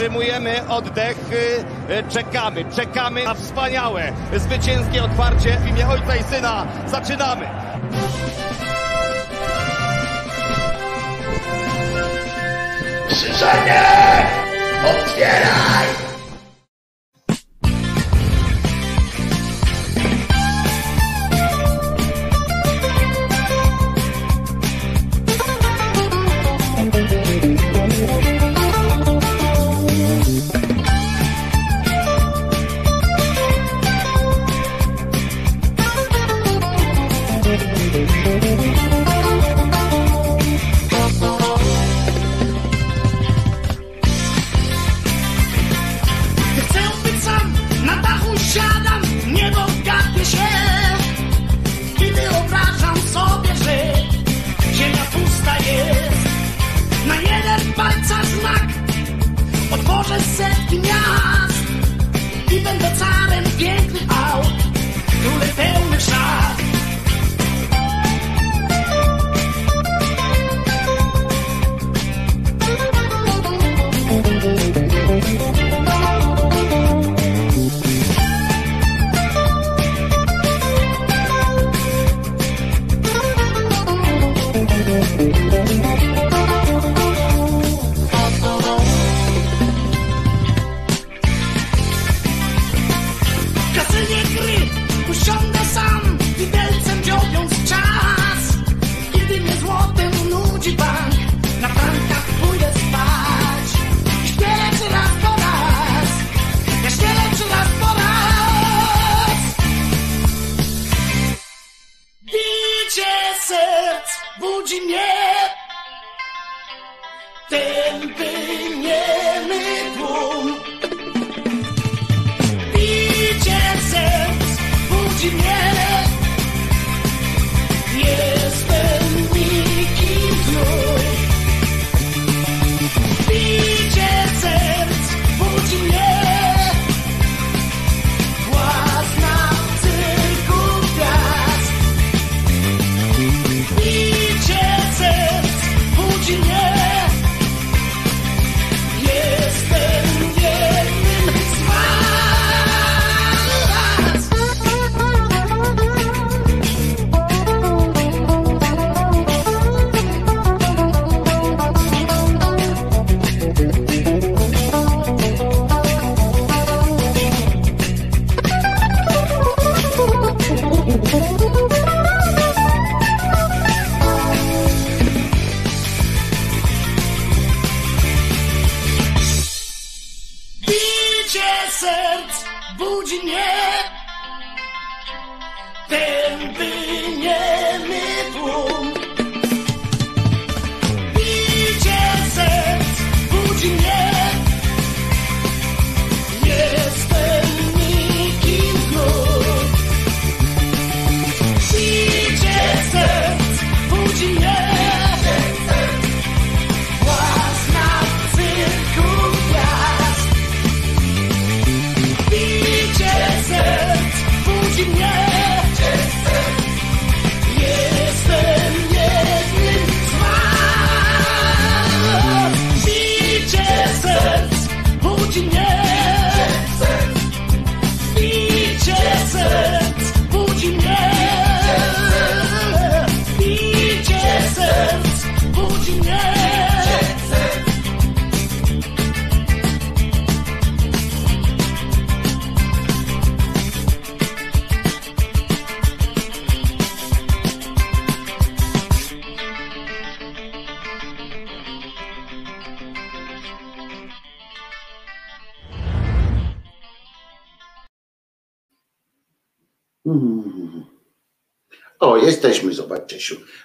[0.00, 6.66] wstrzymujemy oddech, y, y, czekamy, czekamy na wspaniałe, zwycięskie otwarcie w imię Ojca i Syna.
[6.86, 7.46] Zaczynamy!
[13.08, 13.82] Krzyżenie!
[14.84, 16.09] Otwieraj!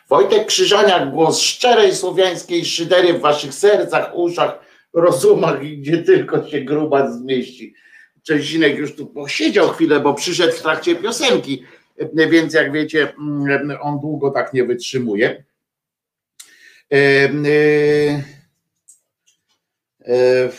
[0.09, 4.59] Wojtek Krzyżaniak, głos szczerej słowiańskiej szydery w waszych sercach, uszach,
[4.93, 7.73] rozumach i gdzie tylko się gruba zmieści.
[8.23, 11.63] Czesinek już tu posiedział chwilę, bo przyszedł w trakcie piosenki,
[12.29, 15.43] więc jak wiecie, mm, on długo tak nie wytrzymuje.
[16.93, 17.29] E,
[20.07, 20.49] e,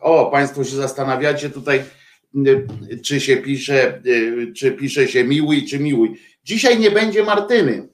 [0.00, 1.82] o, Państwo się zastanawiacie tutaj,
[3.04, 6.20] czy się pisze, e, czy pisze się miłuj, czy miłuj.
[6.44, 7.88] Dzisiaj nie będzie Martyny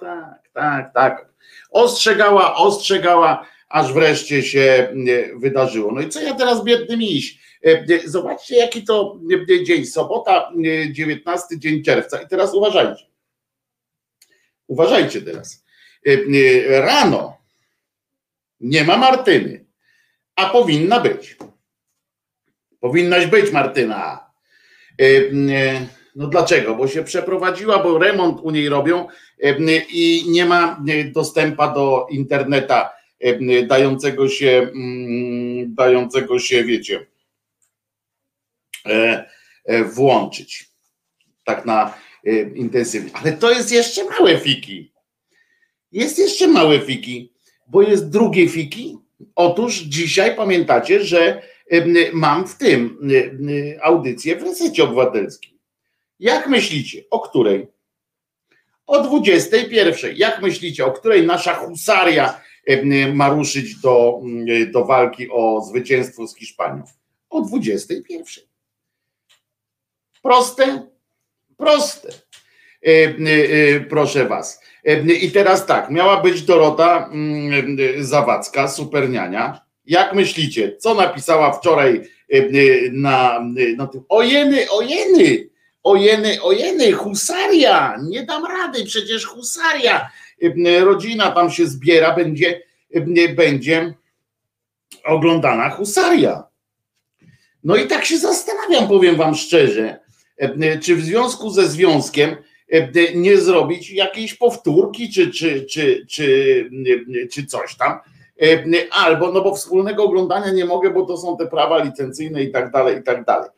[0.00, 1.28] tak, tak, tak.
[1.70, 5.92] Ostrzegała, ostrzegała, aż wreszcie się e, wydarzyło.
[5.92, 7.38] No i co ja teraz biedny miś?
[7.66, 9.20] E, e, zobaczcie, jaki to
[9.66, 10.52] dzień, sobota,
[10.90, 12.22] 19 dzień czerwca.
[12.22, 13.04] I teraz uważajcie.
[14.66, 15.64] Uważajcie teraz.
[16.68, 17.36] Rano
[18.60, 19.64] nie ma Martyny,
[20.36, 21.36] a powinna być.
[22.80, 24.30] Powinnaś być, Martyna.
[26.16, 26.74] No dlaczego?
[26.74, 29.08] Bo się przeprowadziła, bo remont u niej robią
[29.92, 30.82] i nie ma
[31.12, 32.90] dostępu do interneta
[33.66, 37.06] dającego się, mm, dającego się, wiecie,
[38.86, 39.30] e,
[39.64, 40.70] e, włączyć.
[41.44, 41.94] Tak na
[42.54, 43.10] intensywnie.
[43.14, 44.92] Ale to jest jeszcze małe fiki.
[45.92, 47.32] Jest jeszcze małe fiki,
[47.66, 48.98] bo jest drugie fiki.
[49.34, 51.42] Otóż dzisiaj pamiętacie, że
[52.12, 52.98] mam w tym
[53.82, 55.58] audycję w resecie obywatelskim.
[56.18, 57.66] Jak myślicie, o której?
[58.90, 59.94] O 21.
[60.16, 62.40] Jak myślicie, o której nasza husaria
[63.14, 64.20] ma ruszyć do,
[64.72, 66.82] do walki o zwycięstwo z Hiszpanią?
[67.30, 68.44] O 21.
[70.22, 70.86] Proste?
[71.56, 72.08] Proste.
[73.88, 74.60] Proszę Was.
[75.22, 77.10] I teraz tak, miała być Dorota
[77.98, 79.60] Zawadzka, superniania.
[79.86, 82.00] Jak myślicie, co napisała wczoraj
[82.92, 83.40] na,
[83.76, 84.02] na tym?
[84.08, 85.49] Ojeny, ojeny,
[85.82, 90.10] ojeny, ojeny, husaria, nie dam rady, przecież husaria.
[90.80, 92.62] Rodzina tam się zbiera, będzie,
[93.36, 93.94] będzie
[95.04, 96.44] oglądana husaria.
[97.64, 100.00] No i tak się zastanawiam, powiem wam szczerze,
[100.82, 102.36] czy w związku ze związkiem
[103.14, 106.70] nie zrobić jakiejś powtórki, czy, czy, czy, czy,
[107.32, 107.98] czy coś tam.
[108.90, 112.70] Albo, no bo wspólnego oglądania nie mogę, bo to są te prawa licencyjne i tak
[112.70, 113.50] dalej, i tak dalej.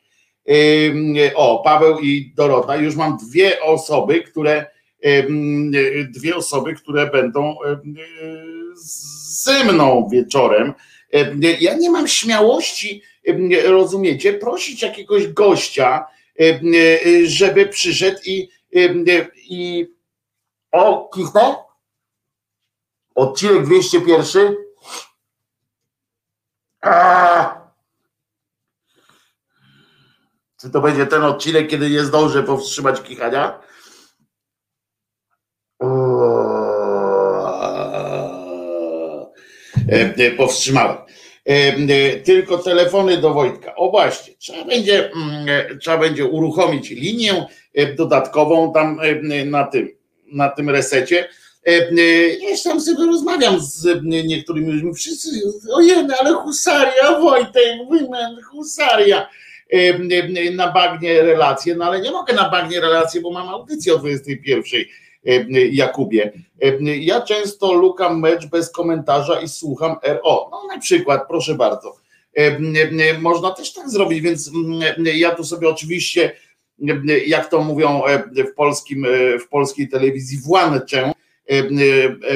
[1.35, 4.67] O, Paweł i Dorota, już mam dwie osoby, które
[6.09, 7.57] dwie osoby, które będą
[8.75, 10.73] ze mną wieczorem.
[11.61, 13.03] Ja nie mam śmiałości,
[13.65, 16.07] rozumiecie, prosić jakiegoś gościa,
[17.25, 18.49] żeby przyszedł i,
[19.37, 19.87] i
[20.73, 21.55] o, kichnę?
[23.15, 24.57] Odcinek 201.
[26.81, 27.62] A!
[30.63, 33.61] Czy to będzie ten odcinek, kiedy nie zdążę powstrzymać kichania?
[39.89, 40.97] E, e, powstrzymałem.
[41.45, 43.75] E, tylko telefony do Wojtka.
[43.75, 47.47] O właśnie, trzeba będzie, mm, trzeba będzie uruchomić linię
[47.97, 49.01] dodatkową tam
[49.45, 49.89] na tym,
[50.33, 51.29] na tym resecie.
[52.41, 55.29] Ja tam sobie rozmawiam z niektórymi ludźmi, wszyscy,
[55.73, 59.29] ojej, ale husaria, Wojtek, wymen, husaria
[60.53, 64.85] na bagnie relacje, no ale nie mogę na bagnie relacje, bo mam audycję o 21
[65.71, 66.33] Jakubie.
[67.01, 70.49] Ja często lukam mecz bez komentarza i słucham RO.
[70.51, 71.97] No na przykład, proszę bardzo.
[73.21, 74.51] Można też tak zrobić, więc
[75.15, 76.33] ja tu sobie oczywiście,
[77.27, 78.03] jak to mówią
[78.51, 79.07] w, polskim,
[79.45, 81.13] w polskiej telewizji, włączę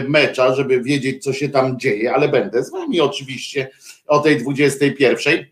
[0.08, 3.68] mecza, żeby wiedzieć, co się tam dzieje, ale będę z wami oczywiście
[4.06, 5.46] o tej 21.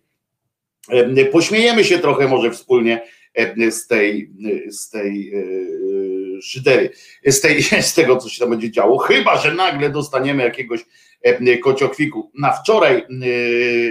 [1.33, 3.01] Pośmiejemy się trochę może wspólnie
[3.71, 4.31] z tej,
[4.69, 6.91] z tej e, szydery,
[7.27, 10.85] z, tej, z tego, co się tam będzie działo, chyba, że nagle dostaniemy jakiegoś
[11.63, 12.31] kociokwiku.
[12.39, 13.05] Na wczoraj e,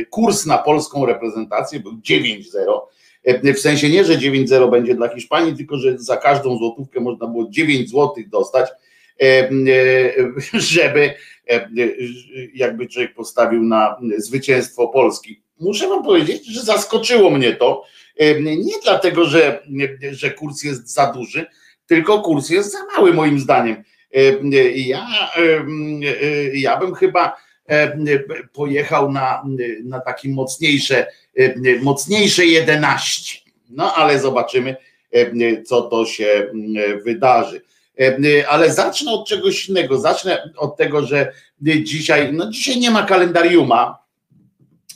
[0.09, 2.43] kurs na polską reprezentację był 9-0,
[3.55, 7.49] w sensie nie, że 9-0 będzie dla Hiszpanii, tylko że za każdą złotówkę można było
[7.49, 8.69] 9 złotych dostać,
[9.21, 9.49] e,
[10.53, 11.13] żeby
[12.53, 17.83] jakby człowiek postawił na zwycięstwo Polski muszę wam powiedzieć, że zaskoczyło mnie to.
[18.39, 19.63] Nie dlatego, że,
[20.11, 21.45] że kurs jest za duży,
[21.87, 23.83] tylko kurs jest za mały moim zdaniem.
[24.75, 25.07] Ja,
[26.53, 27.37] ja bym chyba
[28.53, 29.43] pojechał na,
[29.83, 31.07] na takie mocniejsze,
[31.81, 33.39] mocniejsze 11.
[33.69, 34.75] No ale zobaczymy,
[35.65, 36.51] co to się
[37.05, 37.61] wydarzy.
[38.47, 39.99] Ale zacznę od czegoś innego.
[39.99, 44.02] Zacznę od tego, że dzisiaj, no dzisiaj nie ma kalendariuma,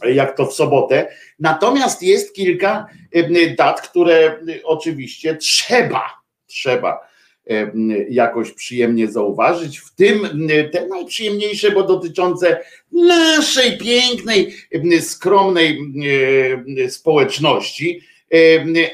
[0.06, 1.08] jak to w sobotę.
[1.40, 2.88] Natomiast jest kilka
[3.58, 6.04] dat, które oczywiście trzeba,
[6.46, 7.08] trzeba
[8.10, 10.28] jakoś przyjemnie zauważyć, w tym
[10.72, 12.62] te najprzyjemniejsze, bo dotyczące
[12.92, 14.56] naszej pięknej,
[15.02, 15.80] skromnej
[16.90, 18.02] społeczności,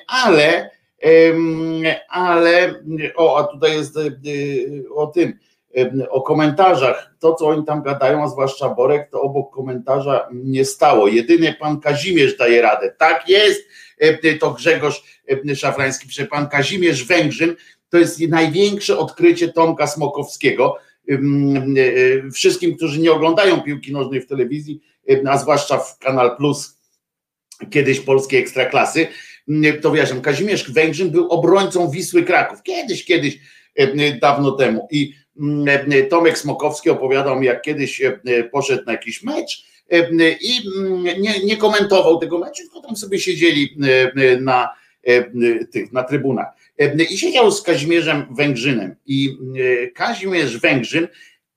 [0.07, 0.69] ale
[2.09, 2.83] ale
[3.15, 3.99] o, a tutaj jest
[4.95, 5.39] o tym,
[6.09, 7.15] o komentarzach.
[7.19, 11.07] To, co oni tam gadają, a zwłaszcza Borek, to obok komentarza nie stało.
[11.07, 12.95] Jedynie pan Kazimierz daje radę.
[12.97, 13.61] Tak jest,
[14.39, 15.23] to Grzegorz
[15.55, 17.55] Szafrański, że pan Kazimierz Węgrzyn
[17.89, 20.77] to jest największe odkrycie Tomka Smokowskiego.
[22.33, 24.81] wszystkim, którzy nie oglądają piłki nożnej w telewizji,
[25.27, 26.77] a zwłaszcza w Kanal Plus,
[27.69, 29.07] kiedyś polskiej ekstraklasy,
[29.81, 32.63] to wyjaśniam, Kazimierz Węgrzyn był obrońcą Wisły Kraków.
[32.63, 33.39] Kiedyś, kiedyś,
[34.21, 34.87] dawno temu.
[34.91, 35.13] I
[36.09, 38.01] Tomek Smokowski opowiadał mi, jak kiedyś
[38.51, 39.65] poszedł na jakiś mecz
[40.41, 40.69] i
[41.19, 43.77] nie, nie komentował tego meczu, tylko tam sobie siedzieli
[44.41, 44.69] na,
[45.71, 46.47] tych, na trybunach.
[47.09, 48.95] I siedział z Kazimierzem Węgrzynem.
[49.05, 49.37] I
[49.95, 51.07] Kazimierz Węgrzyn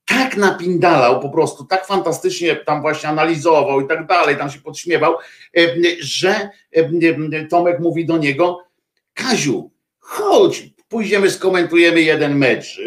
[0.05, 5.15] tak napindalał, po prostu tak fantastycznie tam właśnie analizował i tak dalej, tam się podśmiewał,
[6.01, 6.51] że
[7.51, 8.65] Tomek mówi do niego,
[9.15, 12.81] Kaziu, chodź, pójdziemy, skomentujemy jeden mecz,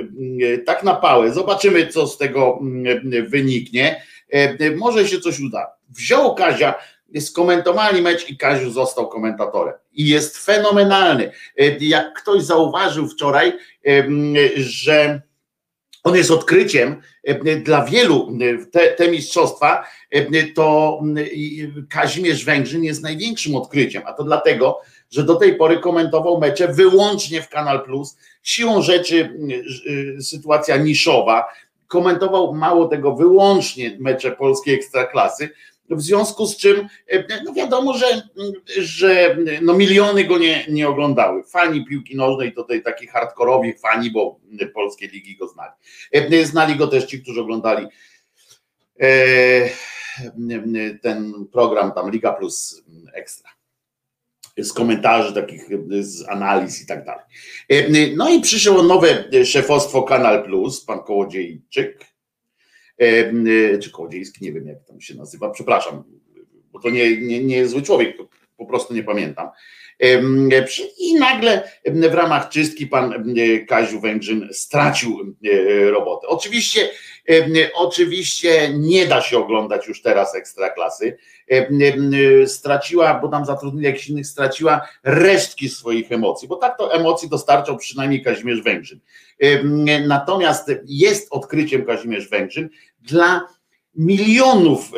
[0.66, 2.60] tak na pałę, zobaczymy, co z tego
[3.28, 4.02] wyniknie,
[4.78, 5.68] może się coś uda.
[5.90, 6.76] Wziął Kazia,
[7.20, 9.74] skomentowali mecz i Kaziu został komentatorem.
[9.94, 11.32] I jest fenomenalny.
[11.80, 13.54] Jak ktoś zauważył wczoraj,
[14.56, 15.22] że
[16.04, 17.02] on jest odkryciem
[17.64, 18.38] dla wielu
[18.72, 19.86] te, te mistrzostwa,
[20.56, 21.00] to
[21.90, 27.42] Kazimierz Węgrzyn jest największym odkryciem, a to dlatego, że do tej pory komentował mecze wyłącznie
[27.42, 29.40] w Kanal Plus, siłą rzeczy
[30.22, 31.46] sytuacja niszowa,
[31.88, 35.50] komentował mało tego wyłącznie mecze polskiej ekstraklasy,
[35.90, 36.88] w związku z czym
[37.46, 38.22] no wiadomo, że,
[38.78, 41.44] że no miliony go nie, nie oglądały.
[41.44, 44.40] Fani piłki nożnej, tutaj taki hardkorowi fani, bo
[44.74, 45.72] polskie ligi go znali.
[46.46, 47.88] Znali go też ci, którzy oglądali
[51.02, 53.59] ten program tam Liga Plus Ekstra
[54.58, 57.26] z komentarzy takich, z analiz i tak dalej.
[58.16, 62.06] No i przyszło nowe szefostwo Kanal Plus, pan Kołodziejczyk,
[63.82, 66.04] czy Kołodziejski, nie wiem jak tam się nazywa, przepraszam,
[66.72, 68.18] bo to nie, nie, nie jest zły człowiek,
[68.58, 69.50] po prostu nie pamiętam.
[71.00, 73.34] I nagle w ramach czystki pan
[73.68, 75.36] Kaziu Węgrzyn stracił
[75.90, 76.28] robotę.
[76.28, 76.90] Oczywiście,
[77.74, 81.18] oczywiście nie da się oglądać już teraz ekstraklasy.
[82.46, 87.78] Straciła, bo tam zatrudnili jakichś innych, straciła resztki swoich emocji, bo tak to emocji dostarczał
[87.78, 89.00] przynajmniej Kazimierz Węgrzyn.
[90.08, 92.70] Natomiast jest odkryciem Kazimierz Węgrzyn
[93.02, 93.48] dla
[93.96, 94.92] milionów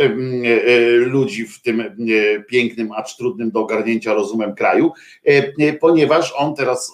[0.98, 1.84] ludzi w tym
[2.50, 4.92] pięknym, acz trudnym do ogarnięcia rozumem kraju,
[5.80, 6.94] ponieważ on teraz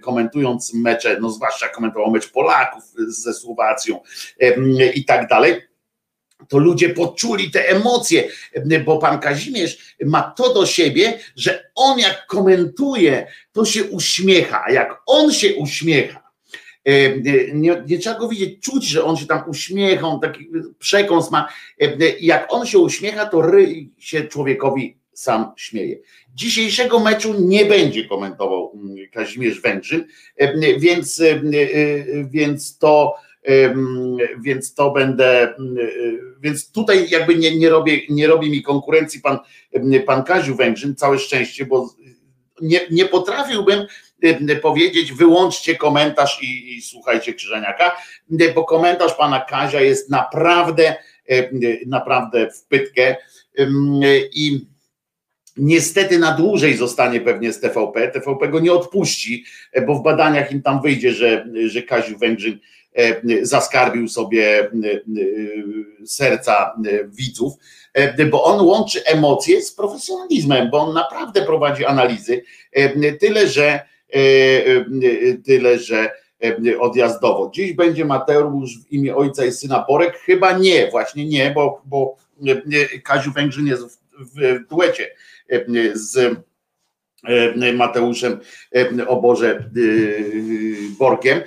[0.00, 4.00] komentując mecze, no zwłaszcza komentował mecz Polaków ze Słowacją
[4.94, 5.62] i tak dalej,
[6.48, 8.28] to ludzie poczuli te emocje,
[8.84, 14.72] bo pan Kazimierz ma to do siebie, że on jak komentuje, to się uśmiecha, a
[14.72, 16.29] jak on się uśmiecha,
[17.54, 21.48] nie, nie, trzeba go widzieć, czuć, że on się tam uśmiecha, on taki przekąs ma.
[21.80, 21.88] E,
[22.20, 25.98] jak on się uśmiecha, to ryj się człowiekowi sam śmieje.
[26.34, 30.04] Dzisiejszego meczu nie będzie komentował mm, Kazimierz Węgrzyn,
[30.36, 31.22] e, więc,
[32.30, 33.14] więc to
[34.44, 35.54] więc to będę,
[36.40, 39.38] więc tutaj jakby nie, nie, robię, nie robi mi konkurencji pan,
[40.06, 41.94] pan Kaziu Węgrzyn, całe szczęście, bo
[42.60, 43.86] nie, nie potrafiłbym
[44.62, 47.96] powiedzieć, wyłączcie komentarz i, i słuchajcie Krzyżaniaka,
[48.40, 50.96] y, bo komentarz pana Kazia jest naprawdę,
[51.30, 53.16] y, naprawdę w pytkę
[54.32, 54.66] i
[55.56, 58.08] niestety na dłużej zostanie pewnie z TVP.
[58.08, 59.44] TVP go nie odpuści,
[59.86, 62.58] bo w badaniach im tam wyjdzie, że, że Kaziu Węgrzyn
[63.42, 64.70] zaskarbił sobie
[66.06, 66.74] serca
[67.06, 67.52] widzów,
[68.30, 72.42] bo on łączy emocje z profesjonalizmem, bo on naprawdę prowadzi analizy,
[73.20, 73.89] tyle że
[75.44, 76.10] tyle, że
[76.44, 77.50] e, odjazdowo.
[77.54, 80.16] Dziś będzie Mateusz w imię ojca i syna Borek?
[80.18, 82.16] Chyba nie, właśnie nie, bo, bo
[83.04, 85.10] Kaziu Węgrzyn jest w, w duecie
[85.92, 86.36] z
[87.74, 88.40] Mateuszem
[89.06, 89.70] o Boże
[90.98, 91.40] Borkiem,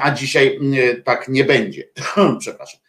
[0.00, 0.58] a dzisiaj
[1.04, 1.88] tak nie będzie.
[2.40, 2.80] Przepraszam.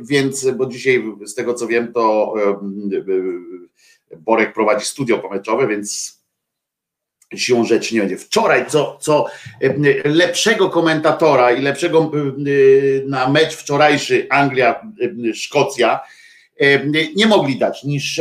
[0.00, 2.34] Więc, bo dzisiaj z tego co wiem, to
[4.16, 6.19] Borek prowadzi studio pomeczowe, więc
[7.36, 8.16] siłą rzeczy nie będzie.
[8.16, 9.26] Wczoraj, co, co
[9.60, 16.00] e, lepszego komentatora i lepszego e, na mecz wczorajszy Anglia-Szkocja
[16.60, 18.20] e, nie mogli dać niż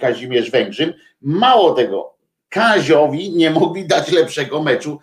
[0.00, 0.94] Kazimierz Węgrzyn.
[1.22, 2.14] Mało tego,
[2.48, 5.00] Kaziowi nie mogli dać lepszego meczu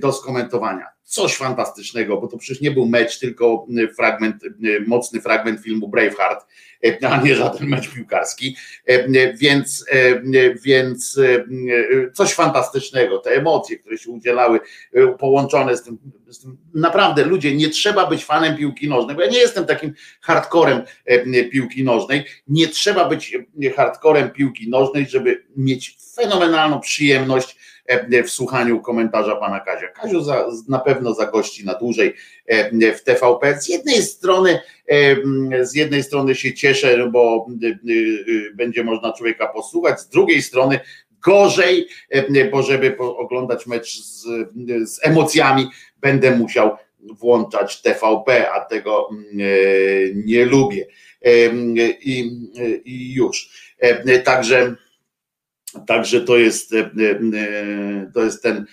[0.00, 5.20] do skomentowania coś fantastycznego, bo to przecież nie był mecz, tylko y, fragment, y, mocny
[5.20, 6.46] fragment filmu Braveheart,
[6.84, 8.56] e, a nie żaden mecz piłkarski,
[9.34, 9.86] więc,
[10.64, 11.20] więc
[12.14, 14.60] coś fantastycznego, te emocje, które się udzielały,
[15.18, 15.98] połączone z tym,
[16.28, 19.94] z tym, naprawdę ludzie, nie trzeba być fanem piłki nożnej, bo ja nie jestem takim
[20.20, 20.82] hardcorem
[21.52, 23.36] piłki nożnej, nie trzeba być
[23.76, 27.56] hardcorem piłki nożnej, żeby mieć fenomenalną przyjemność
[28.24, 29.88] w słuchaniu komentarza pana Kazia.
[29.88, 32.14] Kaziu za, na pewno zagości na dłużej
[32.96, 33.60] w TVP.
[33.60, 34.58] Z jednej strony
[35.60, 37.46] z jednej strony się cieszę, bo
[38.54, 40.80] będzie można człowieka posłuchać, z drugiej strony
[41.24, 41.88] gorzej,
[42.52, 44.26] bo żeby oglądać mecz z,
[44.84, 45.66] z emocjami,
[46.00, 49.08] będę musiał włączać TVP, a tego
[50.14, 50.86] nie lubię.
[52.00, 52.30] I,
[52.84, 53.50] i już.
[54.24, 54.74] Także,
[55.86, 56.74] także to jest,
[58.14, 58.66] to jest ten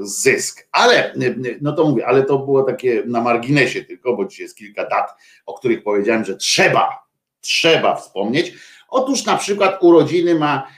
[0.00, 0.68] zysk.
[0.72, 1.14] Ale,
[1.60, 5.10] no to mówię, ale to było takie na marginesie tylko, bo dzisiaj jest kilka dat,
[5.46, 7.04] o których powiedziałem, że trzeba,
[7.40, 8.52] trzeba wspomnieć.
[8.88, 10.68] Otóż na przykład urodziny ma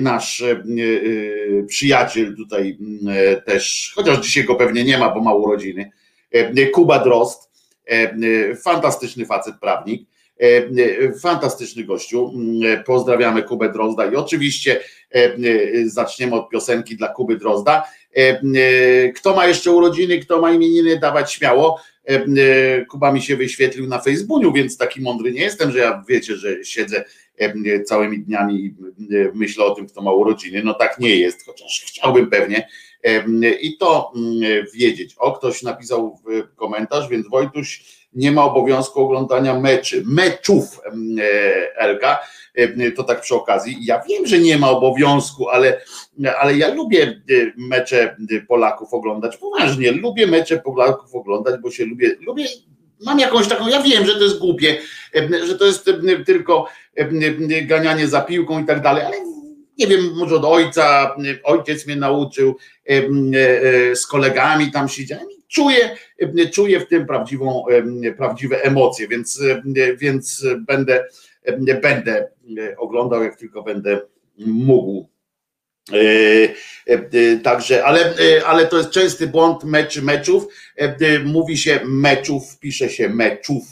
[0.00, 0.44] nasz
[1.66, 2.78] przyjaciel tutaj
[3.46, 5.90] też, chociaż dzisiaj go pewnie nie ma, bo ma urodziny,
[6.72, 7.50] Kuba Drost,
[8.62, 10.08] fantastyczny facet prawnik,
[11.20, 12.32] fantastyczny gościu.
[12.86, 14.80] Pozdrawiamy Kubę Drozda i oczywiście
[15.84, 17.82] zaczniemy od piosenki dla Kuby Drozda.
[19.16, 21.80] Kto ma jeszcze urodziny, kto ma imieniny, dawać śmiało.
[22.90, 26.64] Kuba mi się wyświetlił na Facebooku, więc taki mądry nie jestem, że ja wiecie, że
[26.64, 27.04] siedzę
[27.84, 28.74] całymi dniami i
[29.34, 30.62] myślę o tym, kto ma urodziny.
[30.64, 32.68] No tak nie jest, chociaż chciałbym pewnie
[33.60, 34.12] i to
[34.74, 35.14] wiedzieć.
[35.18, 36.18] O, ktoś napisał
[36.56, 40.80] komentarz, więc Wojtuś nie ma obowiązku oglądania meczy, meczów
[41.20, 42.18] e, Elka,
[42.96, 43.76] to tak przy okazji.
[43.80, 45.80] Ja wiem, że nie ma obowiązku, ale,
[46.40, 48.16] ale ja lubię e, mecze
[48.48, 52.44] Polaków oglądać, poważnie, lubię mecze Polaków oglądać, bo się lubię, lubię
[53.00, 54.76] mam jakąś taką, ja wiem, że to jest głupie,
[55.44, 55.90] że to jest
[56.26, 56.68] tylko
[57.62, 59.16] ganianie za piłką i tak dalej, ale
[59.78, 65.96] nie wiem, może od ojca, ojciec mnie nauczył, e, z kolegami tam siedziałem czuję,
[66.52, 67.64] czuję w tym prawdziwą,
[68.16, 69.42] prawdziwe emocje, więc,
[69.96, 71.04] więc będę,
[71.82, 72.28] będę
[72.76, 74.00] oglądał, jak tylko będę
[74.38, 75.08] mógł.
[75.92, 76.54] E,
[76.86, 78.14] e, także, ale,
[78.46, 80.46] ale to jest częsty błąd meczy, meczów.
[81.24, 83.64] Mówi się meczów, pisze się meczów.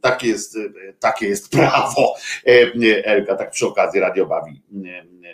[0.00, 0.58] Takie jest,
[1.00, 2.14] takie jest prawo.
[3.04, 4.62] Elka, tak przy okazji radio bawi,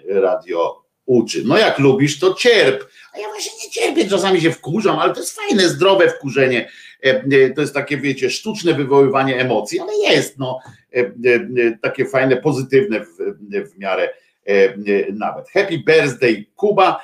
[0.09, 1.43] radio uczy.
[1.45, 2.85] No jak lubisz, to cierp.
[3.13, 6.69] A ja właśnie nie cierpię, czasami się wkurzam, ale to jest fajne, zdrowe wkurzenie.
[7.05, 10.61] E, e, to jest takie, wiecie, sztuczne wywoływanie emocji, ale jest, no,
[10.93, 11.13] e,
[11.83, 13.17] takie fajne, pozytywne w,
[13.73, 14.09] w miarę
[15.13, 15.49] nawet.
[15.49, 17.03] Happy birthday, Kuba.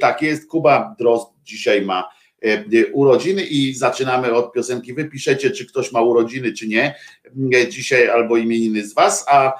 [0.00, 2.08] Tak jest, Kuba Drost dzisiaj ma
[2.92, 4.94] urodziny i zaczynamy od piosenki.
[4.94, 6.94] Wy piszecie, czy ktoś ma urodziny, czy nie.
[7.68, 9.52] Dzisiaj albo imieniny z Was, a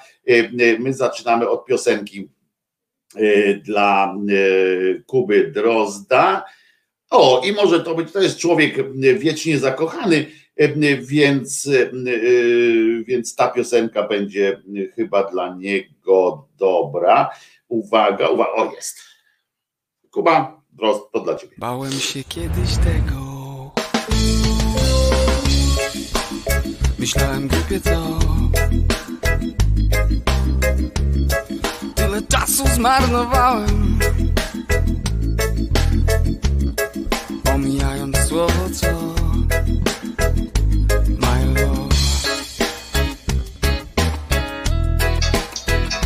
[0.79, 2.29] my zaczynamy od piosenki
[3.65, 6.45] dla y, Kuby Drozda.
[7.11, 10.27] O, i może to być, to jest człowiek wiecznie zakochany,
[10.61, 11.71] y, więc,
[13.07, 14.63] więc ta piosenka będzie
[14.95, 17.31] chyba dla niego dobra.
[17.69, 18.99] Uwaga, uwaga, o jest.
[20.11, 21.55] Kuba Drozd, to dla ciebie.
[21.59, 23.25] Bałem się kiedyś tego.
[26.99, 28.19] Myślałem głupie co
[32.35, 33.99] czasu zmarnowałem.
[37.45, 38.87] Pomijając słowo co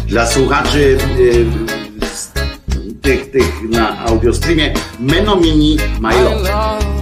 [0.07, 1.47] Dla słuchaczy y,
[3.03, 6.98] tych, tych na audiostreamie Menomini My Love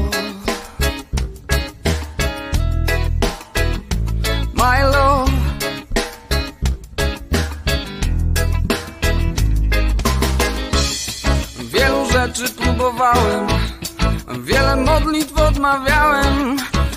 [15.16, 16.56] modlitw odmawiałem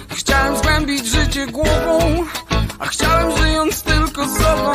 [0.10, 2.26] Chciałem zgłębić życie głową
[2.80, 4.72] A chciałem żyjąc tylko sobą.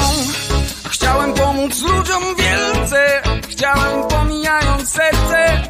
[0.88, 5.62] Chciałem pomóc ludziom wielce Chciałem pomijając serce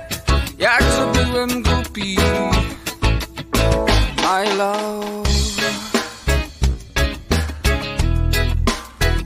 [0.58, 2.16] Jakże byłem głupi.
[4.22, 5.24] My love.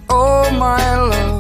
[0.09, 1.38] Oh my love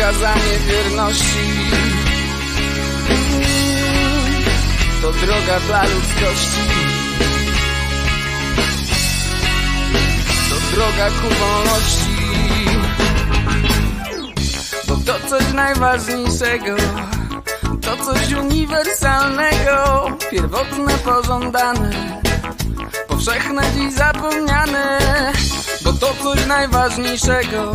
[0.00, 1.60] przykazanie wierności.
[5.02, 6.60] To droga dla ludzkości.
[10.48, 12.10] To droga ku wolności.
[14.88, 16.76] Bo to coś najważniejszego.
[17.80, 22.20] To coś uniwersalnego, pierwotne, pożądane,
[23.08, 24.98] powszechne dziś zapomniane,
[25.84, 27.72] bo to coś najważniejszego,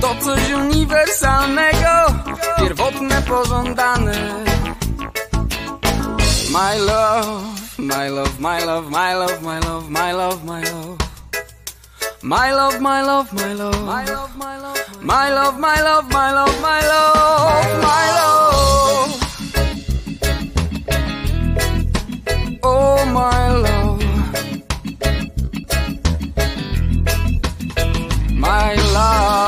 [0.00, 2.14] to coś uniwersalnego
[2.58, 4.44] Pierwotne, pożądane
[6.50, 7.42] My love,
[7.78, 10.96] my love, my love, my love, my love, my love, my love
[12.22, 16.32] My love, my love, my love My love, my love, my love, my love, my
[16.32, 19.12] love, my love, my love
[22.62, 24.02] Oh my love
[28.38, 29.45] My love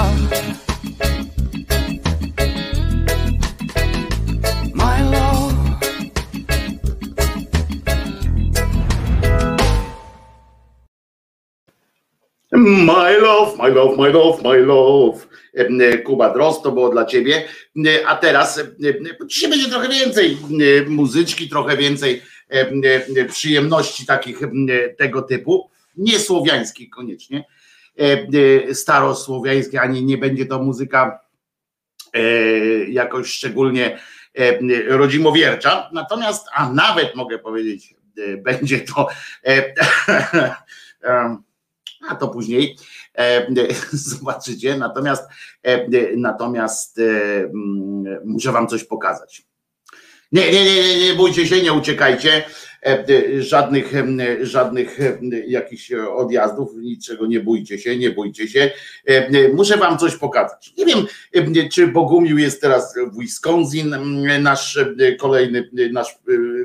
[12.58, 15.28] My love, my love, my love, my love.
[15.54, 17.48] E, Kuba Drost, to było dla ciebie.
[17.86, 18.64] E, A teraz e,
[19.26, 20.38] dzisiaj będzie trochę więcej
[20.88, 22.82] muzyczki, trochę więcej em,
[23.28, 24.40] przyjemności takich
[24.98, 25.70] tego typu.
[25.96, 27.44] Nie słowiańskich koniecznie,
[28.72, 31.20] starosłowiańskich, ani nie będzie to muzyka
[32.88, 33.98] jakoś szczególnie
[34.88, 35.90] rodzimowiercza.
[35.92, 37.94] Natomiast, a nawet mogę powiedzieć,
[38.42, 39.08] będzie to
[42.08, 42.76] a to później
[43.18, 43.46] e,
[43.92, 44.76] zobaczycie.
[44.76, 45.24] Natomiast,
[45.62, 49.42] e, natomiast e, mm, muszę wam coś pokazać.
[50.32, 52.44] Nie, nie, nie, nie, nie bójcie się, nie uciekajcie.
[53.38, 53.92] Żadnych,
[54.40, 54.98] żadnych
[55.46, 58.70] jakichś odjazdów, niczego nie bójcie się, nie bójcie się.
[59.54, 60.72] Muszę wam coś pokazać.
[60.78, 63.96] Nie wiem, em, czy Bogumił jest teraz w Wisconsin,
[64.40, 64.78] nasz
[65.18, 66.18] kolejny, nasz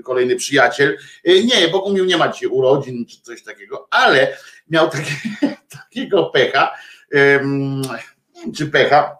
[0.03, 0.97] kolejny przyjaciel.
[1.25, 4.37] Nie, Bogumił nie ma dzisiaj urodzin czy coś takiego, ale
[4.69, 5.15] miał takie,
[5.79, 6.73] takiego pecha,
[7.13, 9.17] nie wiem czy pecha.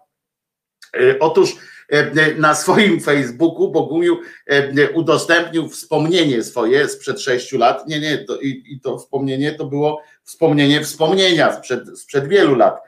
[0.94, 1.56] E, Otóż
[1.88, 7.88] e, na swoim Facebooku Bogumił e, udostępnił wspomnienie swoje sprzed sześciu lat.
[7.88, 12.80] Nie, nie, to, i, i to wspomnienie to było wspomnienie wspomnienia sprzed, sprzed wielu lat.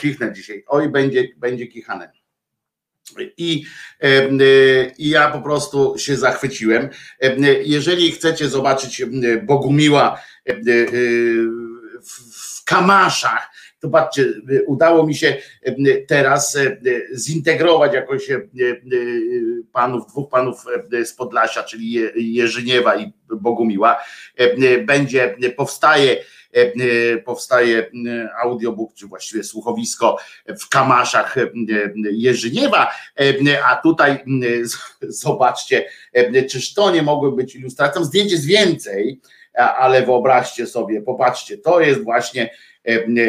[0.00, 0.64] Kichnę dzisiaj.
[0.68, 2.12] Oj, będzie, będzie kichane.
[3.36, 3.64] I,
[4.02, 4.30] e, e,
[4.98, 6.88] I ja po prostu się zachwyciłem.
[7.20, 9.02] E, Jeżeli chcecie zobaczyć
[9.42, 10.20] Bogumiła
[12.04, 14.26] w, Kamaszach, to patrzcie,
[14.66, 15.36] udało mi się
[16.08, 16.58] teraz
[17.14, 18.28] zintegrować jakoś
[19.72, 20.64] panów, dwóch panów
[21.04, 23.98] z Podlasia, czyli Je- Jerzyniewa i Bogumiła.
[24.86, 26.16] Będzie, powstaje
[27.24, 27.88] powstaje e,
[28.42, 30.18] audiobook, czy właściwie słuchowisko
[30.60, 31.48] w Kamaszach e, e,
[31.94, 34.20] Jerzyniewa, e, a tutaj e,
[35.00, 39.20] zobaczcie, e, czyż to nie mogły być ilustracją, zdjęć jest więcej,
[39.54, 42.50] ale wyobraźcie sobie, popatrzcie, to jest właśnie e,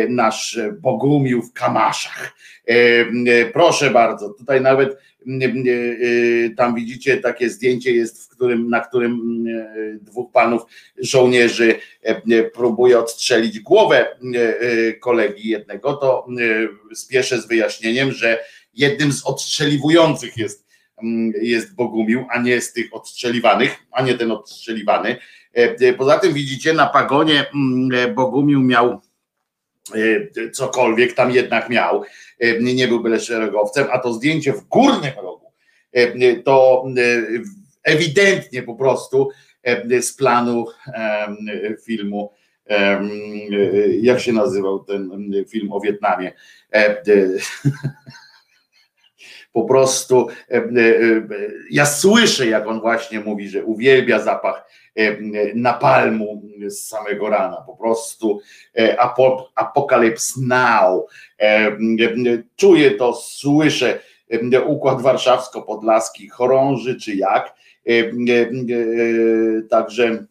[0.10, 2.36] nasz Bogumił w Kamaszach.
[2.68, 8.70] E, e, Proszę bardzo, tutaj nawet e, e, tam widzicie takie zdjęcie jest, w którym,
[8.70, 10.62] na którym e, dwóch panów
[10.98, 16.28] żołnierzy e, e, próbuje odstrzelić głowę e, e, kolegi jednego, to
[16.92, 18.40] e, spieszę z wyjaśnieniem, że
[18.74, 20.68] jednym z odstrzeliwujących jest,
[21.42, 25.18] jest Bogumił, a nie z tych odstrzeliwanych, a nie ten odstrzeliwany.
[25.58, 27.46] E, e, Poza tym widzicie, na pagonie
[27.94, 29.00] e, Bogumił miał e,
[30.54, 32.04] cokolwiek tam jednak miał,
[32.44, 35.52] E, nie był byle szeregowcem, a to zdjęcie w górnym rogu
[35.92, 36.86] e, to
[37.84, 39.30] ewidentnie po prostu
[40.02, 40.66] z planu
[41.86, 42.32] filmu,
[44.02, 46.32] jak się nazywał ten film o Wietnamie.
[49.54, 50.28] Po prostu
[51.72, 54.66] ja słyszę, jak on właśnie mówi, że uwielbia zapach
[55.56, 57.58] napalmu z samego rana.
[57.66, 58.42] Po prostu
[58.78, 61.08] e, apo, Apocalypse Now.
[61.40, 61.78] E, e,
[62.56, 64.00] Czuję to, słyszę
[64.54, 67.56] e, układ warszawsko-podlaski chorąży, czy jak.
[67.88, 68.04] E, e,
[68.42, 70.26] e, Także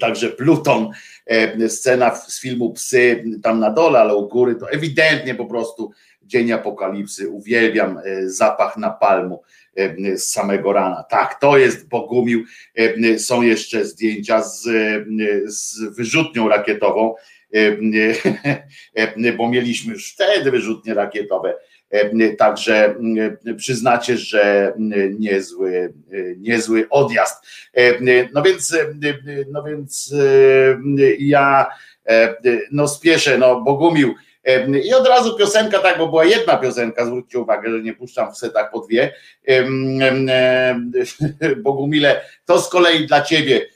[0.00, 0.90] Także Pluton,
[1.26, 5.90] e, scena z filmu Psy tam na dole, ale u góry to ewidentnie po prostu
[6.22, 7.28] dzień apokalipsy.
[7.28, 9.42] Uwielbiam e, zapach napalmu e,
[10.14, 11.04] z samego rana.
[11.10, 12.44] Tak, to jest Bogumił.
[12.74, 15.04] E, Są jeszcze zdjęcia z, e,
[15.44, 17.14] z wyrzutnią rakietową,
[17.54, 17.58] e,
[19.26, 21.54] e, bo mieliśmy już wtedy wyrzutnie rakietowe.
[21.90, 22.94] E, Także
[23.46, 24.72] e, przyznacie, że
[25.18, 27.46] niezły, e, niezły odjazd.
[27.74, 27.92] E,
[28.34, 28.94] No więc, e,
[29.52, 31.66] no więc e, ja
[32.08, 32.36] e,
[32.72, 34.14] no spieszę, no Bogumił,
[34.84, 38.38] I od razu piosenka, tak, bo była jedna piosenka, zwróćcie uwagę, że nie puszczam w
[38.38, 39.14] setach po dwie.
[41.64, 43.66] Bogumile, to z kolei dla ciebie,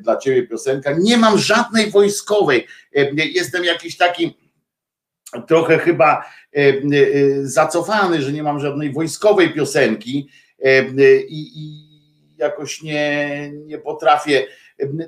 [0.00, 0.92] dla ciebie piosenka.
[0.98, 2.66] Nie mam żadnej wojskowej.
[3.14, 4.36] Jestem jakiś taki
[5.48, 6.24] trochę chyba
[7.42, 10.28] zacofany, że nie mam żadnej wojskowej piosenki
[11.28, 11.92] i, i
[12.36, 14.46] jakoś nie, nie potrafię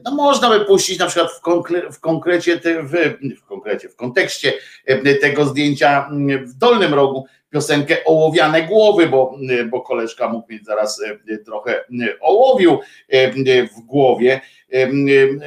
[0.05, 4.53] no można by puścić na przykład w, konkre, w konkrecie, w, w konkrecie, w kontekście
[4.87, 10.53] e, tego zdjęcia mm, w dolnym rogu piosenkę Ołowiane głowy, bo, e, bo koleżka mógł
[10.53, 11.85] mieć zaraz e, trochę
[12.21, 12.81] ołowiu
[13.77, 14.41] w głowie.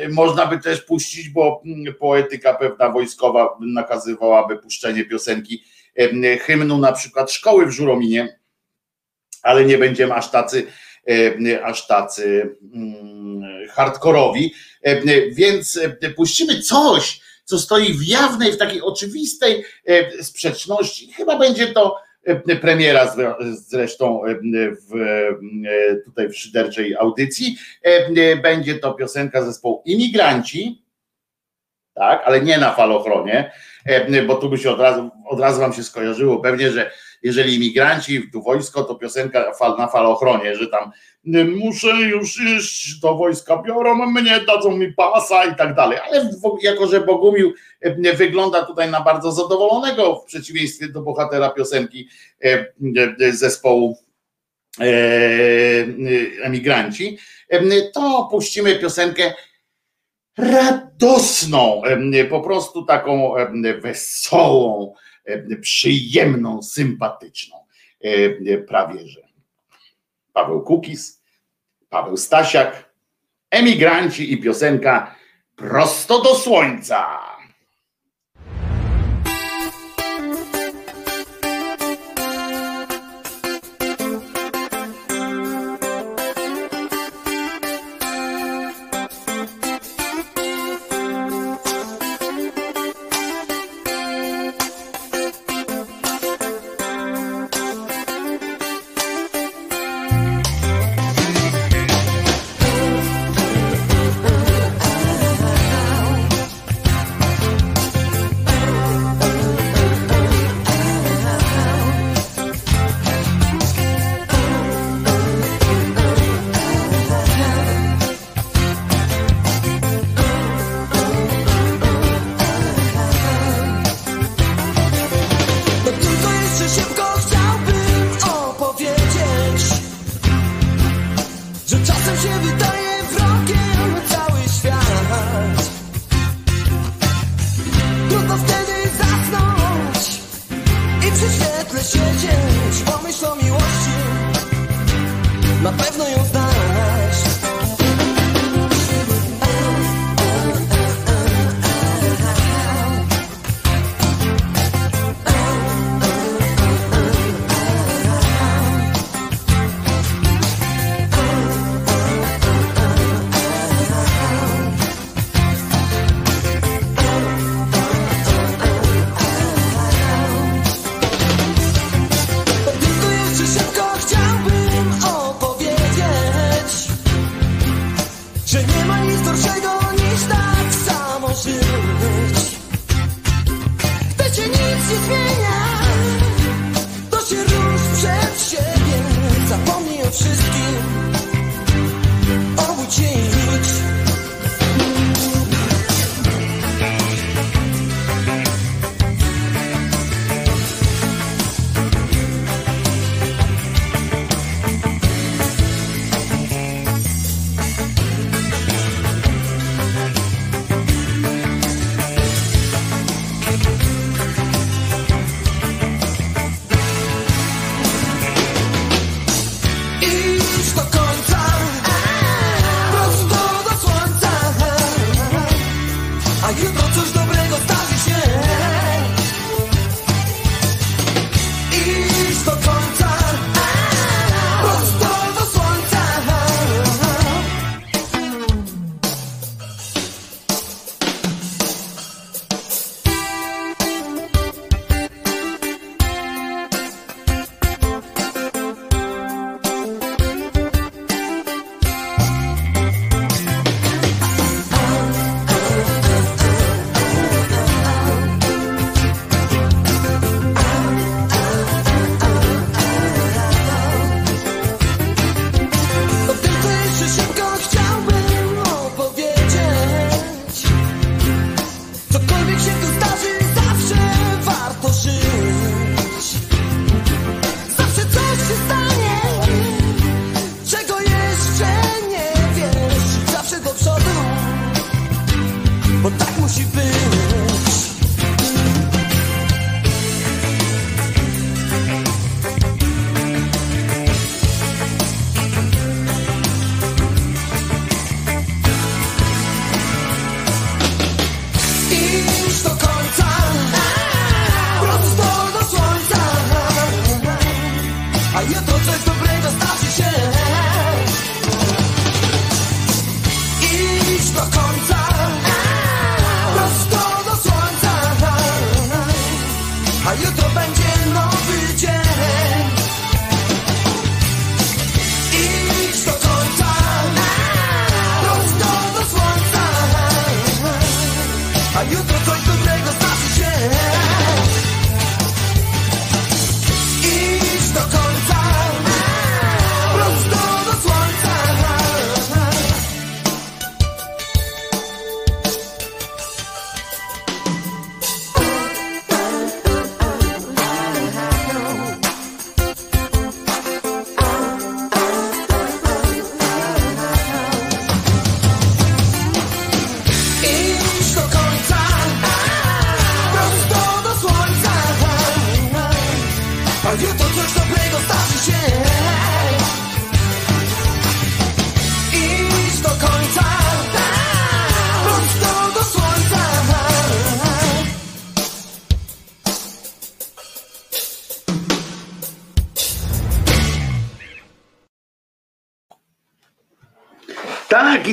[0.09, 1.63] Można by też puścić, bo
[1.99, 5.63] poetyka pewna wojskowa nakazywałaby puszczenie piosenki
[6.41, 8.39] hymnu na przykład szkoły w Żurominie,
[9.43, 10.86] ale nie będziemy aż tacy E,
[11.63, 14.53] aż tacy mm, hardkorowi.
[14.81, 19.63] E, więc e, puścimy coś, co stoi w jawnej, w takiej oczywistej
[20.21, 21.13] sprzeczności.
[21.13, 21.95] Chyba będzie to
[22.61, 23.15] premiera
[23.51, 24.21] zresztą
[24.89, 24.95] w,
[26.05, 27.57] tutaj w szyderczej audycji.
[28.41, 30.83] Będzie to piosenka zespołu Imigranci,
[31.93, 33.51] tak, ale nie na falochronie,
[34.27, 36.91] bo tu by się od razu, od razu wam się skojarzyło pewnie, że
[37.23, 40.91] jeżeli imigranci, tu wojsko, to piosenka fal, na falochronie, że tam
[41.55, 45.99] muszę już iść, do wojska biorą mnie, dadzą mi pasa i tak dalej.
[46.07, 46.29] Ale
[46.61, 52.09] jako, że Bogumił e, wygląda tutaj na bardzo zadowolonego w przeciwieństwie do bohatera piosenki
[52.43, 52.65] e,
[53.19, 53.97] e, zespołu
[56.43, 57.17] emigranci,
[57.93, 59.33] to puścimy piosenkę
[60.37, 61.81] radosną,
[62.29, 63.33] po prostu taką
[63.81, 64.93] wesołą,
[65.61, 67.55] przyjemną, sympatyczną.
[68.67, 69.21] Prawie że.
[70.33, 71.23] Paweł Kukis,
[71.89, 72.93] Paweł Stasiak,
[73.51, 75.15] emigranci i piosenka
[75.55, 77.19] Prosto do Słońca.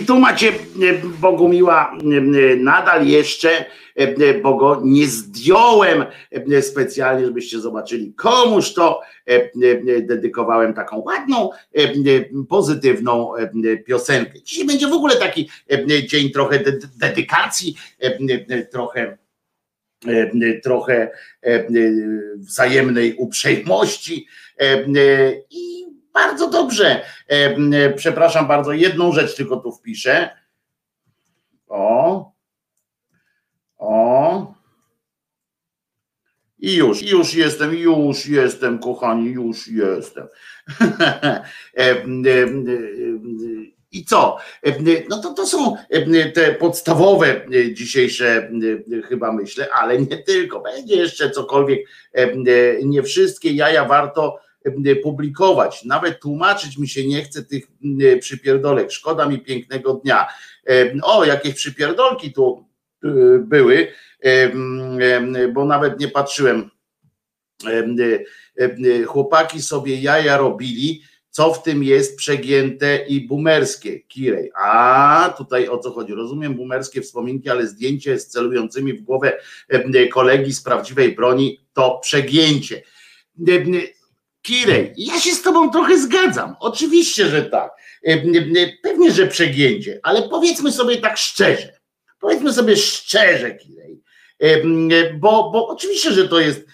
[0.05, 0.53] I tu macie e,
[1.21, 3.65] Bogumiła e, nadal jeszcze,
[3.95, 6.05] e, bo go nie zdjąłem
[6.61, 9.01] specjalnie, żebyście zobaczyli, komuż to
[10.03, 11.51] dedykowałem taką ładną,
[12.49, 13.33] pozytywną
[13.87, 14.43] piosenkę.
[14.43, 15.51] Dzisiaj będzie w ogóle taki
[16.07, 16.65] dzień trochę
[16.97, 17.77] dedykacji,
[18.73, 19.19] trochę
[20.63, 21.11] trochę
[22.37, 24.27] wzajemnej uprzejmości
[25.51, 25.84] i
[26.15, 27.03] bardzo dobrze.
[27.29, 30.31] E, przepraszam bardzo, jedną rzecz tylko tu wpiszę.
[31.69, 32.33] O.
[33.79, 34.55] O.
[36.59, 40.29] I już, już jestem, już jestem, kochani, już jestem.
[43.93, 44.37] I co?
[45.09, 45.77] No to to są
[46.35, 48.51] te podstawowe dzisiejsze,
[49.09, 50.61] chyba myślę, ale nie tylko.
[50.61, 51.89] Będzie jeszcze cokolwiek.
[52.85, 54.44] Nie wszystkie jaja warto
[55.03, 55.85] publikować.
[55.85, 57.65] Nawet tłumaczyć mi się nie chce tych
[58.21, 58.93] przypierdolek.
[58.93, 60.27] Szkoda mi pięknego dnia.
[61.03, 62.69] O, jakieś przypierdolki tu
[63.39, 63.89] były,
[65.53, 66.71] bo nawet nie patrzyłem.
[69.07, 74.51] Chłopaki sobie jaja robili, co w tym jest przegięte i bumerskie, Kirej.
[74.63, 76.15] A tutaj o co chodzi?
[76.15, 79.39] Rozumiem bumerskie wspominki, ale zdjęcie z celującymi w głowę
[80.13, 82.83] kolegi z prawdziwej broni to przegięcie.
[84.45, 86.57] Kirej, ja się z tobą trochę zgadzam.
[86.61, 87.71] Oczywiście, że tak.
[88.07, 91.79] E, e, pewnie, że przegięcie, ale powiedzmy sobie tak szczerze.
[92.21, 94.03] Powiedzmy sobie szczerze, Kirej.
[94.39, 96.67] E, bo, bo oczywiście, że to jest,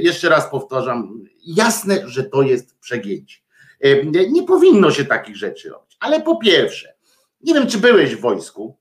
[0.00, 3.38] jeszcze raz powtarzam, jasne, że to jest przegięcie.
[4.30, 5.96] Nie powinno się takich rzeczy robić.
[6.00, 6.94] Ale po pierwsze,
[7.40, 8.76] nie wiem, czy byłeś w wojsku.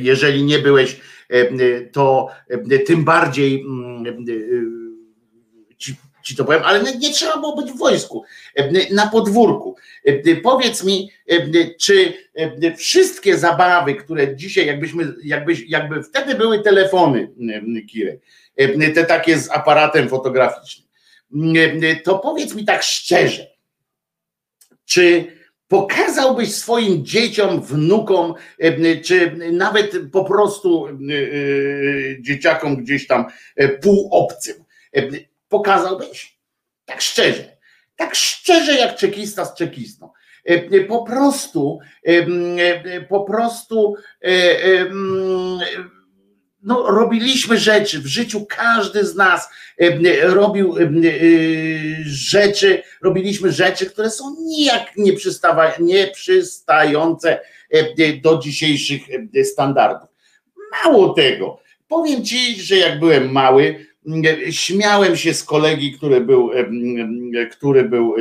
[0.00, 1.00] Jeżeli nie byłeś,
[1.92, 2.28] to
[2.86, 3.64] tym bardziej
[6.26, 8.24] ci to powiem, ale nie, nie trzeba było być w wojsku,
[8.54, 9.76] e, na podwórku.
[10.04, 12.12] E, powiedz mi, e, czy
[12.76, 17.30] wszystkie zabawy, które dzisiaj, jakbyśmy, jakbyś, jakby wtedy były telefony,
[17.90, 18.20] Kirek,
[18.94, 20.86] te takie z aparatem fotograficznym,
[22.04, 23.46] to powiedz mi tak szczerze,
[24.84, 25.24] czy
[25.68, 28.34] pokazałbyś swoim dzieciom, wnukom,
[29.04, 30.88] czy nawet po prostu
[32.20, 33.24] dzieciakom gdzieś tam
[33.82, 34.56] półobcym,
[35.48, 36.38] Pokazałbyś?
[36.84, 37.56] Tak szczerze.
[37.96, 40.10] Tak szczerze jak czekista z czekistą.
[40.48, 43.94] E, e, po prostu, e, po prostu
[46.62, 49.48] no, robiliśmy rzeczy w życiu, każdy z nas
[50.22, 50.74] robił
[52.04, 57.40] rzeczy, robiliśmy rzeczy, które są nijak nie, przystawa, nie przystające
[58.22, 59.02] do dzisiejszych
[59.44, 60.08] standardów.
[60.84, 63.85] Mało tego, powiem ci, że jak byłem mały,
[64.50, 66.50] śmiałem się z kolegi, który był,
[67.52, 68.14] który był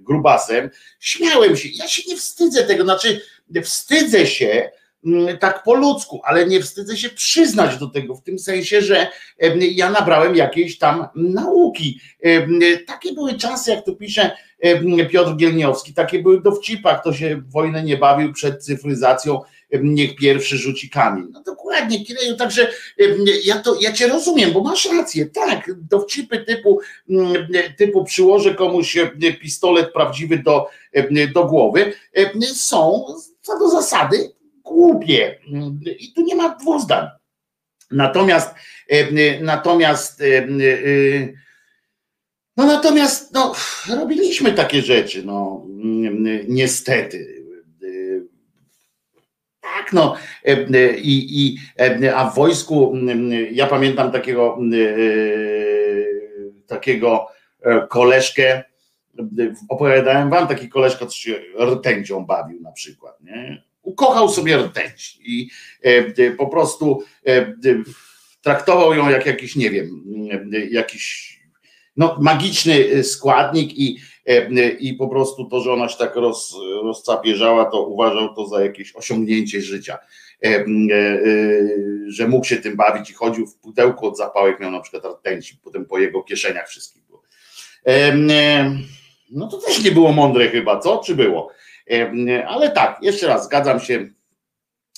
[0.00, 3.20] grubasem, śmiałem się, ja się nie wstydzę tego, znaczy
[3.62, 4.70] wstydzę się
[5.40, 9.08] tak po ludzku, ale nie wstydzę się przyznać do tego, w tym sensie, że
[9.60, 12.00] ja nabrałem jakiejś tam nauki.
[12.86, 14.30] Takie były czasy, jak tu pisze
[15.10, 19.40] Piotr Gielniowski, takie były dowcipa, kto się w wojnę nie bawił przed cyfryzacją,
[19.72, 21.26] niech pierwszy rzuci kamień.
[21.30, 22.72] No dokładnie, Kireju, także
[23.44, 26.80] ja, to, ja cię rozumiem, bo masz rację, tak, dowcipy typu,
[27.76, 28.96] typu przyłożę komuś
[29.40, 30.66] pistolet prawdziwy do,
[31.34, 31.92] do głowy
[32.54, 33.04] są
[33.40, 34.32] co do zasady
[34.64, 35.38] głupie
[35.98, 37.06] i tu nie ma dwóch zdań.
[37.90, 38.54] Natomiast
[39.40, 40.22] natomiast
[42.56, 43.54] no natomiast no,
[43.96, 45.66] robiliśmy takie rzeczy, no
[46.48, 47.37] niestety
[49.74, 50.16] tak, no
[51.02, 51.58] i, i
[52.14, 52.94] a w wojsku
[53.52, 54.58] ja pamiętam takiego
[56.66, 57.26] takiego
[57.62, 58.62] e, koleżkę,
[59.68, 63.62] opowiadałem wam taki koleżka, co się rtęcią bawił na przykład, nie?
[63.82, 65.50] Ukochał sobie rtęć i
[66.38, 67.02] po prostu
[68.42, 70.04] traktował ją jak jakiś, nie wiem,
[70.70, 71.38] jakiś
[71.96, 74.17] no, magiczny składnik i E,
[74.80, 78.96] i po prostu to, że ona się tak roz, rozcapieżała, to uważał to za jakieś
[78.96, 79.98] osiągnięcie życia.
[80.44, 80.64] E, e,
[82.08, 85.58] że mógł się tym bawić i chodził w pudełku od zapałek, miał na przykład rtęci,
[85.64, 87.22] potem po jego kieszeniach wszystkich było.
[89.30, 91.02] No to też nie było mądre chyba, co?
[91.06, 91.50] Czy było?
[92.46, 94.08] Ale tak, jeszcze raz, zgadzam się,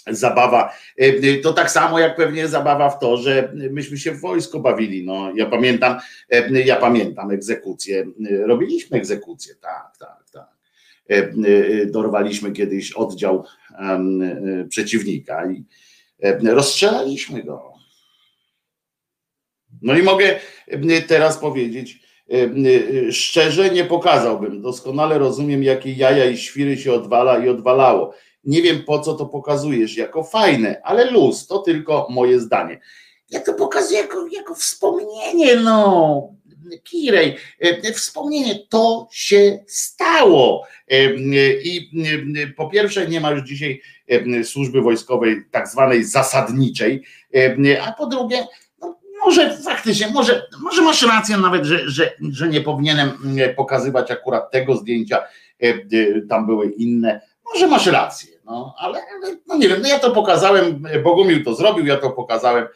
[0.07, 0.75] zabawa.
[0.97, 5.07] E, to tak samo jak pewnie zabawa w to, że myśmy się w wojsko bawili.
[5.07, 5.99] No, ja pamiętam,
[6.31, 8.07] e, ja pamiętam egzekucję.
[8.47, 10.49] Robiliśmy egzekucję, tak, tak, tak.
[11.09, 13.45] E, dorwaliśmy kiedyś oddział
[14.69, 15.65] przeciwnika i
[16.43, 17.73] rozstrzelaliśmy go.
[19.83, 20.41] No i mogę
[21.09, 22.01] teraz powiedzieć,
[23.11, 24.63] Szczerze nie pokazałbym.
[24.63, 28.15] Doskonale rozumiem, jakie jaja i świry się odwala i odwalało.
[28.45, 32.81] Nie wiem po co to pokazujesz jako fajne, ale luz, to tylko moje zdanie.
[33.31, 36.41] Ja to pokazuję jako, jako wspomnienie, no.
[36.85, 37.37] Kirej,
[37.95, 40.67] wspomnienie, to się stało.
[41.65, 41.91] I
[42.57, 43.81] po pierwsze, nie ma już dzisiaj
[44.45, 47.05] służby wojskowej, tak zwanej zasadniczej,
[47.83, 48.47] a po drugie,
[48.81, 53.11] no, może faktycznie, może, może masz rację nawet, że, że, że nie powinienem
[53.57, 55.23] pokazywać akurat tego zdjęcia,
[56.29, 57.21] tam były inne.
[57.55, 59.01] Może masz rację, no ale,
[59.47, 62.67] no nie wiem, no ja to pokazałem, Bogumił to zrobił, ja to pokazałem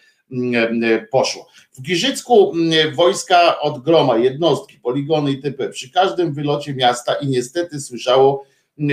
[1.11, 1.49] poszło.
[1.73, 2.53] W Giżycku
[2.95, 8.45] wojska od groma, jednostki, poligony i typy przy każdym wylocie miasta i niestety słyszało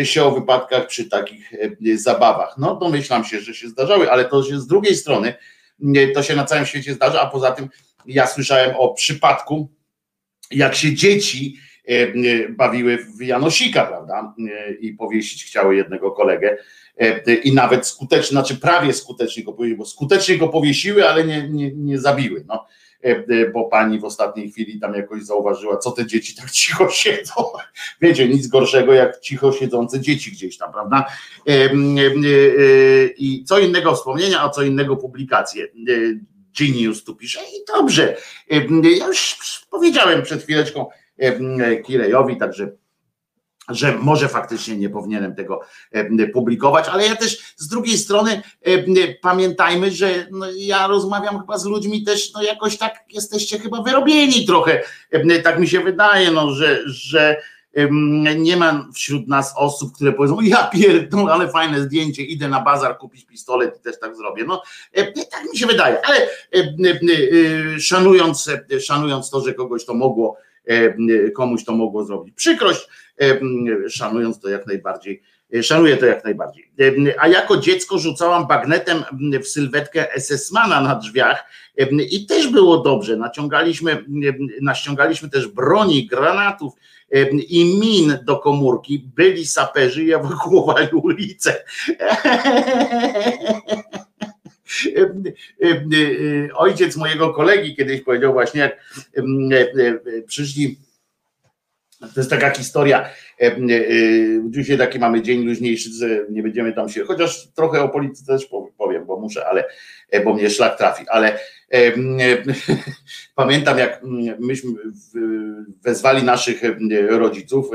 [0.04, 1.54] się o wypadkach przy takich
[1.96, 2.56] zabawach.
[2.58, 5.34] No domyślam się, że się zdarzały, ale to się z drugiej strony
[6.14, 7.70] to się na całym świecie zdarza, a poza tym
[8.06, 9.70] ja słyszałem o przypadku,
[10.52, 11.58] jak się dzieci
[12.50, 14.34] bawiły w Janosika, prawda?
[14.80, 16.58] I powiesić chciały jednego kolegę
[17.02, 21.50] E, i nawet skutecznie, znaczy prawie skutecznie go powiesiły, bo skutecznie go powiesiły, ale nie,
[21.50, 22.46] nie, nie zabiły.
[22.48, 22.66] No
[23.04, 26.90] e, e, bo pani w ostatniej chwili tam jakoś zauważyła, co te dzieci tak cicho
[26.90, 27.34] siedzą.
[28.02, 31.06] Wiecie, nic gorszego jak cicho siedzące dzieci gdzieś tam, prawda?
[33.18, 35.68] I co innego wspomnienia, a co innego publikacje.
[36.60, 38.18] Genius tu pisze i dobrze.
[39.00, 39.38] Ja już
[39.70, 40.86] powiedziałem przed chwileczką
[41.86, 42.72] Kirejowi, także
[43.70, 45.62] że może faktycznie nie powinienem tego
[45.92, 51.58] e, publikować, ale ja też z drugiej strony e, pamiętajmy, że no ja rozmawiam chyba
[51.58, 56.32] z ludźmi też, no jakoś tak jesteście chyba wyrobieni trochę, e, tak mi się wydaje,
[56.32, 57.42] no, że, że
[58.38, 62.98] nie ma wśród nas osób, które powiedzą, ja pierdolę, ale fajne zdjęcie, idę na bazar
[62.98, 64.44] kupić pistolet i też tak zrobię.
[64.48, 64.64] No,
[65.32, 66.30] tak mi się wydaje, ale
[67.80, 68.50] szanując,
[68.80, 70.38] szanując to, że kogoś to mogło,
[71.36, 72.88] komuś to mogło zrobić przykrość,
[73.90, 75.22] szanując to jak najbardziej,
[75.56, 76.72] e, szanuję to jak najbardziej.
[77.20, 79.04] A jako dziecko rzucałam bagnetem
[79.44, 81.46] w sylwetkę SS-mana na drzwiach
[82.12, 83.18] i też było dobrze.
[83.18, 84.06] Naciągaliśmy,
[84.62, 86.74] naściągaliśmy też broni, granatów
[87.48, 89.12] i min do komórki.
[89.16, 91.56] Byli saperzy i ewakuowali ulicę.
[96.56, 98.76] Ojciec mojego kolegi kiedyś powiedział właśnie, jak
[100.28, 100.78] przyszli
[102.02, 103.10] to jest taka historia.
[103.42, 103.58] E, e,
[104.50, 105.90] dzisiaj taki mamy dzień luźniejszy,
[106.30, 109.66] nie będziemy tam się, chociaż trochę o polityce też powiem, bo muszę, ale
[110.10, 111.40] e, bo mnie szlak trafi, ale
[113.36, 114.02] pamiętam jak
[114.40, 114.72] myśmy
[115.84, 116.62] wezwali naszych
[117.10, 117.70] rodziców,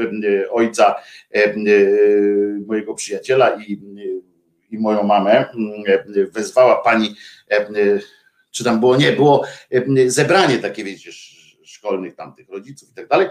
[0.50, 0.94] ojca
[2.66, 3.80] mojego przyjaciela i,
[4.70, 5.44] i moją mamę,
[6.32, 7.14] wezwała pani,
[8.50, 9.44] czy tam było, nie, było
[10.06, 11.10] zebranie takie, wiecie,
[11.64, 13.28] szkolnych tamtych rodziców i tak dalej.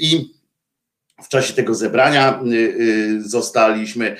[0.00, 0.38] I
[1.22, 2.40] w czasie tego zebrania
[3.18, 4.16] zostaliśmy,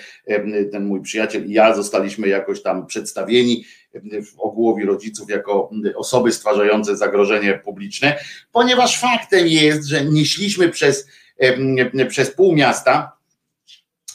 [0.72, 3.64] ten mój przyjaciel i ja zostaliśmy jakoś tam przedstawieni
[4.34, 8.18] w ogółowi rodziców jako osoby stwarzające zagrożenie publiczne,
[8.52, 11.06] ponieważ faktem jest, że nieśliśmy przez,
[12.08, 13.12] przez pół miasta,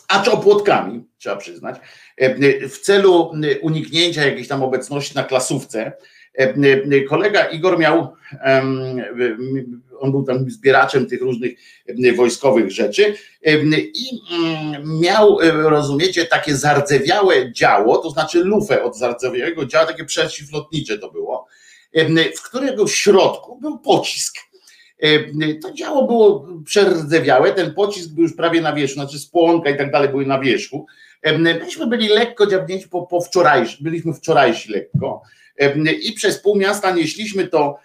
[0.08, 1.80] acz opłotkami, trzeba przyznać,
[2.70, 5.92] w celu uniknięcia jakiejś tam obecności na klasówce,
[6.40, 6.54] E,
[6.92, 8.16] e, kolega Igor miał,
[10.00, 11.54] on był tam zbieraczem tych różnych
[12.16, 13.16] wojskowych rzeczy
[13.94, 20.06] i mm, miał, e, rozumiecie, takie zardzewiałe działo, to znaczy lufę od zardzewiałego działa, takie
[20.06, 21.48] przeciwlotnicze to było,
[22.36, 24.36] w którego środku był pocisk.
[25.62, 29.92] To działo było przerdzewiałe, ten pocisk był już prawie na wierzchu, znaczy spłonka i tak
[29.92, 30.86] dalej były na wierzchu.
[31.64, 35.22] Myśmy byli lekko dziabnięci po, po wczorajszym, byliśmy wczorajsi lekko
[36.02, 37.78] i przez pół miasta nieśliśmy to,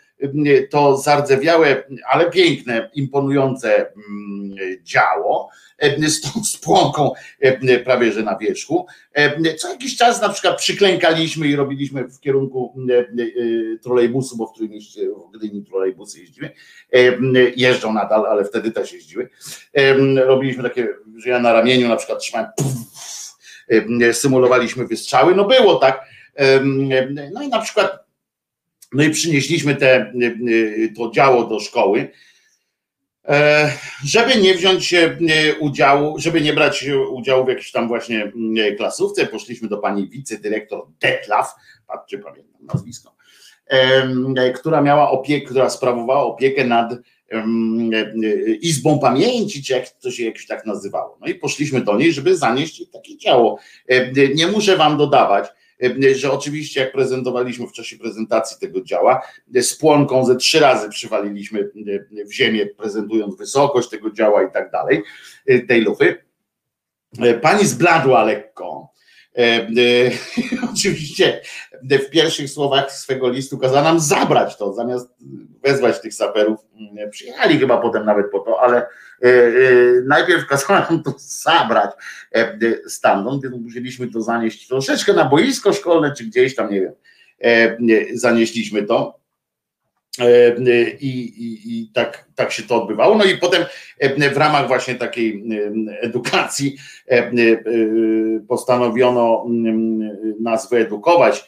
[0.71, 5.51] to zardzewiałe, ale piękne, imponujące mm, działo
[6.09, 7.13] z tą spłonką
[7.85, 8.87] prawie że na wierzchu.
[9.59, 14.71] Co jakiś czas na przykład przyklękaliśmy i robiliśmy w kierunku e, trolejbusu, bo w którym
[14.71, 16.51] mieście w Gdyni trolejbusy jeździły.
[17.57, 19.29] Jeżdżą nadal, ale wtedy też jeździły.
[20.17, 22.51] Robiliśmy takie, że ja na ramieniu na przykład trzymałem,
[24.13, 25.35] symulowaliśmy wystrzały.
[25.35, 26.05] No było tak,
[27.33, 28.05] no i na przykład,
[28.93, 30.13] no i przynieśliśmy te,
[30.97, 32.09] to działo do szkoły,
[33.25, 33.73] e,
[34.05, 34.95] żeby nie wziąć
[35.61, 38.33] udziału, żeby nie brać udziału w jakiejś tam właśnie
[38.77, 41.55] klasówce, poszliśmy do pani wicedyrektor Detlaf,
[41.87, 43.15] patrzcie, pamiętam nazwisko,
[44.55, 46.95] która miała opiekę, która sprawowała opiekę nad
[48.61, 51.19] Izbą Pamięci, czy jak to się jakoś tak nazywało.
[51.21, 53.59] No i poszliśmy do niej, żeby zanieść takie działo.
[54.35, 55.49] Nie muszę wam dodawać,
[56.15, 59.23] że oczywiście jak prezentowaliśmy w czasie prezentacji tego działa,
[59.55, 61.71] z płonką ze trzy razy przywaliliśmy
[62.27, 65.03] w ziemię, prezentując wysokość tego działa i tak dalej,
[65.69, 66.25] tej lufy.
[67.43, 68.89] Pani zbladła lekko.
[70.73, 71.41] Oczywiście
[71.83, 75.09] w pierwszych słowach swego listu kazała nam zabrać to, zamiast
[75.63, 76.61] wezwać tych saperów.
[77.11, 78.87] Przyjechali chyba potem nawet po to, ale
[80.05, 81.91] najpierw kazała nam to zabrać
[82.87, 86.93] stamtąd, więc musieliśmy to zanieść troszeczkę na boisko szkolne, czy gdzieś tam, nie wiem,
[88.15, 89.19] zanieśliśmy to.
[91.01, 93.17] I, i, i tak, tak się to odbywało.
[93.17, 93.65] No i potem
[94.33, 95.45] w ramach właśnie takiej
[96.01, 96.77] edukacji
[98.49, 99.47] postanowiono
[100.41, 101.45] nas wyedukować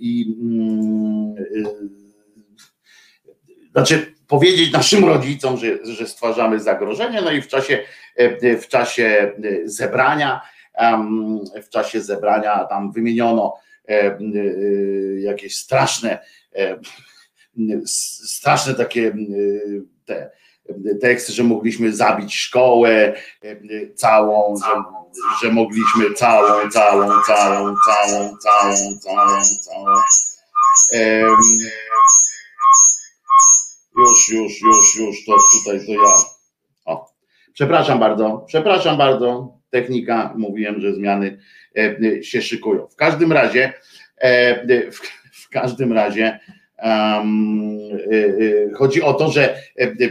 [0.00, 0.36] i
[3.72, 7.82] znaczy powiedzieć naszym rodzicom, że, że stwarzamy zagrożenie, no i w czasie,
[8.60, 9.32] w czasie
[9.64, 10.40] zebrania,
[11.62, 13.54] w czasie zebrania tam wymieniono
[15.18, 16.18] jakieś straszne
[17.86, 19.16] straszne takie
[20.04, 20.30] te
[21.00, 23.14] teksty, że mogliśmy zabić szkołę
[23.94, 24.82] całą, że,
[25.42, 29.94] że mogliśmy całą, całą, całą, całą, całą, całą, całą.
[33.98, 36.14] Już, już, już, już, to tutaj to ja.
[36.84, 37.12] O,
[37.52, 39.56] przepraszam bardzo, przepraszam bardzo.
[39.70, 41.38] Technika, mówiłem, że zmiany
[42.22, 42.88] się szykują.
[42.88, 43.72] W każdym razie,
[44.92, 44.96] w,
[45.32, 46.40] w każdym razie,
[48.74, 49.58] chodzi o to, że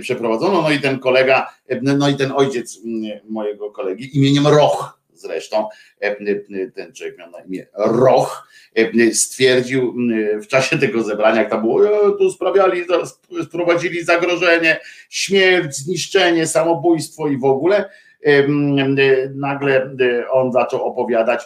[0.02, 2.80] przeprowadzono, no i ten kolega, no i ten ojciec
[3.30, 5.68] mojego kolegi, imieniem Roch zresztą,
[6.76, 8.48] ten człowiek miał na imię Roch,
[9.14, 9.96] stwierdził
[10.42, 12.86] w czasie tego zebrania, jak tam było, tu sprawiali,
[13.44, 17.90] sprowadzili zagrożenie, śmierć, zniszczenie, samobójstwo i w ogóle,
[19.36, 19.96] nagle
[20.32, 21.44] on zaczął opowiadać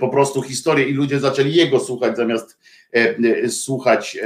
[0.00, 2.58] po prostu historię i ludzie zaczęli jego słuchać zamiast
[3.48, 4.18] słuchać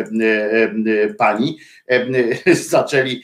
[1.18, 1.58] pani,
[2.70, 3.22] zaczęli,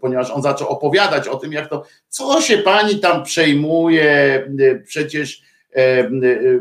[0.00, 4.44] ponieważ on zaczął opowiadać o tym, jak to, co się pani tam przejmuje,
[4.84, 5.42] przecież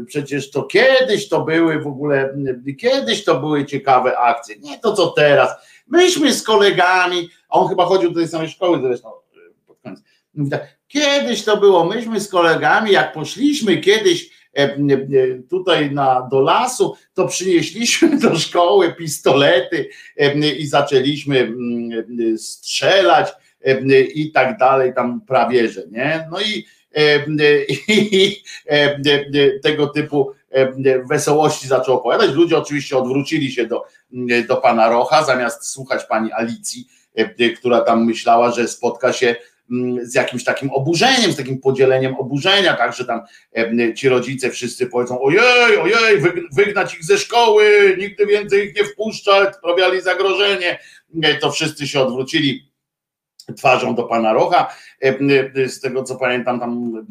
[0.08, 2.38] przecież to kiedyś to były w ogóle,
[2.80, 5.52] kiedyś to były ciekawe akcje, nie to co teraz.
[5.88, 9.12] Myśmy z kolegami, a on chyba chodził do tej samej szkoły zresztą
[9.68, 10.00] pod koniec.
[10.92, 14.78] Kiedyś to było, myśmy z kolegami, jak poszliśmy kiedyś E, e,
[15.50, 21.54] tutaj na, do lasu, to przynieśliśmy do szkoły pistolety e, i zaczęliśmy
[22.38, 23.30] strzelać
[24.16, 26.28] i tak dalej, tam prawie, że nie.
[26.32, 26.66] No i,
[27.88, 28.44] i
[29.64, 30.32] tego typu
[31.10, 32.32] wesołości zaczął opowiadać.
[32.32, 33.84] Ludzie oczywiście odwrócili się do,
[34.48, 36.88] do pana Rocha, zamiast słuchać pani Alicji,
[37.58, 39.36] która tam myślała, że spotka się
[40.02, 43.22] z jakimś takim oburzeniem, z takim podzieleniem oburzenia, tak, że tam
[43.96, 46.22] ci rodzice wszyscy powiedzą, ojej, ojej,
[46.54, 50.80] wygnać ich ze szkoły, nigdy więcej ich nie wpuszczać, sprawiali zagrożenie,
[51.42, 52.72] to wszyscy się odwrócili
[53.58, 54.76] twarzą do pana Rocha,
[55.68, 57.06] z tego co pamiętam tam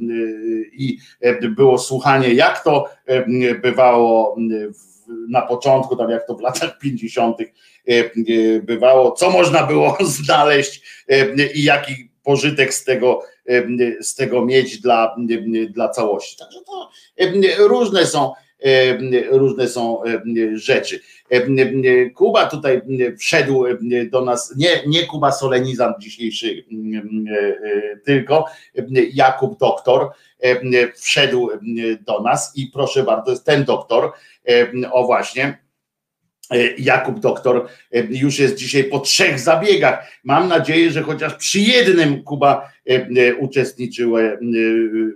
[0.73, 0.99] i
[1.43, 2.89] było słuchanie, jak to
[3.63, 4.37] bywało
[5.29, 7.37] na początku, tam jak to w latach 50.
[8.63, 10.83] bywało, co można było znaleźć
[11.55, 13.23] i jaki pożytek z tego,
[14.01, 15.17] z tego mieć dla,
[15.71, 16.37] dla całości.
[16.37, 16.91] Także to
[17.59, 18.33] różne są
[19.31, 20.03] różne są
[20.55, 21.01] rzeczy.
[22.15, 22.83] Kuba tutaj
[23.19, 23.65] wszedł
[24.11, 26.65] do nas, nie, nie Kuba Solenizant dzisiejszy,
[28.05, 28.45] tylko
[29.13, 30.11] Jakub Doktor
[30.97, 31.51] wszedł
[32.01, 34.13] do nas i proszę bardzo, jest ten doktor,
[34.93, 35.59] o właśnie,
[36.79, 40.13] Jakub doktor e, już jest dzisiaj po trzech zabiegach.
[40.25, 44.15] Mam nadzieję, że chociaż przy jednym Kuba e, uczestniczył,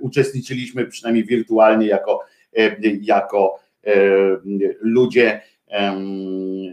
[0.00, 2.20] uczestniczyliśmy przynajmniej wirtualnie jako,
[3.02, 3.58] jako
[4.80, 5.40] ludzie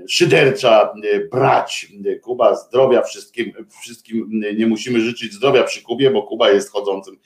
[0.08, 0.94] szydercza
[1.32, 1.88] brać.
[2.22, 7.18] Kuba zdrowia wszystkim, wszystkim nie musimy życzyć zdrowia przy Kubie, bo Kuba jest chodzącym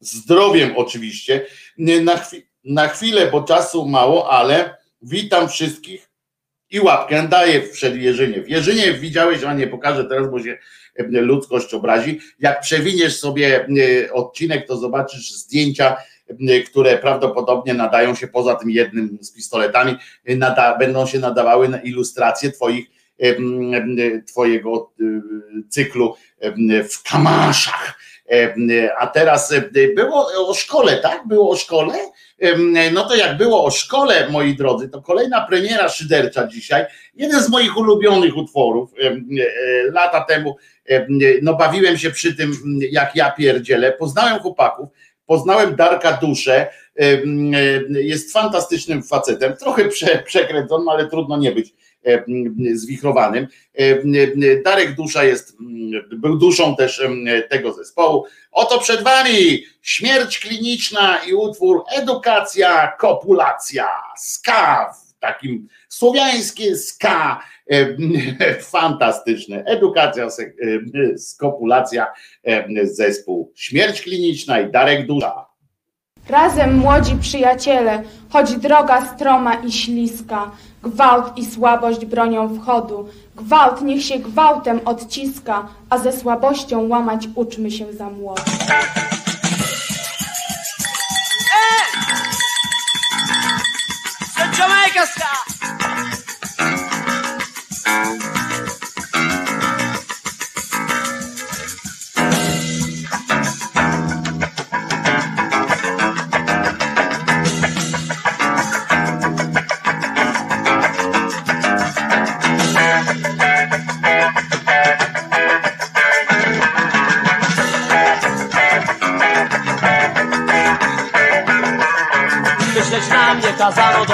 [0.00, 1.46] zdrowiem oczywiście.
[1.78, 2.20] Na,
[2.64, 6.08] na chwilę, bo czasu mało, ale Witam wszystkich
[6.70, 8.42] i łapkę daję w Jerzynie.
[8.42, 10.58] W Jerzynie widziałeś, a nie pokażę teraz, bo się
[10.96, 12.20] e, ludzkość obrazi.
[12.38, 15.96] Jak przewiniesz sobie e, odcinek, to zobaczysz zdjęcia,
[16.48, 21.78] e, które prawdopodobnie nadają się poza tym jednym z pistoletami, nada, będą się nadawały na
[21.78, 22.86] ilustrację twoich,
[24.26, 24.92] twojego
[25.68, 26.14] cyklu
[26.90, 27.98] w kamaszach.
[28.98, 29.54] A teraz
[29.94, 31.28] było o szkole, tak?
[31.28, 31.94] Było o szkole?
[32.92, 37.48] No to jak było o szkole, moi drodzy, to kolejna premiera szydercza dzisiaj, jeden z
[37.48, 39.16] moich ulubionych utworów e,
[39.92, 40.56] lata temu,
[41.42, 42.52] no bawiłem się przy tym,
[42.90, 44.88] jak ja pierdzielę, poznałem chłopaków,
[45.26, 46.66] poznałem Darka Duszę,
[47.88, 51.74] jest fantastycznym facetem, trochę prze, przekręconym, ale trudno nie być
[52.74, 53.46] zwichrowanym.
[54.64, 55.56] Darek Dusza jest,
[56.12, 57.02] był duszą też
[57.50, 58.24] tego zespołu.
[58.52, 63.86] Oto przed wami śmierć kliniczna i utwór Edukacja, kopulacja,
[64.18, 67.40] ska w takim słowiańskie ska,
[68.72, 69.64] fantastyczne.
[69.66, 70.28] Edukacja,
[71.16, 72.12] skopulacja,
[72.82, 75.46] zespół Śmierć kliniczna i Darek Dusza.
[76.28, 80.50] Razem młodzi przyjaciele, choć droga stroma i śliska,
[80.84, 83.08] gwałt i słabość bronią wchodu.
[83.36, 88.42] Gwałt niech się gwałtem odciska, a ze słabością łamać uczmy się za młodu.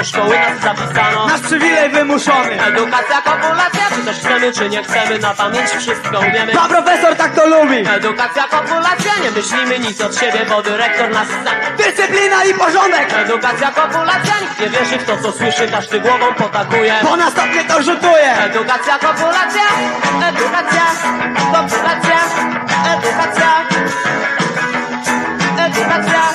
[0.01, 1.27] Do szkoły nas zapisano.
[1.27, 2.63] Nasz przywilej wymuszony.
[2.63, 7.35] Edukacja, kopulacja, czy też chcemy, czy nie chcemy Na pamięć wszystko umiemy Pan profesor tak
[7.35, 7.77] to lubi.
[7.89, 11.51] Edukacja, kopulacja, nie myślimy nic od siebie Bo dyrektor nas zna.
[11.77, 13.13] Dyscyplina i porządek.
[13.13, 16.93] Edukacja, kopulacja, nikt nie wierzy w to co słyszy Każdy głową potakuje.
[17.03, 18.35] Bo na stopnie to rzutuje.
[18.37, 19.67] Edukacja, kopulacja,
[20.29, 20.85] edukacja,
[21.53, 22.19] kopulacja,
[22.93, 23.51] edukacja,
[25.57, 26.30] edukacja,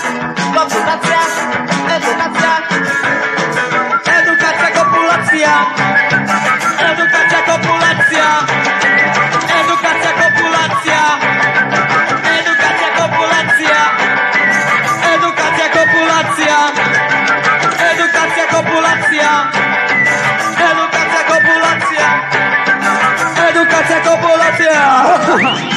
[24.03, 25.71] popolación.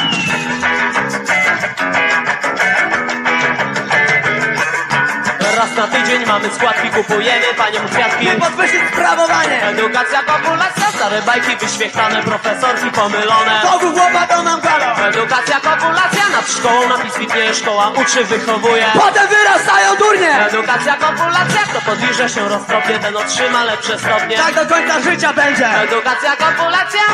[5.79, 8.27] na tydzień mamy składki, kupujemy paniom kwiatki.
[8.27, 13.61] Podwyższyć sprawowanie Edukacja, kopulacja, stare bajki wyświetlane, profesorki pomylone.
[13.63, 18.85] Bogu głowa to nam galo Edukacja, kopulacja, nad szkołą napis widnieje, szkoła uczy, wychowuje.
[18.93, 24.37] Potem wyrastają durnie Edukacja, kopulacja, kto podliże się roztropnie, ten otrzyma lepsze stopnie.
[24.37, 27.05] Tak do końca życia będzie Edukacja, kopulacja,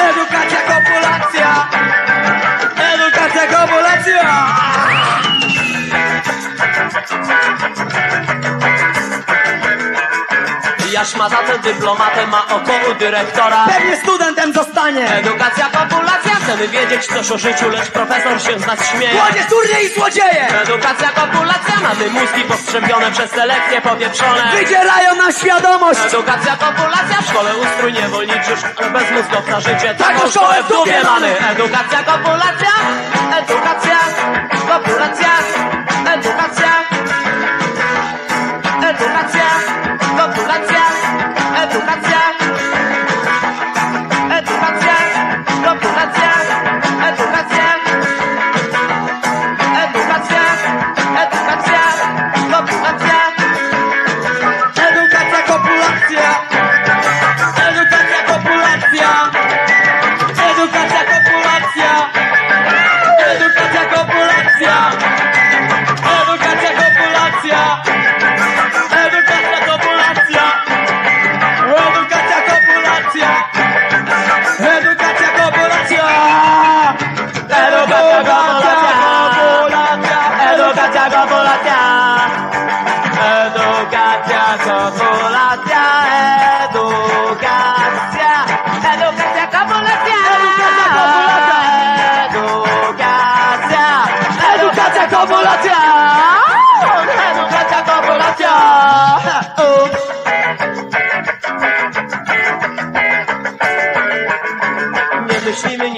[0.09, 1.94] Edukacja, kopulacja
[11.05, 13.65] Jaśmata ten dyplomatę ma około dyrektora.
[13.65, 18.89] Pewnie studentem zostanie Edukacja, kopulacja, chcemy wiedzieć coś o życiu, lecz profesor się z nas
[18.89, 19.13] śmieje.
[19.13, 24.51] Młodzież, turnie i złodzieje Edukacja, kopulacja, mamy mózgi postrzępione przez selekcję powieprzone.
[24.53, 28.53] Wydzierają na świadomość Edukacja, kopulacja, w szkole ustrój niewolniczy,
[28.93, 29.95] bez mózgów na życie.
[29.97, 31.39] Taką Taką szkołę szkołę w dupie mamy.
[31.51, 32.73] Edukacja, kopulacja,
[33.37, 33.97] edukacja,
[34.67, 35.29] kopulacja,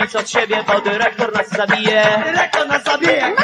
[0.08, 2.04] nic od siebie, bo dyrektor nas zabije.
[2.26, 3.36] Dyrektor nas zabije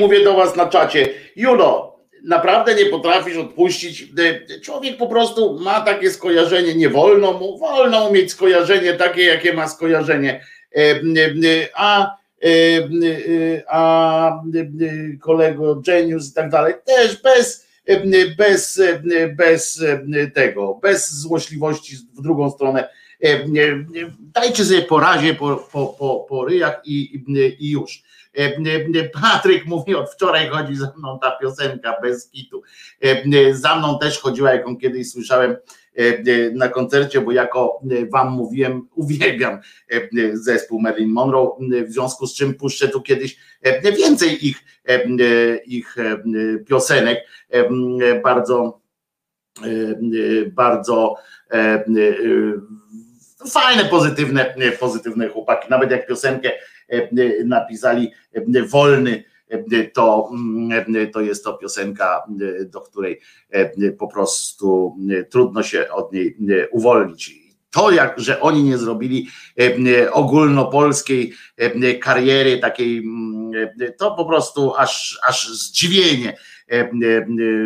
[0.00, 1.08] mówię do was na czacie.
[1.36, 4.04] Julo, naprawdę nie potrafisz odpuścić.
[4.62, 9.68] Człowiek po prostu ma takie skojarzenie, nie wolno mu, wolno mieć skojarzenie takie, jakie ma
[9.68, 10.40] skojarzenie.
[10.76, 12.48] E, e, A, e,
[13.68, 17.66] a e, kolego Genius i tak dalej, też bez,
[18.38, 18.82] bez,
[19.36, 19.82] bez
[20.34, 22.88] tego, bez złośliwości w drugą stronę.
[24.18, 27.22] Dajcie sobie po razie, po, po, po, po ryjach i,
[27.58, 28.02] i już.
[28.38, 28.56] E,
[29.00, 32.62] e, Patryk mówi, od wczoraj chodzi za mną ta piosenka bez kitu.
[33.04, 35.56] E, e, Za mną też chodziła, jaką kiedyś słyszałem e,
[35.98, 39.60] e, na koncercie, bo jako e, wam mówiłem, uwielbiam e,
[39.96, 44.56] e, zespół Marilyn Monroe, e, w związku z czym puszczę tu kiedyś e, więcej ich,
[44.88, 45.06] e, e,
[45.66, 46.18] ich e,
[46.64, 47.18] piosenek.
[47.52, 48.80] E, e, Bardzo
[49.62, 51.14] e, e, bardzo
[51.50, 51.84] e, e,
[53.50, 55.70] fajne, pozytywne, pozytywne chłopaki.
[55.70, 56.58] Nawet jak piosenkę e,
[57.44, 62.22] napisali e, wolny, e, to, mm, to jest to piosenka,
[62.60, 63.20] e, do której
[63.50, 67.46] e, po prostu e, trudno się od niej e, uwolnić.
[67.70, 69.28] To, jak, że oni nie zrobili
[69.60, 76.36] e, ogólnopolskiej e, kariery takiej, mm, e, to po prostu aż, aż zdziwienie
[76.70, 76.90] e, e,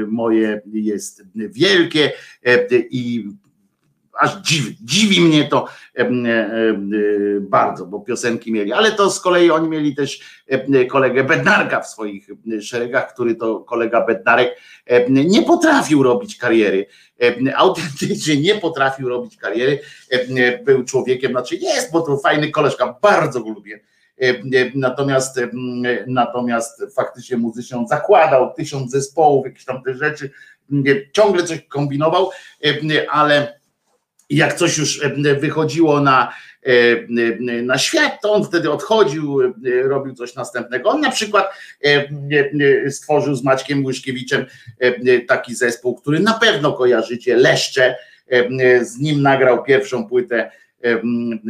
[0.08, 2.12] moje jest wielkie
[2.46, 3.28] e, i
[4.20, 5.66] aż dziwi, dziwi mnie to
[5.98, 6.10] e,
[7.40, 10.40] bardzo, bo piosenki mieli, ale to z kolei oni mieli też
[10.90, 12.28] kolegę Bednarka w swoich
[12.60, 14.60] szeregach, który to kolega Bednarek
[15.10, 16.86] nie potrafił robić kariery,
[17.56, 19.78] autentycznie nie potrafił robić kariery,
[20.64, 23.80] był człowiekiem, znaczy jest, bo to fajny koleżka, bardzo go lubię,
[24.74, 25.40] Natomiast,
[26.06, 30.30] natomiast faktycznie muzycznie on zakładał tysiąc zespołów, jakieś tam te rzeczy,
[31.12, 32.30] ciągle coś kombinował,
[33.10, 33.59] ale
[34.30, 35.00] jak coś już
[35.40, 36.32] wychodziło na,
[37.62, 39.38] na świat, to on wtedy odchodził,
[39.84, 40.90] robił coś następnego.
[40.90, 41.50] On na przykład
[42.90, 44.46] stworzył z Maćkiem Łyszkiewiczem
[45.28, 47.96] taki zespół, który na pewno kojarzycie, Leszcze,
[48.82, 50.50] z nim nagrał pierwszą płytę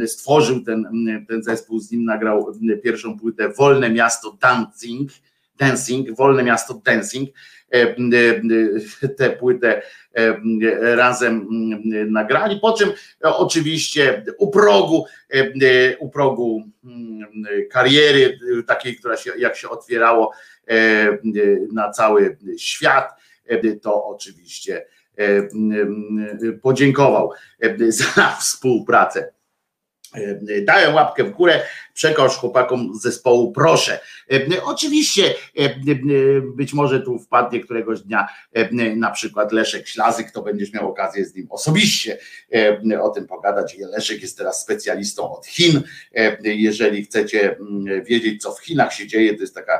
[0.05, 0.85] stworzył ten,
[1.29, 2.53] ten zespół, z nim nagrał
[2.83, 5.11] pierwszą płytę Wolne Miasto Dancing,
[5.57, 7.29] Dancing, Wolne Miasto Dancing.
[9.17, 9.81] Tę płytę
[10.81, 11.47] razem
[12.07, 12.89] nagrali, po czym
[13.21, 15.05] oczywiście u progu,
[15.99, 16.63] u progu
[17.71, 20.31] kariery takiej, która się, jak się otwierało
[21.73, 23.09] na cały świat,
[23.81, 24.85] to oczywiście
[26.61, 27.31] podziękował
[27.89, 29.33] za współpracę.
[30.61, 31.61] Daję łapkę w górę,
[31.93, 33.99] przekaż chłopakom zespołu, proszę.
[34.63, 35.33] Oczywiście,
[36.55, 38.27] być może tu wpadnie któregoś dnia
[38.95, 42.17] na przykład Leszek Ślazyk, to będziesz miał okazję z nim osobiście
[43.01, 43.77] o tym pogadać.
[43.79, 45.81] Leszek jest teraz specjalistą od Chin.
[46.43, 47.57] Jeżeli chcecie
[48.05, 49.79] wiedzieć, co w Chinach się dzieje, to jest taka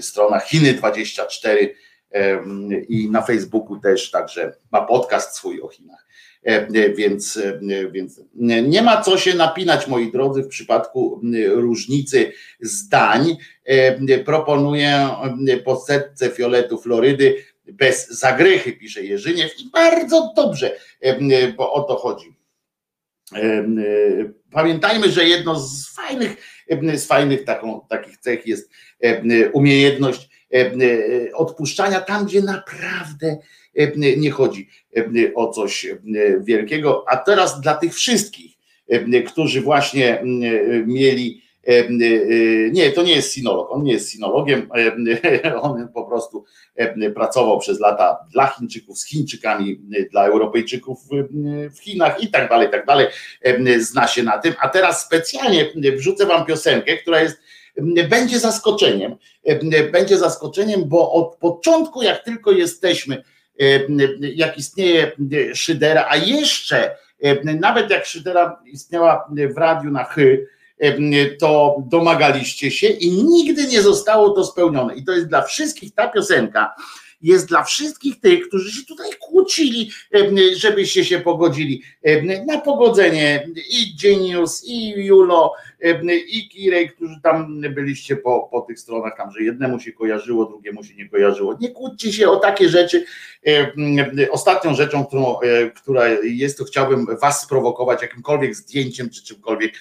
[0.00, 1.68] strona Chiny24
[2.88, 6.07] i na Facebooku też, także ma podcast swój o Chinach.
[6.96, 7.38] Więc,
[7.92, 13.36] więc nie ma co się napinać, moi drodzy, w przypadku różnicy zdań.
[14.24, 15.08] Proponuję
[15.64, 20.76] po setce fioletu Florydy bez zagrychy, pisze Jerzyniew i bardzo dobrze,
[21.56, 22.36] bo o to chodzi.
[24.50, 26.36] Pamiętajmy, że jedno z fajnych,
[26.94, 28.70] z fajnych taką, takich cech jest
[29.52, 30.28] umiejętność
[31.34, 33.36] odpuszczania tam, gdzie naprawdę
[34.16, 34.68] nie chodzi
[35.34, 35.86] o coś
[36.40, 37.04] wielkiego.
[37.08, 38.52] A teraz dla tych wszystkich,
[39.26, 40.22] którzy właśnie
[40.86, 41.42] mieli
[42.72, 44.68] nie, to nie jest sinolog, on nie jest sinologiem,
[45.60, 46.44] on po prostu
[47.14, 50.98] pracował przez lata dla Chińczyków, z Chińczykami, dla Europejczyków
[51.70, 53.06] w Chinach i tak dalej, tak dalej,
[53.78, 57.38] zna się na tym, a teraz specjalnie wrzucę wam piosenkę, która jest
[58.08, 59.16] będzie zaskoczeniem,
[59.92, 63.24] będzie zaskoczeniem, bo od początku, jak tylko jesteśmy,
[64.34, 65.12] jak istnieje
[65.54, 66.96] Szydera, a jeszcze
[67.44, 70.46] nawet jak Szydera istniała w radiu na Chy,
[71.40, 74.94] to domagaliście się i nigdy nie zostało to spełnione.
[74.94, 76.74] I to jest dla wszystkich ta piosenka,
[77.22, 79.90] jest dla wszystkich tych, którzy się tutaj kłócili,
[80.56, 81.82] żebyście się pogodzili
[82.46, 85.52] na pogodzenie i Genius, i Julo,
[86.28, 90.84] i Kirej, którzy tam byliście po, po tych stronach, tam, że jednemu się kojarzyło, drugiemu
[90.84, 91.56] się nie kojarzyło.
[91.60, 93.04] Nie kłóćcie się o takie rzeczy.
[94.30, 95.36] Ostatnią rzeczą, którą,
[95.76, 99.72] która jest, to chciałbym was sprowokować jakimkolwiek zdjęciem czy czymkolwiek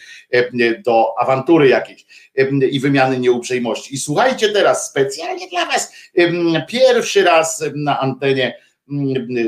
[0.86, 2.06] do awantury jakiejś
[2.72, 3.96] i wymiany nieuprzejmości.
[3.96, 5.94] I słuchajcie teraz, specjalnie dla was,
[6.68, 8.58] pierwszy raz na antenie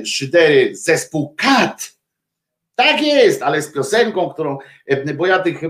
[0.06, 1.99] Szydery zespół KAT
[2.80, 5.62] tak jest, ale z piosenką, którą, e, bo ja tych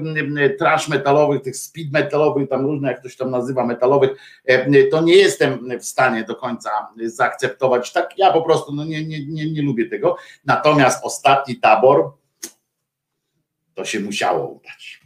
[0.59, 4.11] trash metalowych, tych speed metalowych, tam różne, jak ktoś tam nazywa metalowych,
[4.45, 6.69] e, to nie jestem w stanie do końca
[7.05, 7.91] zaakceptować.
[7.91, 10.17] Tak, ja po prostu no nie, nie, nie, nie lubię tego.
[10.45, 12.11] Natomiast ostatni tabor
[13.73, 14.98] to się musiało udać.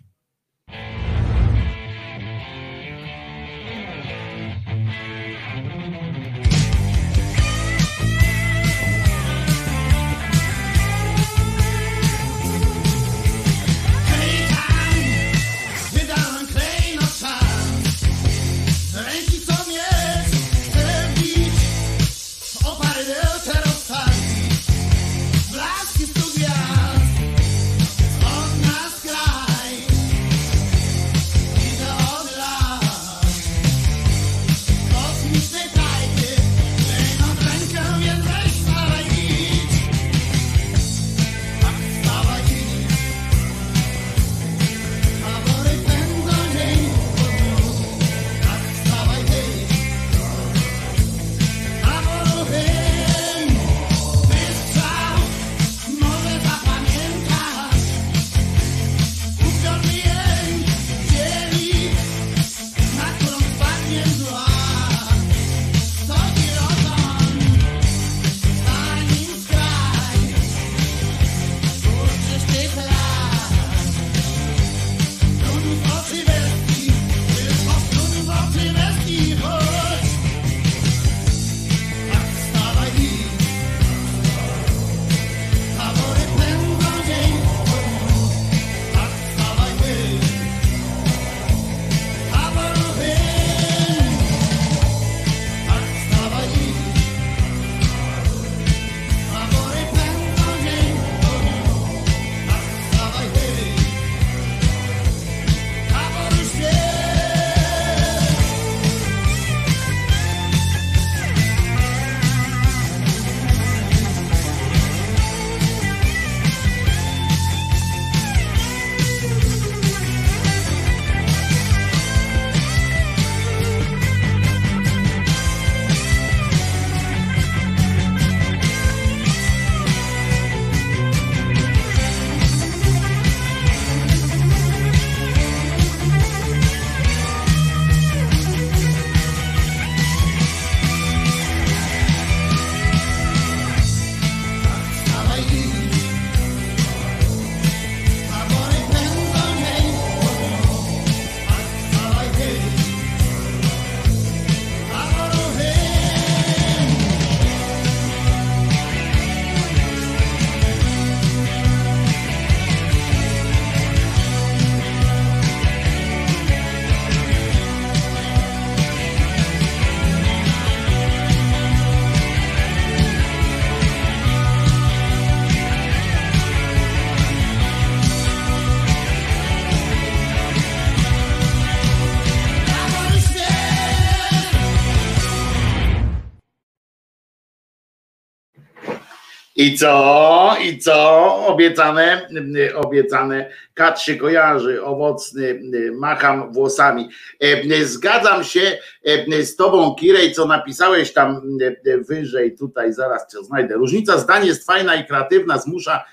[189.64, 190.56] I co?
[190.64, 191.36] I co?
[191.48, 192.28] Obiecane,
[192.76, 193.50] obiecane.
[193.74, 195.62] Kat się kojarzy, owocny,
[195.94, 197.10] macham włosami.
[197.40, 201.42] E, Zgadzam się e, z tobą, Kirej, co napisałeś tam
[201.86, 203.76] e, wyżej, tutaj zaraz cię znajdę.
[203.76, 206.04] Różnica zdań jest fajna i kreatywna, zmusza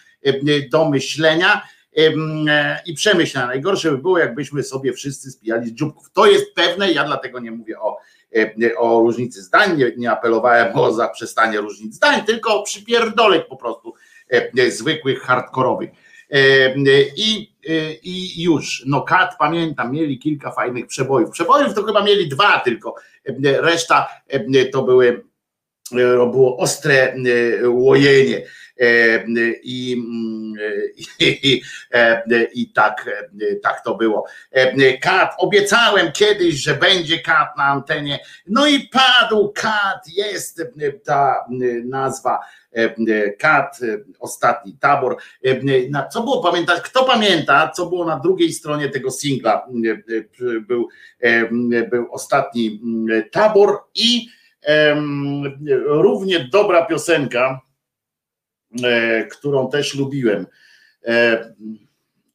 [0.70, 1.62] do myślenia
[2.86, 3.46] i przemyślenia.
[3.46, 6.10] Najgorsze by było, jakbyśmy sobie wszyscy spijali z dzióbków.
[6.12, 7.98] To jest pewne, ja dlatego nie mówię o
[8.76, 13.94] o różnicy zdań, nie, nie apelowałem o zaprzestanie różnic zdań, tylko o przypierdolek po prostu
[14.58, 15.90] e, zwykłych, hardkorowych.
[16.30, 16.74] E,
[17.16, 21.30] I, e, I już, no kat pamiętam, mieli kilka fajnych przebojów.
[21.30, 25.24] Przebojów to chyba mieli dwa tylko, E, reszta e, to były,
[25.92, 27.14] e, było ostre
[27.62, 28.42] e, łojenie.
[29.62, 30.02] I,
[31.18, 31.62] i,
[32.54, 33.10] i tak,
[33.62, 34.26] tak to było.
[35.02, 38.18] Kat, obiecałem kiedyś, że będzie kat na antenie.
[38.46, 40.62] No i padł kat, jest
[41.04, 41.44] ta
[41.84, 42.38] nazwa.
[43.38, 43.78] Kat,
[44.20, 45.16] ostatni tabor.
[45.90, 46.80] Na- Co było pamiętać?
[46.80, 49.66] Kto pamięta, co było na drugiej stronie tego singla?
[50.68, 50.88] Był,
[51.90, 52.80] był ostatni
[53.32, 54.26] tabor i
[54.62, 55.42] em,
[55.86, 57.60] równie dobra piosenka
[59.30, 60.46] którą też lubiłem.
[61.04, 61.44] E,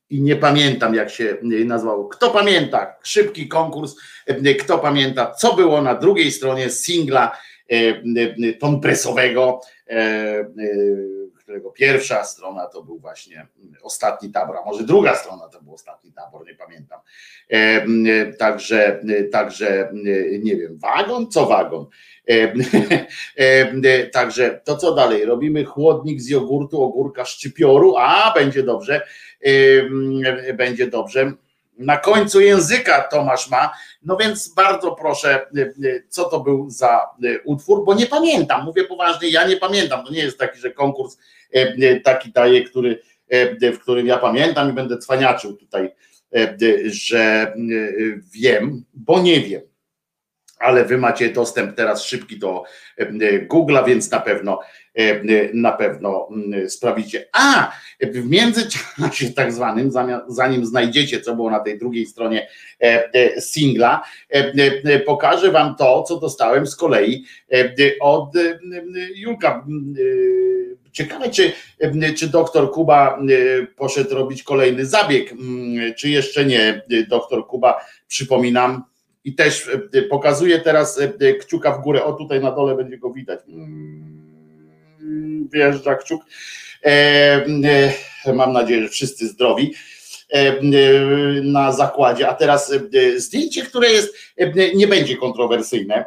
[0.09, 2.07] I nie pamiętam, jak się nazwało.
[2.07, 2.95] Kto pamięta?
[3.03, 3.95] Szybki konkurs.
[4.25, 7.37] E, Kto pamięta, co było na drugiej stronie singla
[7.71, 7.75] e,
[8.49, 10.45] e, ton presowego, e, e,
[11.39, 13.47] którego pierwsza strona to był właśnie
[13.81, 16.99] ostatni tabor, a może druga strona to był ostatni tabor, nie pamiętam.
[17.51, 19.93] E, e, Także, także e,
[20.39, 21.31] nie wiem, wagon?
[21.31, 21.85] Co wagon?
[24.13, 25.25] Także to co dalej?
[25.25, 27.95] Robimy chłodnik z jogurtu, ogórka, szczypioru.
[27.97, 29.01] A, będzie dobrze.
[30.53, 31.31] Będzie dobrze.
[31.77, 33.71] Na końcu języka Tomasz ma.
[34.03, 35.47] No więc bardzo proszę,
[36.09, 37.01] co to był za
[37.43, 38.65] utwór, bo nie pamiętam.
[38.65, 40.05] Mówię poważnie, ja nie pamiętam.
[40.05, 41.17] To nie jest taki, że konkurs
[42.03, 43.01] taki daje, który,
[43.73, 45.89] w którym ja pamiętam i będę cwaniaczył tutaj,
[46.85, 47.53] że
[48.33, 49.61] wiem, bo nie wiem
[50.59, 52.63] ale wy macie dostęp teraz szybki do
[52.97, 54.59] e, Google'a, więc na pewno
[54.95, 57.27] e, na pewno mm, sprawicie.
[57.33, 59.91] A w międzyczasie tak zwanym,
[60.27, 62.47] zanim znajdziecie, co było na tej drugiej stronie
[62.79, 64.01] e, singla,
[65.05, 67.25] pokażę wam to, co dostałem z kolei
[67.99, 68.33] od
[69.15, 69.65] Julka.
[69.99, 71.51] E, Ciekawe, czy,
[72.17, 73.19] czy doktor Kuba
[73.75, 76.81] poszedł robić kolejny zabieg, mm, czy jeszcze nie.
[77.09, 78.83] Doktor Kuba, przypominam,
[79.25, 82.03] i też e, pokazuję teraz e, kciuka w górę.
[82.03, 83.39] O, tutaj na dole będzie go widać.
[83.47, 86.21] Mm, Wjeżdża kciuk.
[86.83, 87.45] E,
[88.25, 89.73] e, Mam nadzieję, że wszyscy zdrowi
[90.33, 90.59] e, e,
[91.43, 92.29] na zakładzie.
[92.29, 92.79] A teraz e,
[93.19, 96.05] zdjęcie, które jest, e, nie będzie kontrowersyjne.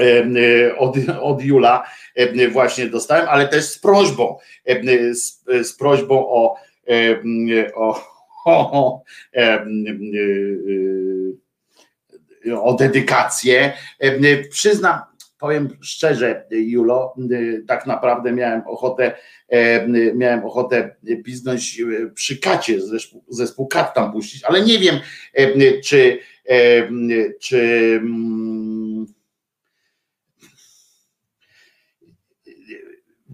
[0.00, 5.72] e, e, Od, od Jula e, właśnie dostałem, ale też z prośbą, e, z, z
[5.72, 6.56] prośbą o,
[6.88, 7.20] e,
[7.74, 9.02] o, o,
[9.34, 9.66] e, e,
[12.62, 13.72] o dedykację.
[13.98, 15.00] E, Przyznam,
[15.38, 17.14] powiem szczerze, Julo,
[17.68, 19.12] tak naprawdę miałem ochotę,
[19.48, 22.78] e, miałem ochotę piznąć e, przy kacie,
[23.28, 24.96] zespół, kat tam puścić, ale nie wiem,
[25.84, 26.18] czy,
[27.40, 28.00] czy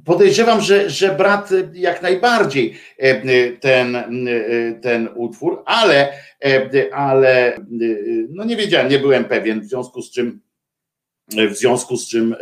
[0.05, 4.05] Podejrzewam, że, że brat jak najbardziej e, ten, e,
[4.81, 6.13] ten utwór, ale,
[6.45, 7.59] e, ale
[8.29, 10.41] no nie wiedziałem, nie byłem pewien, w związku z czym
[11.51, 12.37] w związku z czym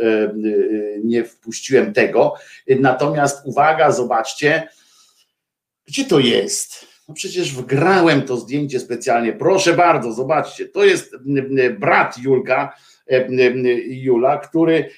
[1.04, 2.34] nie wpuściłem tego.
[2.80, 4.68] Natomiast uwaga, zobaczcie,
[5.86, 6.86] gdzie to jest?
[7.08, 9.32] No przecież wgrałem to zdjęcie specjalnie.
[9.32, 10.68] Proszę bardzo, zobaczcie.
[10.68, 11.16] To jest
[11.78, 12.76] brat Julka,
[13.86, 14.90] Jula, który,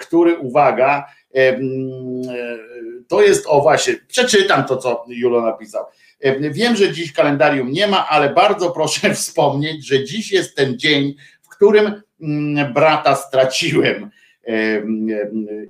[0.00, 1.06] który uwaga,
[3.08, 5.84] to jest, o właśnie, przeczytam to, co Julo napisał.
[6.50, 11.14] Wiem, że dziś kalendarium nie ma, ale bardzo proszę wspomnieć, że dziś jest ten dzień,
[11.42, 14.10] w którym mm, brata straciłem.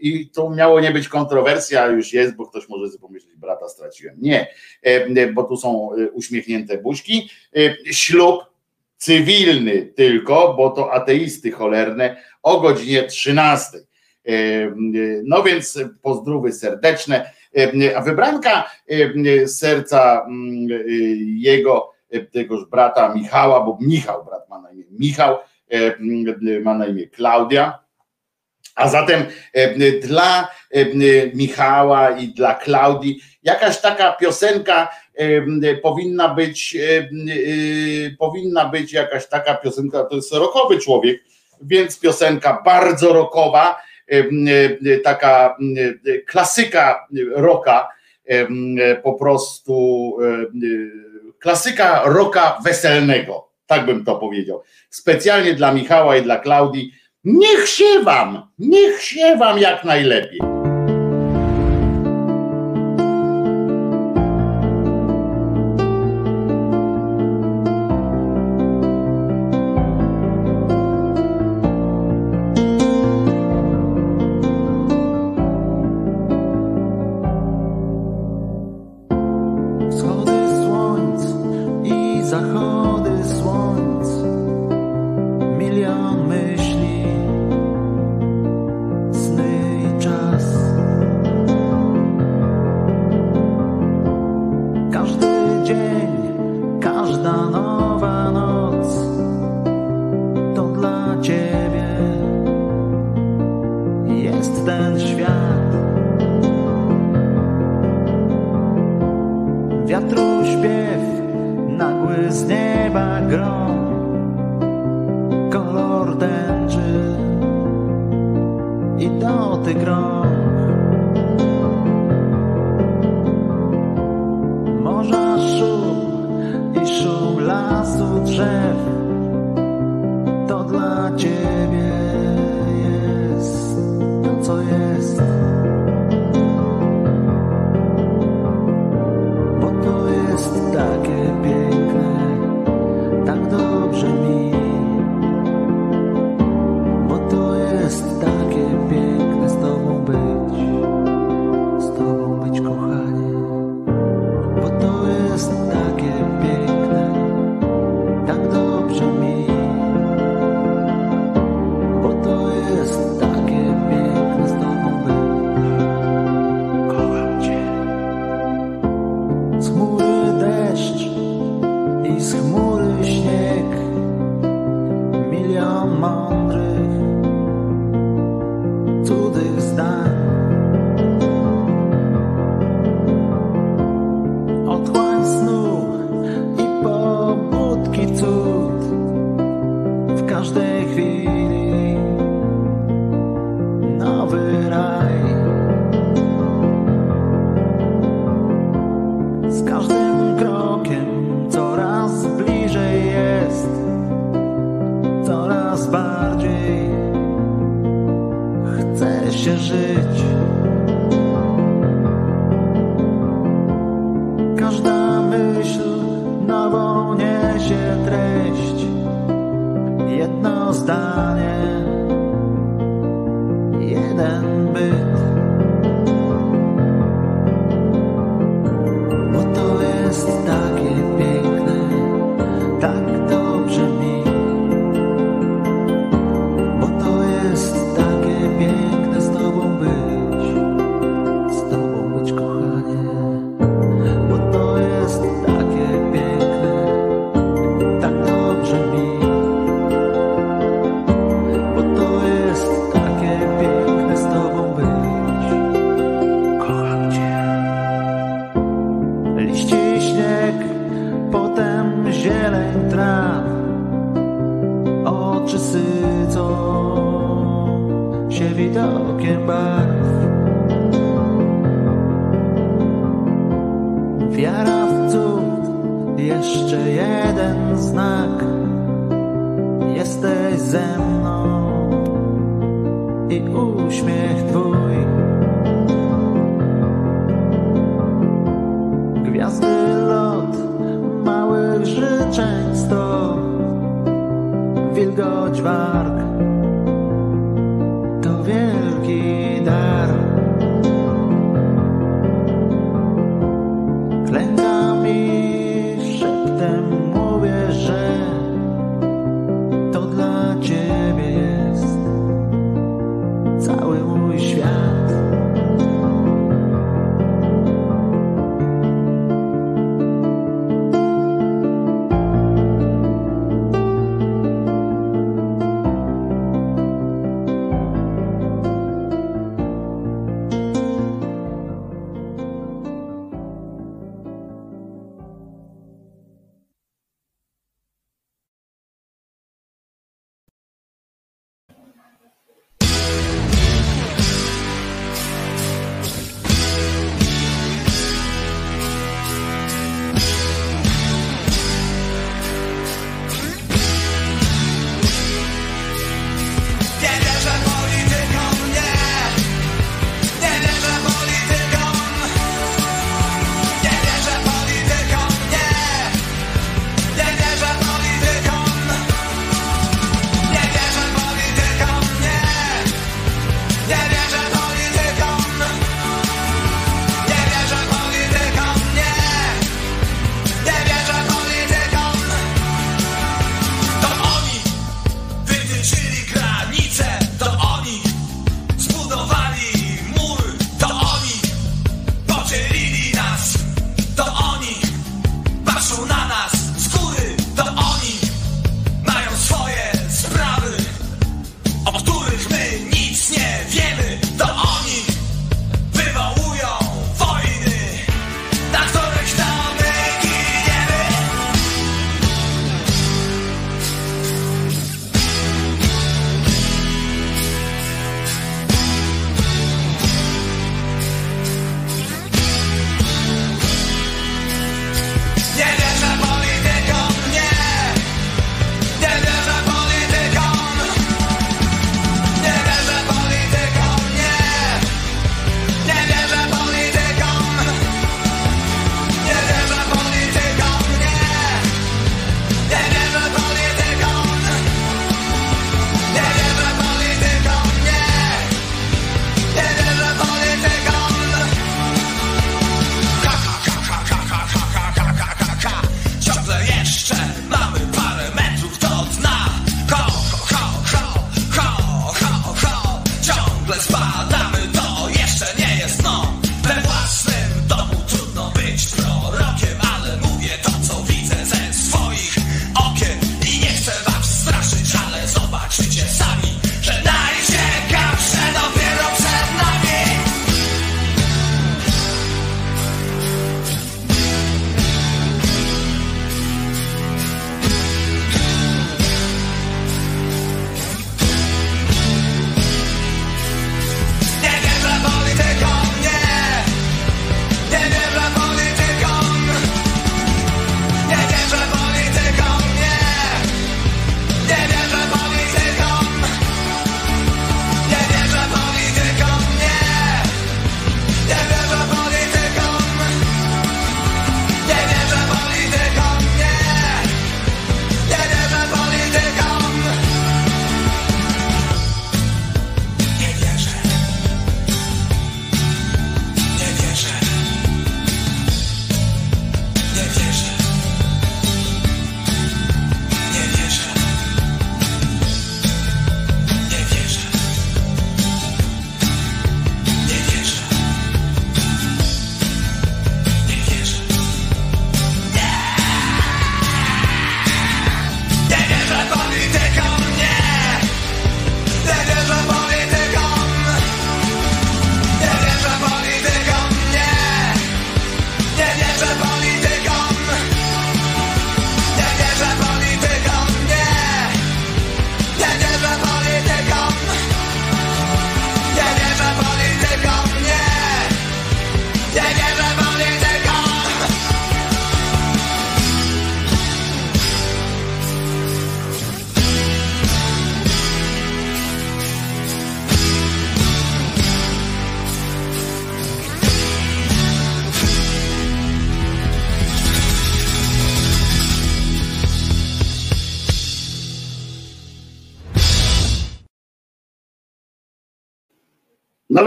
[0.00, 4.16] I to miało nie być kontrowersja, już jest, bo ktoś może sobie pomyśleć, brata straciłem.
[4.18, 4.46] Nie,
[5.34, 7.30] bo tu są uśmiechnięte buźki.
[7.90, 8.44] Ślub
[8.96, 13.78] cywilny tylko, bo to ateisty cholerne o godzinie 13.
[15.24, 17.30] No więc pozdrówy serdeczne.
[17.96, 18.70] A wybranka
[19.46, 20.26] serca
[21.36, 21.92] jego,
[22.32, 25.38] tegoż brata Michała, bo Michał, brat ma na imię Michał,
[26.62, 27.78] ma na imię Klaudia.
[28.74, 29.22] A zatem
[30.02, 30.48] dla
[31.34, 34.88] Michała i dla Klaudii jakaś taka piosenka
[35.82, 36.76] powinna być,
[38.18, 41.24] powinna być jakaś taka piosenka, to jest rokowy człowiek,
[41.62, 45.56] więc piosenka bardzo rokowa, E, taka
[46.06, 47.88] e, klasyka rocka,
[48.24, 48.46] e,
[49.02, 50.16] po prostu
[51.38, 54.62] klasyka rocka weselnego, tak bym to powiedział.
[54.90, 56.92] Specjalnie dla Michała i dla Klaudii.
[57.24, 60.55] Niech się wam, niech się wam jak najlepiej.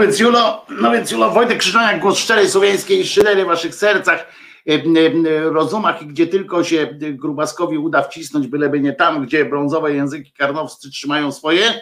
[0.00, 4.32] Więc Julo, no więc Julo, Wojtek Krzyżaniak, głos szczerej słowiańskiej szydery w waszych sercach,
[4.68, 9.94] e, e, rozumach i gdzie tylko się Grubaskowi uda wcisnąć, byleby nie tam, gdzie brązowe
[9.94, 11.80] języki karnowscy trzymają swoje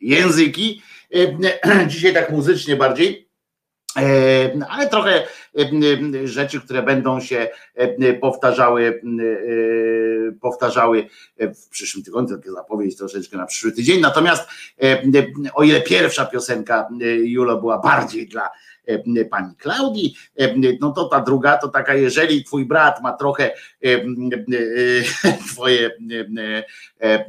[0.00, 0.82] języki.
[1.14, 3.25] E, Dzisiaj tak muzycznie bardziej.
[4.68, 5.26] Ale trochę
[6.24, 7.48] rzeczy, które będą się
[8.20, 9.00] powtarzały,
[10.28, 11.08] e, powtarzały
[11.38, 14.00] w przyszłym tygodniu, takie zapowiedź troszeczkę na przyszły tydzień.
[14.00, 14.48] Natomiast
[15.54, 18.50] o ile pierwsza piosenka e, Julo była bardziej dla
[19.30, 23.88] pani Klaudii, e, no to ta druga to taka, jeżeli twój brat ma trochę e,
[25.24, 26.64] e, twoje e,
[27.00, 27.24] e,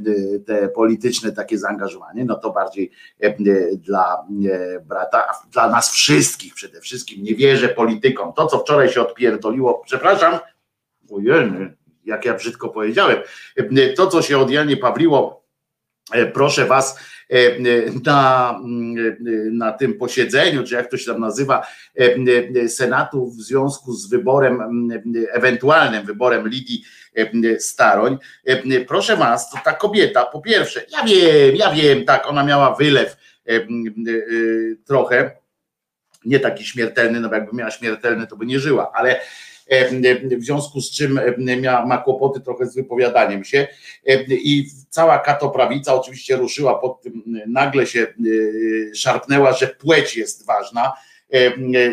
[0.45, 3.35] te polityczne takie zaangażowanie, no to bardziej e,
[3.77, 7.23] dla e, brata, dla nas wszystkich przede wszystkim.
[7.23, 8.33] Nie wierzę politykom.
[8.33, 10.39] To, co wczoraj się odpierdoliło, przepraszam,
[11.11, 11.51] ojej,
[12.07, 13.17] jak ja brzydko powiedziałem,
[13.55, 15.43] e, to, co się od Janie Pawliło,
[16.11, 17.01] e, proszę was, e,
[18.05, 18.59] na,
[19.51, 24.87] na tym posiedzeniu, czy jak to się tam nazywa, e, Senatu w związku z wyborem,
[25.31, 26.83] ewentualnym wyborem Lidii
[27.15, 28.17] e, Staroń.
[28.45, 32.75] E, Proszę was, to ta kobieta, po pierwsze, ja wiem, ja wiem, tak, ona miała
[32.75, 33.17] wylew
[33.47, 33.65] e, e,
[34.85, 35.31] trochę,
[36.25, 39.21] nie taki śmiertelny, no bo jakby miała śmiertelny, to by nie żyła, ale
[40.37, 41.19] w związku z czym
[41.61, 43.67] miała, ma kłopoty trochę z wypowiadaniem się
[44.29, 48.07] i cała katoprawica oczywiście ruszyła pod tym, nagle się
[48.95, 50.93] szarpnęła, że płeć jest ważna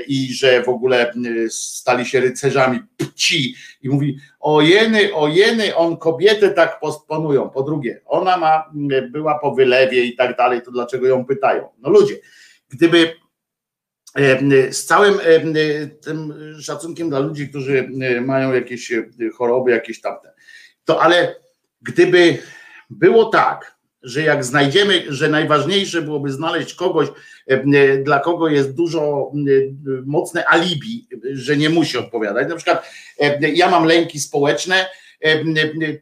[0.08, 1.12] i że w ogóle
[1.48, 7.50] stali się rycerzami pci i mówi o jeny, o jeny, on kobietę tak postponują.
[7.50, 8.70] Po drugie, ona ma,
[9.10, 11.68] była po wylewie i tak dalej, to dlaczego ją pytają?
[11.78, 12.14] No ludzie,
[12.68, 13.23] gdyby
[14.70, 15.18] z całym
[16.00, 17.88] tym szacunkiem dla ludzi, którzy
[18.20, 18.92] mają jakieś
[19.38, 20.32] choroby, jakieś tamte.
[20.84, 21.36] To ale
[21.82, 22.38] gdyby
[22.90, 27.08] było tak, że jak znajdziemy, że najważniejsze byłoby znaleźć kogoś,
[28.04, 29.32] dla kogo jest dużo
[30.06, 32.48] mocne alibi, że nie musi odpowiadać.
[32.48, 32.90] Na przykład
[33.40, 34.86] ja mam lęki społeczne,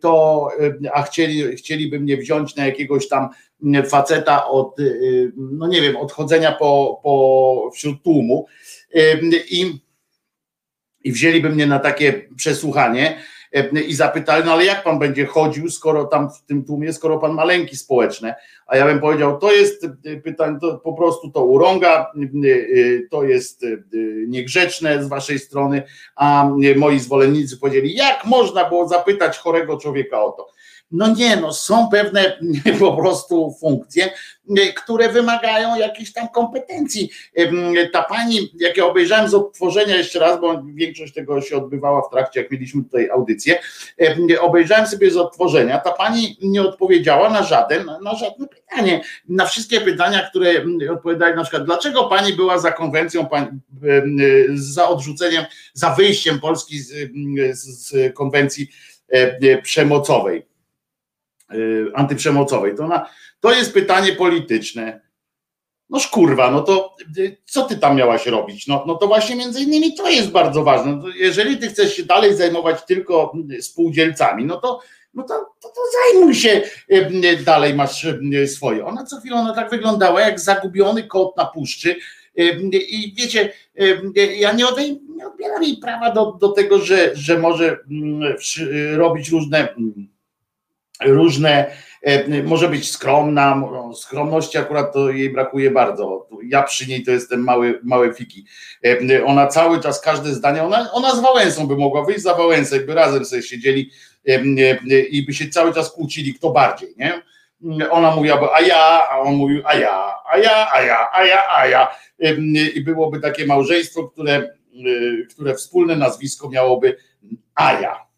[0.01, 0.49] to
[0.93, 3.29] a chcieli, chcieliby mnie wziąć na jakiegoś tam
[3.91, 4.77] faceta od,
[5.37, 8.47] no nie wiem, odchodzenia po, po wśród tłumu
[9.51, 9.79] i,
[11.05, 13.23] i wzięliby mnie na takie przesłuchanie
[13.89, 17.33] i zapytali, no ale jak pan będzie chodził, skoro tam w tym tłumie, skoro pan
[17.33, 18.35] ma lęki społeczne,
[18.67, 19.87] a ja bym powiedział, to jest
[20.25, 22.13] pytanie, to po prostu to urąga,
[23.11, 23.67] to jest
[24.27, 25.83] niegrzeczne z waszej strony,
[26.17, 30.53] a moi zwolennicy powiedzieli, jak można było zapytać chorego człowieka o to.
[30.93, 32.39] No nie, no są pewne
[32.81, 34.11] po prostu funkcje,
[34.77, 37.11] które wymagają jakichś tam kompetencji.
[37.93, 42.11] Ta pani, jak ja obejrzałem z odtworzenia jeszcze raz, bo większość tego się odbywała w
[42.11, 43.59] trakcie, jak mieliśmy tutaj audycję,
[44.41, 49.01] obejrzałem sobie z odtworzenia, ta pani nie odpowiedziała na żaden, na żadne pytanie.
[49.29, 50.51] Na wszystkie pytania, które
[50.91, 53.27] odpowiadali, na przykład, dlaczego pani była za konwencją,
[54.55, 56.93] za odrzuceniem, za wyjściem Polski z,
[57.53, 58.69] z konwencji
[59.63, 60.52] przemocowej
[61.95, 62.77] antyprzemocowej.
[62.77, 63.09] To, ona,
[63.41, 65.01] to jest pytanie polityczne.
[65.91, 66.97] No kurwa, no to
[67.45, 68.67] co ty tam miałaś robić?
[68.67, 70.97] No, no to właśnie między innymi to jest bardzo ważne.
[70.97, 74.81] No jeżeli ty chcesz się dalej zajmować tylko spółdzielcami, no to,
[75.15, 75.81] no to, to, to
[76.13, 76.63] zajmuj się
[77.45, 78.07] dalej, masz
[78.47, 78.87] swoje.
[78.87, 81.97] Ona co chwilę ona tak wyglądała jak zagubiony kot na puszczy.
[82.73, 83.53] I wiecie,
[84.39, 87.79] ja nie, odej, nie odbieram jej prawa do, do tego, że, że może
[88.97, 89.69] robić różne
[91.05, 91.77] różne,
[92.45, 93.63] może być skromna,
[93.97, 96.29] skromności akurat to jej brakuje bardzo.
[96.45, 98.45] Ja przy niej to jestem mały, małe fiki.
[99.27, 102.95] Ona cały czas, każde zdanie, ona, ona z Wałęsą by mogła wyjść za Wałęsę, by
[102.95, 103.91] razem sobie siedzieli
[105.11, 107.23] i by się cały czas kłócili, kto bardziej, nie?
[107.91, 111.43] Ona mówiłaby, a ja, a on mówił, a ja, a ja, a ja, a ja,
[111.57, 111.89] a ja.
[112.75, 114.51] I byłoby takie małżeństwo, które,
[115.31, 116.97] które wspólne nazwisko miałoby
[117.55, 118.12] a ja.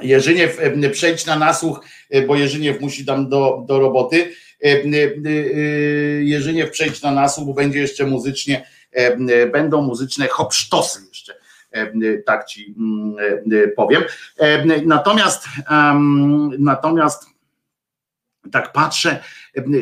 [0.00, 0.58] Jerzyniew
[0.92, 1.84] przejdź na nasłuch,
[2.26, 4.32] bo Jerzyniew musi tam do, do roboty.
[6.20, 8.66] Jerzyniew przejdź na nasłuch, bo będzie jeszcze muzycznie,
[9.52, 11.34] będą muzyczne hopsztosy jeszcze,
[12.26, 12.74] tak ci
[13.76, 14.02] powiem.
[14.84, 15.44] Natomiast
[16.58, 17.26] natomiast
[18.52, 19.22] tak patrzę,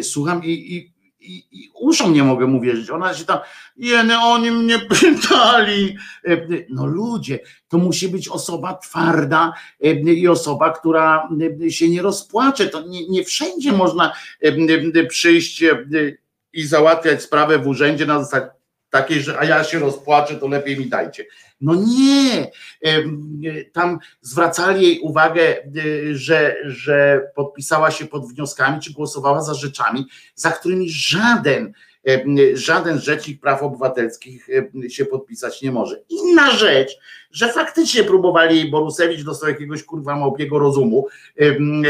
[0.02, 0.95] słucham i, i
[1.26, 2.90] i, i uszom nie mogę mu wierzyć.
[2.90, 3.38] Ona się tam,
[3.76, 5.96] jeny, oni mnie pytali.
[6.68, 7.38] No ludzie,
[7.68, 9.52] to musi być osoba twarda
[10.04, 11.28] i osoba, która
[11.68, 12.66] się nie rozpłacze.
[12.66, 14.12] To nie, nie wszędzie można
[15.08, 15.64] przyjść
[16.52, 18.55] i załatwiać sprawę w urzędzie na zasadzie
[18.96, 21.24] takiej, że a ja się rozpłaczę, to lepiej mi dajcie.
[21.60, 22.50] No nie,
[23.72, 25.56] tam zwracali jej uwagę,
[26.12, 31.72] że, że podpisała się pod wnioskami, czy głosowała za rzeczami, za którymi żaden
[32.54, 34.48] żaden rzecznik praw obywatelskich
[34.88, 36.02] się podpisać nie może.
[36.08, 36.98] Inna rzecz,
[37.30, 41.06] że faktycznie próbowali Borusewicz dostał jakiegoś kurwa małpiego rozumu,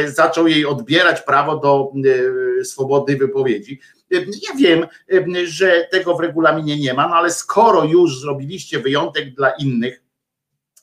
[0.07, 1.93] zaczął jej odbierać prawo do
[2.65, 3.81] swobodnej wypowiedzi.
[4.11, 4.87] Ja wiem,
[5.45, 10.03] że tego w regulaminie nie ma, no ale skoro już zrobiliście wyjątek dla innych,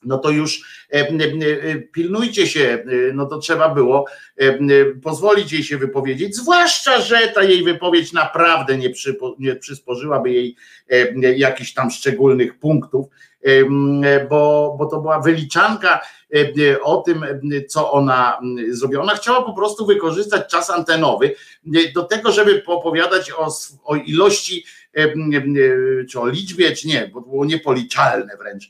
[0.05, 0.83] no to już
[1.91, 4.05] pilnujcie się, no to trzeba było
[5.03, 10.55] pozwolić jej się wypowiedzieć, zwłaszcza, że ta jej wypowiedź naprawdę nie, przypo, nie przysporzyłaby jej
[11.35, 13.05] jakichś tam szczególnych punktów,
[14.29, 15.99] bo, bo to była wyliczanka
[16.84, 17.26] o tym,
[17.68, 18.39] co ona
[18.69, 19.03] zrobiła.
[19.03, 21.35] Ona chciała po prostu wykorzystać czas antenowy
[21.95, 23.47] do tego, żeby opowiadać o,
[23.84, 24.65] o ilości,
[26.10, 28.69] czy o liczbie, czy nie, bo było niepoliczalne wręcz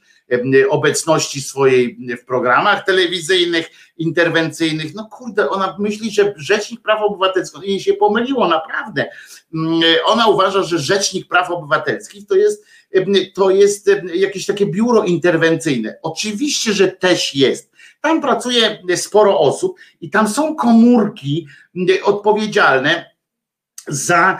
[0.70, 4.94] obecności swojej w programach telewizyjnych, interwencyjnych.
[4.96, 9.06] No kurde, ona myśli, że Rzecznik Praw Obywatelskich, jej się pomyliło naprawdę.
[10.06, 12.66] Ona uważa, że Rzecznik Praw Obywatelskich to jest,
[13.34, 15.98] to jest jakieś takie biuro interwencyjne.
[16.02, 17.72] Oczywiście, że też jest.
[18.02, 21.48] Tam pracuje sporo osób i tam są komórki
[22.04, 23.14] odpowiedzialne
[23.88, 24.40] za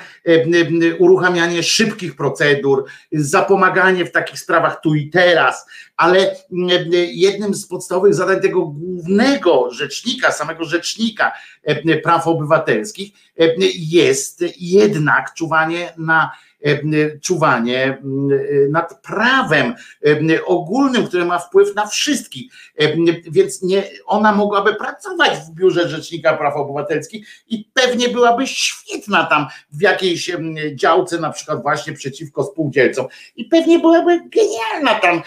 [1.00, 5.66] uruchamianie szybkich procedur, za pomaganie w takich sprawach tu i teraz,
[5.98, 6.36] ale
[7.14, 11.32] jednym z podstawowych zadań tego głównego rzecznika, samego rzecznika
[12.04, 13.12] praw obywatelskich
[13.76, 16.32] jest jednak czuwanie na
[17.22, 17.98] czuwanie
[18.70, 19.74] nad prawem
[20.46, 22.52] ogólnym, które ma wpływ na wszystkich.
[23.32, 29.48] Więc nie, ona mogłaby pracować w biurze Rzecznika Praw Obywatelskich i pewnie byłaby świetna tam
[29.72, 30.32] w jakiejś
[30.76, 33.08] działce, na przykład właśnie przeciwko spółdzielcom.
[33.36, 35.22] I pewnie byłaby genialna tam,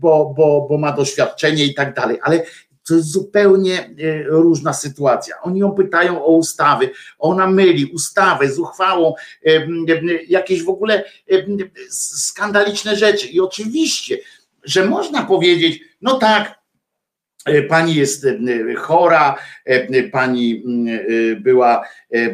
[0.00, 2.18] bo, bo, bo ma doświadczenie i tak dalej.
[2.22, 2.42] Ale
[2.86, 5.34] to jest zupełnie e, różna sytuacja.
[5.42, 9.14] Oni ją pytają o ustawy, ona myli ustawę z uchwałą,
[9.46, 9.66] e,
[10.28, 11.04] jakieś w ogóle
[11.90, 13.26] skandaliczne rzeczy.
[13.26, 14.18] I oczywiście,
[14.64, 16.58] że można powiedzieć, no tak,
[17.44, 18.26] e, Pani jest
[18.76, 19.36] chora,
[20.12, 20.64] pani
[21.40, 21.84] była,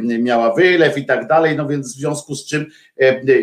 [0.02, 2.66] miała wylew i tak dalej, no więc w związku z czym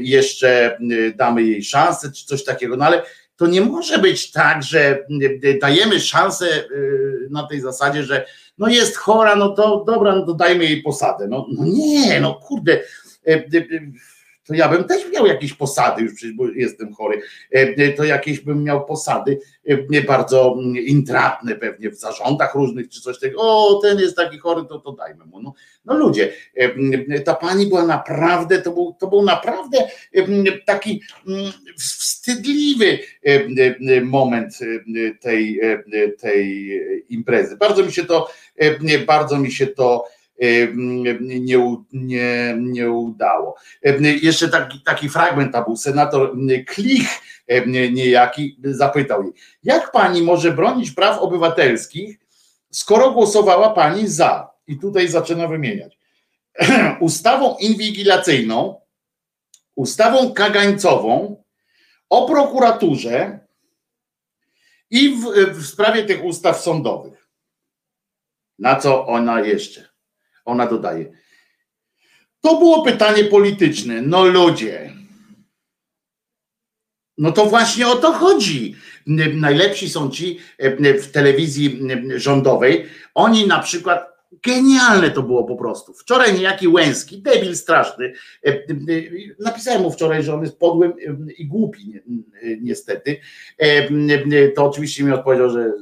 [0.01, 0.77] jeszcze
[1.15, 3.01] damy jej szansę, czy coś takiego, no ale
[3.39, 5.05] to nie może być tak, że
[5.61, 8.25] dajemy szansę y, na tej zasadzie, że
[8.57, 11.27] no jest chora, no to dobra, no to dajmy jej posadę.
[11.27, 12.73] No, no nie, no kurde
[13.27, 13.91] y, y,
[14.49, 17.21] to ja bym też miał jakieś posady, już przecież jestem chory,
[17.51, 20.55] e, to jakieś bym miał posady e, bardzo
[20.85, 24.91] intratne pewnie w zarządach różnych czy coś takiego, o ten jest taki chory, to, to
[24.91, 25.41] dajmy mu.
[25.41, 25.53] No,
[25.85, 29.77] no ludzie, e, ta pani była naprawdę, to był, to był naprawdę
[30.65, 31.01] taki
[31.77, 32.99] wstydliwy
[34.03, 34.59] moment
[35.21, 35.59] tej,
[36.19, 36.71] tej
[37.09, 37.57] imprezy.
[37.57, 38.29] Bardzo mi się to,
[39.07, 40.05] bardzo mi się to
[40.75, 41.57] nie,
[41.93, 43.55] nie, nie udało.
[44.21, 46.35] Jeszcze taki, taki fragment tam był, senator
[46.67, 47.09] Klich
[47.67, 49.33] niejaki zapytał jej,
[49.63, 52.19] jak pani może bronić praw obywatelskich,
[52.71, 55.99] skoro głosowała pani za, i tutaj zaczyna wymieniać,
[56.99, 58.81] ustawą inwigilacyjną,
[59.75, 61.43] ustawą kagańcową,
[62.09, 63.39] o prokuraturze
[64.89, 67.29] i w, w sprawie tych ustaw sądowych.
[68.59, 69.88] Na co ona jeszcze?
[70.49, 71.11] Ona dodaje.
[72.41, 74.01] To było pytanie polityczne.
[74.01, 74.93] No ludzie.
[77.17, 78.75] No to właśnie o to chodzi.
[79.35, 80.39] Najlepsi są ci
[81.01, 81.79] w telewizji
[82.15, 82.85] rządowej.
[83.15, 84.09] Oni na przykład
[84.45, 85.93] Genialne to było po prostu.
[85.93, 88.13] Wczoraj niejaki Łęski, debil straszny,
[89.39, 90.93] napisałem mu wczoraj, że on jest podłym
[91.37, 92.01] i głupi
[92.61, 93.19] niestety.
[94.55, 95.73] To oczywiście mi odpowiedział, że,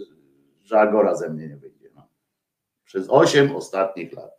[0.64, 1.90] że Agora ze mnie nie wyjdzie.
[1.96, 2.10] No.
[2.86, 4.37] Przez osiem ostatnich lat.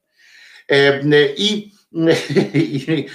[1.36, 1.72] I,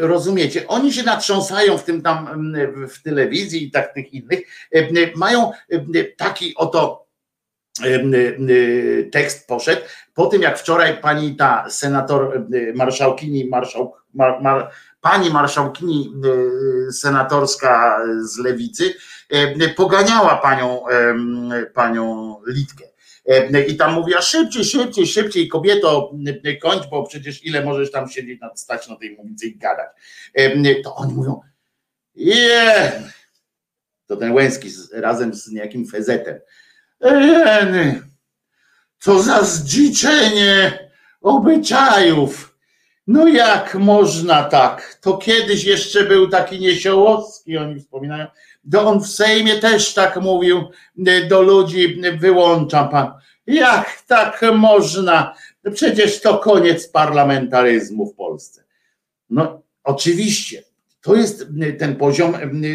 [0.00, 2.52] rozumiecie, oni się natrząsają w tym tam
[2.88, 4.40] w telewizji i tak tych innych,
[5.16, 5.50] mają
[6.16, 7.04] taki oto
[9.12, 9.82] tekst poszedł,
[10.14, 16.12] po tym jak wczoraj pani ta senator, marszałkini, marszałk, mar, mar, pani marszałkini
[16.92, 18.94] senatorska z lewicy
[19.76, 20.84] poganiała panią,
[21.74, 22.93] panią Litkę
[23.68, 26.12] I tam mówiła szybciej, szybciej, szybciej, kobieto,
[26.44, 29.88] e, kończ, bo przecież ile możesz tam siedzieć, stać na tej mównicy i gadać.
[30.34, 31.40] E, to oni mówią,
[32.14, 32.92] je,
[34.06, 36.40] to ten Łęski razem z niejakim fezetem.
[38.98, 40.78] Co za zdziczenie
[41.20, 42.58] obyczajów.
[43.06, 44.98] No jak można tak?
[45.00, 48.26] To kiedyś jeszcze był taki niesiołowski, oni wspominają,
[48.72, 50.64] to on w Sejmie też tak mówił
[51.06, 53.12] e, do ludzi, wyłączam pan.
[53.46, 55.34] Jak tak można?
[55.74, 58.64] Przecież to koniec parlamentaryzmu w Polsce.
[59.30, 60.62] No Oczywiście.
[61.00, 62.34] To jest y, ten poziom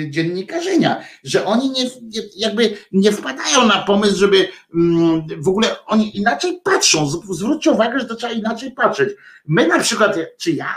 [0.09, 1.89] dziennikarzenia, że oni nie,
[2.35, 7.07] jakby nie wpadają na pomysł, żeby mm, w ogóle oni inaczej patrzą.
[7.29, 9.09] Zwróćcie uwagę, że to trzeba inaczej patrzeć.
[9.47, 10.75] My na przykład, czy ja,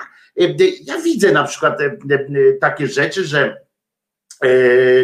[0.85, 1.79] ja widzę na przykład
[2.61, 3.57] takie rzeczy, że e,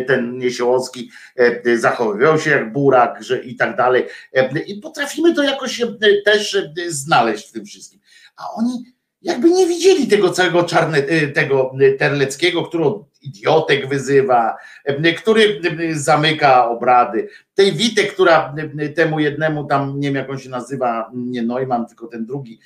[0.07, 4.07] ten Niesiołowski e, zachowywał się jak burak że i tak dalej.
[4.35, 5.87] E, I potrafimy to jakoś e,
[6.25, 8.01] też e, znaleźć w tym wszystkim.
[8.37, 8.85] A oni
[9.23, 15.61] jakby nie widzieli tego całego czarne, e, tego e, Terleckiego, którą idiotek wyzywa, e, który
[15.93, 17.29] zamyka obrady.
[17.55, 18.55] Tej Witek, która
[18.95, 22.59] temu jednemu tam, nie wiem jak on się nazywa, nie Neumann, tylko ten drugi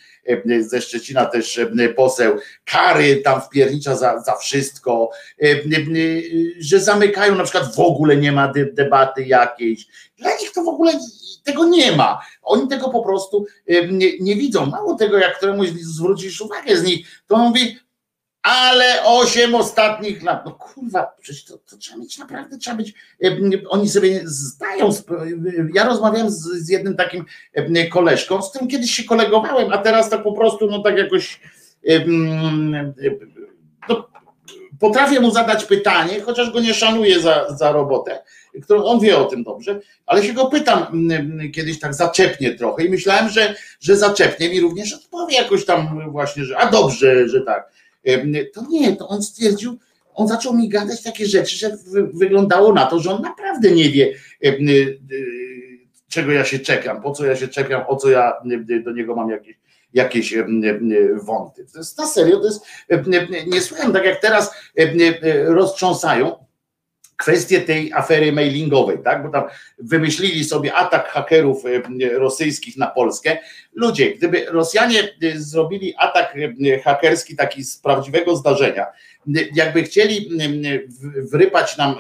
[0.61, 1.61] ze Szczecina też
[1.97, 5.11] poseł, kary tam wpiernicza za, za wszystko,
[6.61, 9.87] że zamykają, na przykład w ogóle nie ma de- debaty jakiejś.
[10.19, 10.93] Dla nich to w ogóle
[11.45, 12.21] tego nie ma.
[12.43, 13.47] Oni tego po prostu
[13.91, 14.67] nie, nie widzą.
[14.67, 17.79] Mało tego, jak któremuś zwrócisz uwagę z nich, to on mówi,
[18.43, 22.95] ale osiem ostatnich lat, no kurwa, przecież to, to trzeba mieć naprawdę, trzeba być,
[23.69, 24.91] oni sobie zdają,
[25.75, 27.25] ja rozmawiałem z, z jednym takim
[27.93, 31.41] koleżką, z którym kiedyś się kolegowałem, a teraz tak po prostu, no tak jakoś
[33.89, 34.09] no,
[34.81, 38.23] potrafię mu zadać pytanie, chociaż go nie szanuję za, za robotę,
[38.63, 42.85] którą on wie o tym dobrze, ale się go pytam mm, kiedyś tak zaczepnie trochę
[42.85, 47.41] i myślałem, że, że zaczepnie mi również odpowie jakoś tam właśnie, że a dobrze, że
[47.41, 47.73] tak.
[48.55, 49.79] To nie, to on stwierdził,
[50.15, 53.91] on zaczął mi gadać takie rzeczy, że wy- wyglądało na to, że on naprawdę nie
[53.91, 54.15] wie,
[54.45, 54.99] y, y,
[56.09, 58.33] czego ja się czepiam, po co ja się czepiam, o co ja
[58.71, 59.57] y, do niego mam jakieś,
[59.95, 60.35] jakieś
[61.23, 61.67] wąty.
[61.73, 62.65] To jest na serio, to jest
[63.47, 64.55] nie słucham, tak jak teraz
[65.45, 66.45] roztrząsają
[67.23, 69.23] kwestię tej afery mailingowej, tak?
[69.23, 69.45] Bo tam
[69.79, 73.39] wymyślili sobie atak hakerów e, rosyjskich na Polskę.
[73.75, 78.87] Ludzie, gdyby Rosjanie e, zrobili atak e, hakerski taki z prawdziwego zdarzenia,
[79.55, 80.31] jakby chcieli
[81.33, 81.97] wrypać nam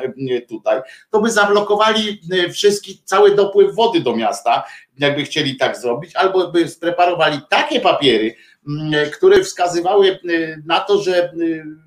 [0.49, 0.81] tutaj,
[1.11, 4.65] to by zablokowali e, wszystki, cały dopływ wody do miasta,
[4.99, 8.35] jakby chcieli tak zrobić, albo by spreparowali takie papiery,
[9.13, 10.19] które wskazywały e,
[10.67, 11.31] na to, że, e,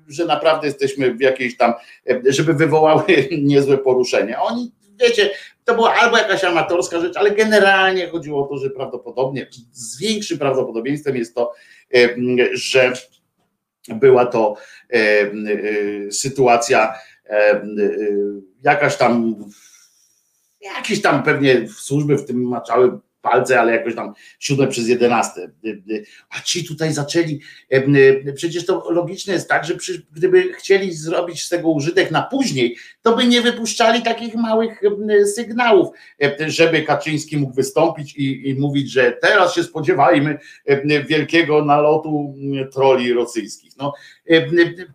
[0.08, 1.72] że naprawdę jesteśmy w jakiejś tam,
[2.10, 3.02] e, żeby wywołały
[3.42, 4.40] niezłe poruszenie.
[4.40, 5.30] Oni, wiecie,
[5.64, 10.38] to była albo jakaś amatorska rzecz, ale generalnie chodziło o to, że prawdopodobnie, z większym
[10.38, 11.52] prawdopodobieństwem jest to,
[12.52, 12.92] że
[13.88, 14.56] była to
[16.10, 16.94] sytuacja
[18.62, 19.44] jakaś tam,
[20.60, 22.98] jakieś tam pewnie służby w tym maczały
[23.30, 25.50] palce, ale jakoś tam siódme przez jedenaste.
[26.30, 27.40] A ci tutaj zaczęli,
[28.34, 29.74] przecież to logiczne jest tak, że
[30.12, 32.76] gdyby chcieli zrobić z tego użytek na później,
[33.06, 34.80] to by nie wypuszczali takich małych
[35.34, 35.88] sygnałów,
[36.18, 40.38] em, żeby Kaczyński mógł wystąpić i, i mówić, że teraz się spodziewajmy
[41.08, 43.72] wielkiego nalotu em, troli rosyjskich.
[43.78, 43.92] No,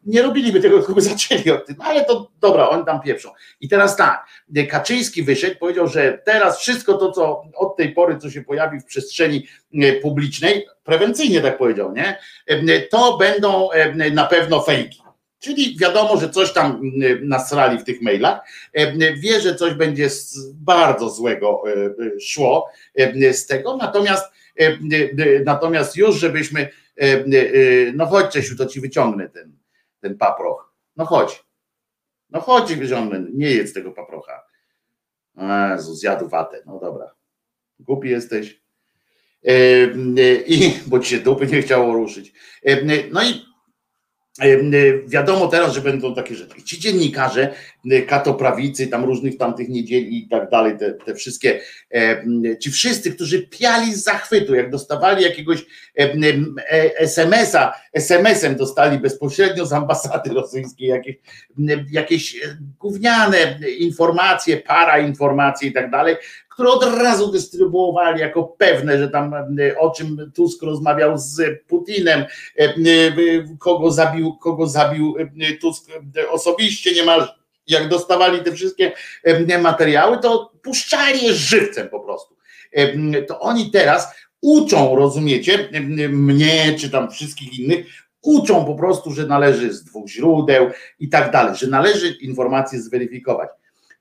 [0.06, 3.30] nie robiliby tego, tylko by zaczęli od tym, no, ale to dobra, oni tam pieprzą.
[3.62, 4.26] I teraz tak,
[4.70, 8.86] Kaczyński wyszedł, powiedział, że teraz wszystko to, co od tej pory, co się pojawi w
[8.86, 12.18] przestrzeni e, publicznej, prewencyjnie tak powiedział, nie?
[12.48, 15.02] E, To będą e, na pewno fejki.
[15.42, 18.40] Czyli wiadomo, że coś tam m, nasrali w tych mailach.
[18.74, 20.10] E, Wie, że coś będzie
[20.54, 24.32] bardzo złego e, e, szło e, z tego, natomiast
[25.46, 26.70] natomiast już żebyśmy
[27.94, 29.52] no chodź Czesiu, to ci wyciągnę ten,
[30.02, 30.74] ten paproch.
[30.96, 31.44] No chodź.
[32.30, 34.44] No chodź wyciągnę, nie jedz tego paprocha.
[35.72, 37.16] Jezu, zjadł watę, no dobra.
[37.80, 38.62] Głupi jesteś.
[40.48, 42.34] I bo ci się dupy nie chciało ruszyć.
[43.12, 43.51] No i
[45.08, 46.64] wiadomo teraz, że będą takie rzeczy.
[46.64, 47.54] Ci dziennikarze,
[47.92, 51.60] e, katoprawicy, tam różnych tamtych niedzieli i tak dalej, te, te wszystkie,
[51.94, 52.24] e,
[52.60, 55.66] ci wszyscy, którzy piali z zachwytu, jak dostawali jakiegoś
[56.00, 61.16] e, e, SMS-a, SMS-em dostali bezpośrednio z ambasady rosyjskiej jakieś,
[61.92, 66.16] jakieś e, gówniane informacje, parainformacje i tak dalej,
[66.52, 72.20] które od razu dystrybuowali jako pewne, że tam e, o czym Tusk rozmawiał z Putinem,
[72.20, 72.74] e, e,
[73.60, 75.16] kogo zabił, kogo zabił
[75.62, 75.92] Tusk
[76.32, 77.28] osobiście niemal.
[77.68, 78.92] Jak dostawali te wszystkie
[79.62, 82.36] materiały, to puszczali je żywcem po prostu.
[83.28, 84.08] To oni teraz
[84.42, 85.70] uczą, rozumiecie,
[86.10, 87.86] mnie czy tam wszystkich innych,
[88.22, 90.70] uczą po prostu, że należy z dwóch źródeł
[91.00, 93.50] i tak dalej, że należy informacje zweryfikować.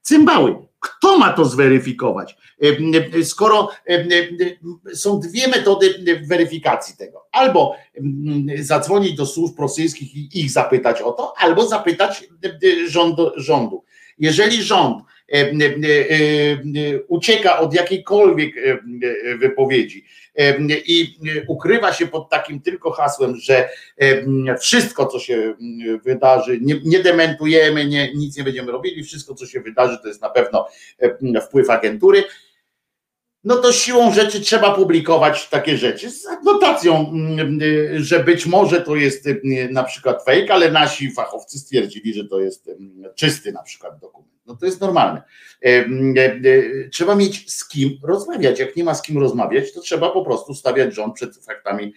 [0.02, 2.36] Cymbały, kto ma to zweryfikować?
[2.62, 4.04] E, e, Skoro e,
[4.94, 5.94] są dwie metody
[6.28, 7.26] weryfikacji tego.
[7.32, 7.76] Albo
[8.58, 12.24] zadzwonić do służb rosyjskich i ich zapytać o to, albo zapytać
[12.88, 13.30] rządu.
[13.36, 13.84] rządu.
[14.18, 15.02] Jeżeli rząd
[17.08, 18.54] ucieka od jakiejkolwiek
[19.38, 20.04] wypowiedzi
[20.86, 21.18] i
[21.48, 23.68] ukrywa się pod takim tylko hasłem, że
[24.60, 25.54] wszystko, co się
[26.04, 30.22] wydarzy, nie, nie dementujemy, nie, nic nie będziemy robili, wszystko, co się wydarzy, to jest
[30.22, 30.68] na pewno
[31.40, 32.24] wpływ agentury
[33.44, 37.12] no to siłą rzeczy trzeba publikować takie rzeczy z adnotacją,
[37.96, 39.28] że być może to jest
[39.70, 42.70] na przykład fake, ale nasi fachowcy stwierdzili, że to jest
[43.14, 44.39] czysty na przykład dokument.
[44.50, 45.22] No to jest normalne.
[46.92, 48.58] Trzeba mieć z kim rozmawiać.
[48.58, 51.94] Jak nie ma z kim rozmawiać, to trzeba po prostu stawiać rząd przed faktami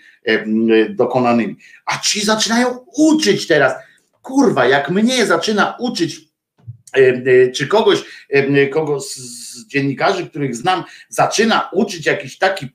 [0.90, 1.56] dokonanymi.
[1.86, 3.74] A ci zaczynają uczyć teraz.
[4.22, 6.34] Kurwa, jak mnie zaczyna uczyć
[7.56, 8.04] czy kogoś,
[8.72, 12.68] kogo z dziennikarzy, których znam, zaczyna uczyć jakiś taki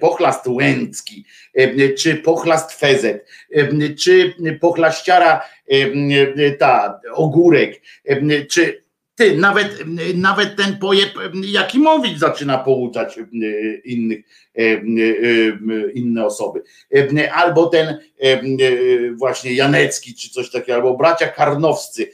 [0.00, 1.24] pochlast Łęcki,
[1.98, 3.26] czy pochlast Fezet,
[3.98, 5.42] czy pochlaściara
[6.58, 7.80] ta Ogórek,
[8.50, 8.83] czy
[9.14, 9.84] ty, nawet,
[10.14, 11.10] nawet ten pojeb
[11.44, 13.18] Jakimowicz zaczyna pouczać
[13.84, 14.24] innych,
[15.94, 16.62] inne osoby.
[17.32, 17.98] Albo ten
[19.16, 22.10] właśnie Janecki, czy coś takiego, albo bracia Karnowscy,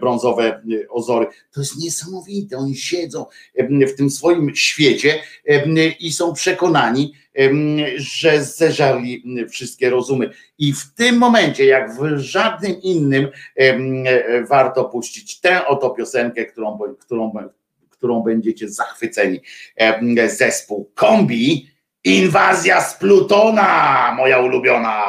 [0.00, 1.26] brązowe ozory.
[1.52, 2.56] To jest niesamowite.
[2.56, 3.26] Oni siedzą
[3.68, 5.22] w tym swoim świecie
[6.00, 7.14] i są przekonani,
[7.96, 10.30] że zeżarli wszystkie rozumy.
[10.58, 13.28] I w tym momencie, jak w żadnym innym,
[14.48, 17.32] warto puścić tę oto piosenkę, którą, którą,
[17.90, 19.40] którą będziecie zachwyceni.
[20.26, 21.70] Zespół Kombi,
[22.04, 25.02] Inwazja z Plutona, moja ulubiona.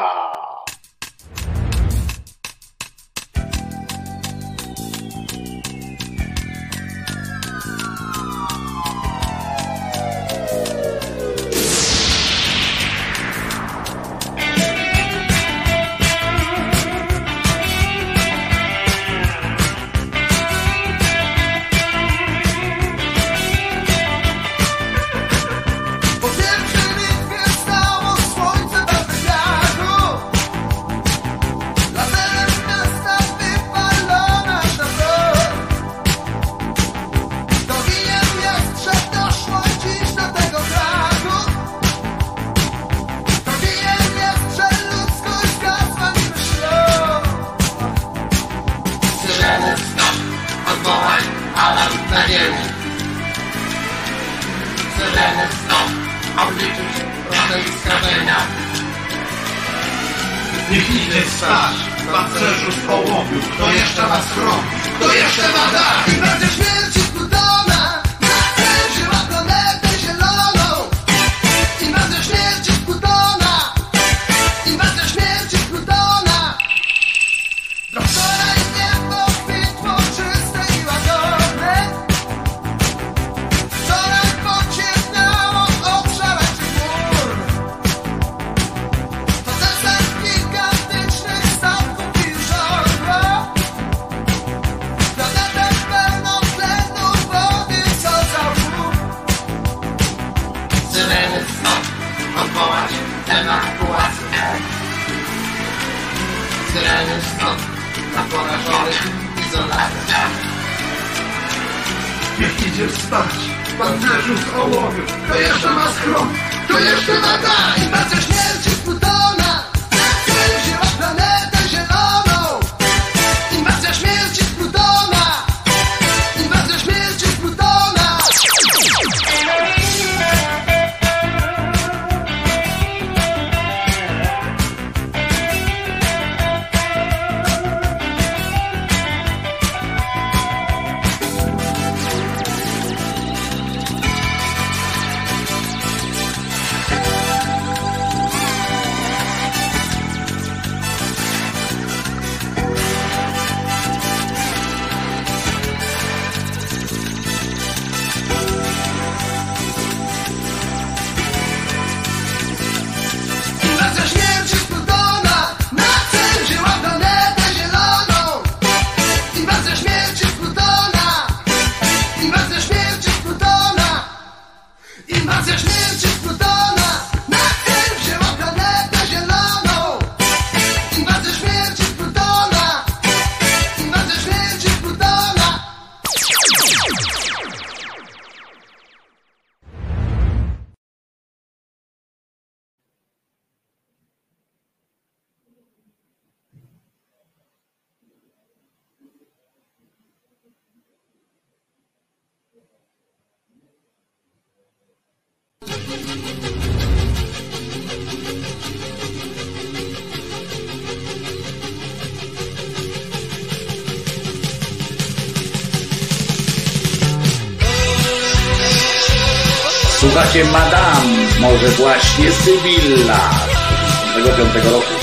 [222.18, 224.94] Z 1905 roku.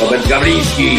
[0.00, 0.98] Robert Gawliński.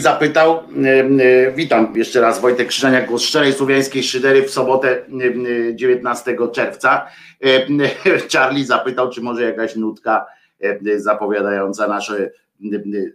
[0.00, 4.98] Zapytał, e, e, witam jeszcze raz Wojtek Krzyżaniak, głos szczerej słowiańskiej szydery w sobotę e,
[5.70, 7.06] e, 19 czerwca.
[7.44, 10.26] E, e, Charlie zapytał, czy może jakaś nutka
[10.96, 12.30] zapowiadająca nasze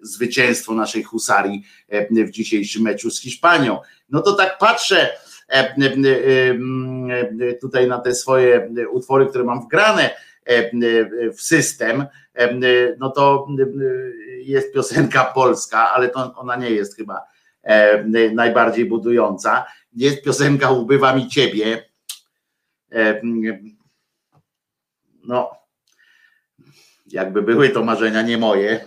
[0.02, 1.64] zwycięstwo naszej husarii
[2.12, 3.80] w dzisiejszym meczu z Hiszpanią.
[4.10, 5.10] No to tak patrzę
[7.62, 10.10] tutaj na te swoje utwory, które mam wgrane
[11.38, 12.06] w system,
[13.00, 13.66] no to e,
[14.44, 17.22] jest piosenka polska, ale to ona nie jest chyba
[18.34, 19.66] najbardziej budująca.
[19.94, 21.90] Jest piosenka Ubywa mi ciebie.
[25.24, 25.52] No,
[27.08, 28.80] jakby były to marzenia nie moje.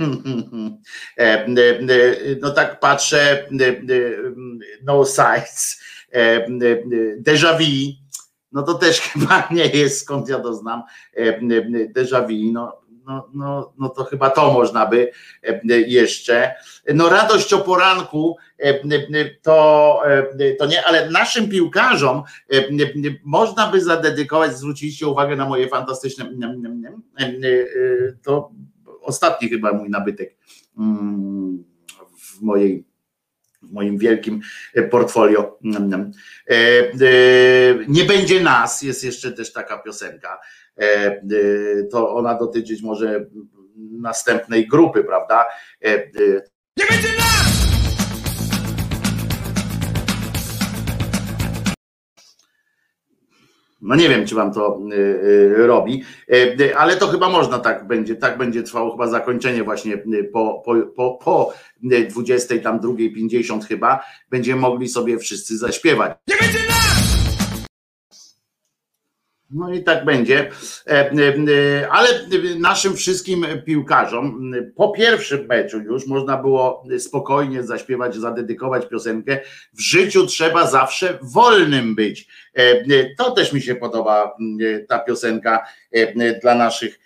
[2.43, 3.49] No tak patrzę,
[4.83, 5.05] no
[6.13, 6.49] e,
[7.23, 7.95] déjà vu,
[8.53, 10.83] no to też chyba nie jest, skąd ja to znam,
[11.95, 15.11] déjà vu, no, no, no, no to chyba to można by
[15.43, 16.55] e, jeszcze.
[16.95, 20.03] No radość o poranku e, e, to,
[20.59, 22.23] to nie, ale naszym piłkarzom
[23.25, 26.31] można by zadedykować, zwróciliście uwagę na moje fantastyczne,
[28.23, 28.51] to
[29.03, 30.37] ostatni chyba mój nabytek
[30.79, 31.65] mm,
[32.19, 32.88] w mojej
[33.69, 34.41] w moim wielkim
[34.91, 35.59] portfolio.
[36.51, 36.95] E, e,
[37.89, 40.39] Nie będzie nas, jest jeszcze też taka piosenka.
[40.79, 41.21] E, e,
[41.91, 43.27] To ona dotyczyć może
[44.01, 45.45] następnej grupy, prawda?
[45.85, 46.03] E, e,
[46.77, 47.58] Nie będzie nas!
[53.81, 56.05] No nie wiem, czy wam to y, y, robi,
[56.61, 59.99] y, ale to chyba można tak będzie, tak będzie trwało chyba zakończenie właśnie
[60.33, 61.53] po, po, po, po
[61.93, 66.13] y, 20 tam drugiej 50 chyba, będziemy mogli sobie wszyscy zaśpiewać.
[66.29, 66.58] Nie będzie!
[69.51, 70.51] No i tak będzie.
[70.87, 72.09] E, e, e, Ale
[72.59, 79.41] naszym wszystkim piłkarzom po pierwszym meczu już można było spokojnie zaśpiewać, zadedykować piosenkę.
[79.73, 82.29] W życiu trzeba zawsze wolnym być.
[83.19, 84.37] To też mi się podoba
[84.89, 85.65] ta piosenka
[86.43, 86.99] dla naszych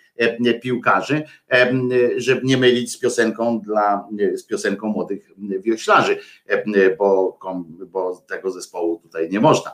[0.61, 1.73] piłkarzy, e,
[2.17, 6.17] żeby nie mylić z piosenką dla z piosenką młodych wioślarzy,
[6.47, 7.39] e, bo,
[7.87, 9.71] bo tego zespołu tutaj nie można.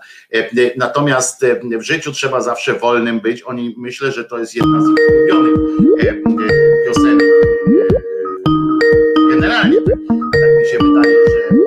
[0.77, 1.45] Natomiast
[1.79, 3.43] w życiu trzeba zawsze wolnym być.
[3.43, 5.59] Oni myślę, że to jest jedna z ich ulubionych
[6.87, 7.27] piosenek.
[9.29, 9.77] Generalnie
[10.31, 11.57] tak mi się wydaje, że,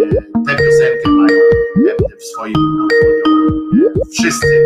[0.00, 1.38] że tę piosenkę mają
[2.18, 3.30] w swoim portfolio
[4.12, 4.64] wszyscy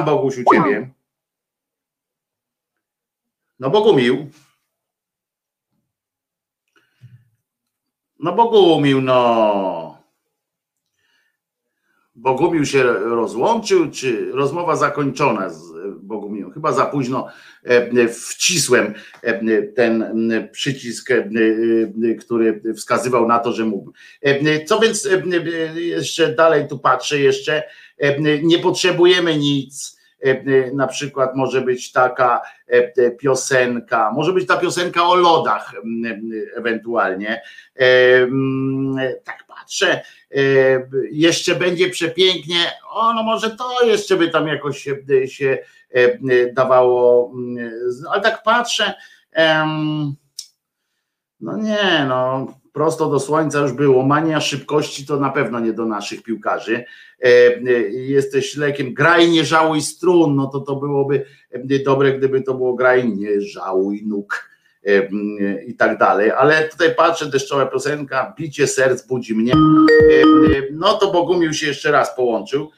[0.00, 0.90] Co tam Boguś u ciebie?
[3.58, 4.30] No Bogumił.
[8.18, 9.98] No Bogumił, no.
[12.14, 15.69] Bogumił się rozłączył, czy rozmowa zakończona z
[16.02, 16.52] Bogumiłem?
[16.52, 17.28] Chyba za późno
[17.64, 20.04] e, wcisłem e, ten
[20.52, 21.24] przycisk, e,
[22.20, 23.92] który wskazywał na to, że mógł.
[24.66, 25.08] Co więc
[25.74, 27.62] jeszcze dalej tu patrzę, jeszcze
[28.42, 29.99] nie potrzebujemy nic.
[30.74, 32.42] Na przykład może być taka
[33.18, 35.72] piosenka, może być ta piosenka o lodach
[36.56, 37.42] ewentualnie.
[39.24, 40.00] Tak patrzę,
[41.10, 42.56] jeszcze będzie przepięknie,
[42.90, 45.58] o no może to jeszcze by tam jakoś się, się
[46.52, 47.32] dawało,
[48.10, 48.94] ale tak patrzę,
[51.40, 55.86] no nie, no prosto do słońca już było, mania szybkości to na pewno nie do
[55.86, 56.84] naszych piłkarzy,
[57.90, 61.24] jesteś lekiem, graj nie żałuj strun, no to to byłoby
[61.84, 64.50] dobre, gdyby to było graj nie żałuj nóg.
[65.66, 69.52] I tak dalej, ale tutaj patrzę, deszczowa piosenka, bicie serc budzi mnie,
[70.72, 72.70] no to Bogumił się jeszcze raz połączył,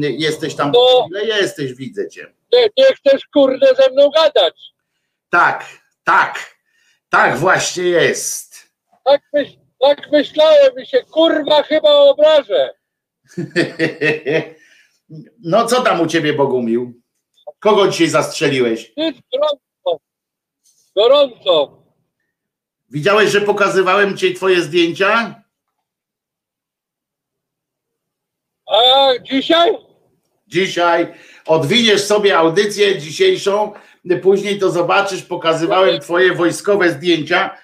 [0.00, 1.06] jesteś tam, No.
[1.10, 2.26] ile jesteś, widzę cię.
[2.52, 4.54] Nie, nie chcesz kurde ze mną gadać.
[5.30, 5.64] Tak,
[6.04, 6.34] tak,
[7.08, 8.47] tak właśnie jest.
[9.08, 12.74] Tak, myśl, tak myślałem i się kurwa chyba obrażę.
[15.44, 17.02] No co tam u ciebie Bogumił?
[17.58, 18.92] Kogo dzisiaj zastrzeliłeś?
[18.96, 20.04] Nic, gorąco.
[20.96, 21.82] Gorąco.
[22.90, 25.42] Widziałeś, że pokazywałem ci twoje zdjęcia?
[28.66, 28.78] A
[29.22, 29.78] dzisiaj?
[30.46, 31.14] Dzisiaj
[31.46, 33.72] odwiniesz sobie audycję dzisiejszą,
[34.22, 37.58] później to zobaczysz, pokazywałem twoje wojskowe zdjęcia,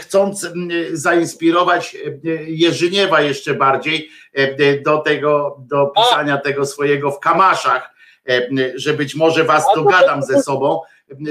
[0.00, 0.48] chcąc
[0.92, 7.94] zainspirować e, Jerzyniewa jeszcze bardziej e, do tego, do pisania tego swojego w kamaszach,
[8.28, 10.80] e, że być może was dogadam ze sobą,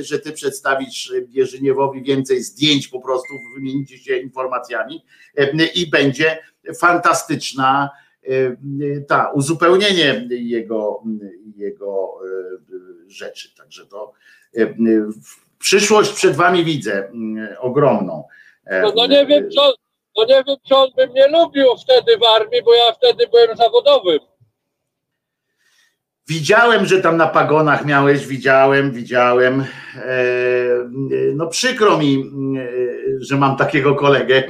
[0.01, 5.05] że ty przedstawisz Jerzyniewowi więcej zdjęć po prostu, wymienicie się informacjami
[5.75, 6.37] i będzie
[6.79, 7.89] fantastyczna
[9.07, 11.03] ta, uzupełnienie jego,
[11.55, 12.19] jego
[13.07, 13.55] rzeczy.
[13.55, 14.13] Także to
[15.67, 17.11] przyszłość przed wami widzę
[17.59, 18.23] ogromną.
[18.71, 19.73] No, no nie wiem co,
[20.17, 23.57] no nie wiem czy on by mnie lubił wtedy w armii, bo ja wtedy byłem
[23.57, 24.19] zawodowym.
[26.27, 29.65] Widziałem, że tam na pagonach miałeś, widziałem, widziałem.
[29.95, 30.15] E,
[31.35, 32.67] No przykro mi, e,
[33.19, 34.43] że mam takiego kolegę.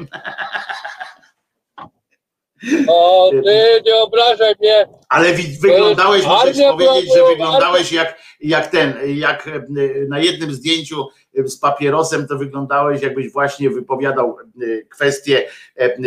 [2.88, 4.88] O, ty nie obrażaj mnie.
[5.14, 9.62] Ale wyglądałeś, muszę ci powiedzieć, że wyglądałeś jak, jak ten, jak e,
[10.08, 15.98] na jednym zdjęciu z papierosem, to wyglądałeś jakbyś właśnie wypowiadał e, kwestię, e, e,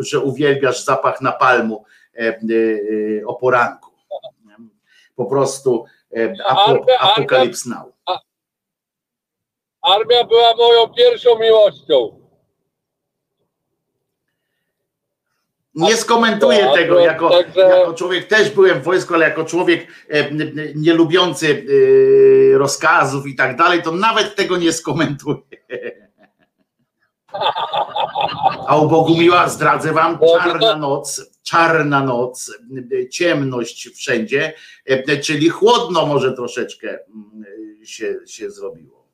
[0.00, 1.84] że uwielbiasz zapach napalmu
[2.14, 3.90] e, e, o poranku.
[5.16, 5.84] Po prostu
[6.16, 6.34] e,
[7.00, 7.86] apokalips now.
[9.82, 12.25] Armia była moją pierwszą miłością.
[15.76, 19.86] Nie skomentuję No, tego, to- jako, jako człowiek też byłem w wojsku, ale jako człowiek
[20.10, 20.30] e,
[20.74, 21.66] nie lubiący
[22.54, 25.36] e, rozkazów i tak dalej, to nawet tego nie skomentuję.
[28.66, 32.58] A u Bogumiła zdradzę wam, czarna noc, czarna noc,
[33.12, 34.52] ciemność wszędzie,
[34.86, 36.98] e, czyli chłodno może troszeczkę
[37.84, 39.06] się, się zrobiło.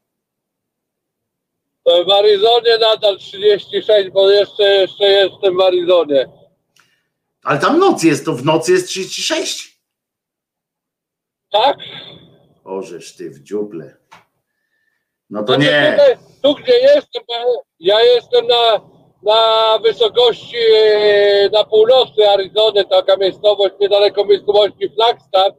[2.06, 6.41] W Arizonie nadal 36, bo jeszcze, jeszcze jestem w Arizonie.
[7.42, 9.80] Ale tam noc jest, to w nocy jest 36.
[11.52, 11.76] Tak?
[12.64, 13.96] Ożeż ty w dziuple.
[15.30, 15.98] No to Znaczy nie.
[16.42, 18.80] Tu gdzie jestem, bo ja jestem na,
[19.22, 25.56] na wysokości e, na północy Arizony, taka miejscowość niedaleko miejscowości Flagstaff.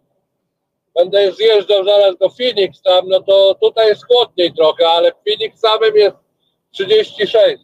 [0.96, 5.60] Będę zjeżdżał zaraz do Phoenix tam, no to tutaj jest chłodniej trochę, ale w Phoenix
[5.60, 6.16] samym jest
[6.72, 7.64] 36.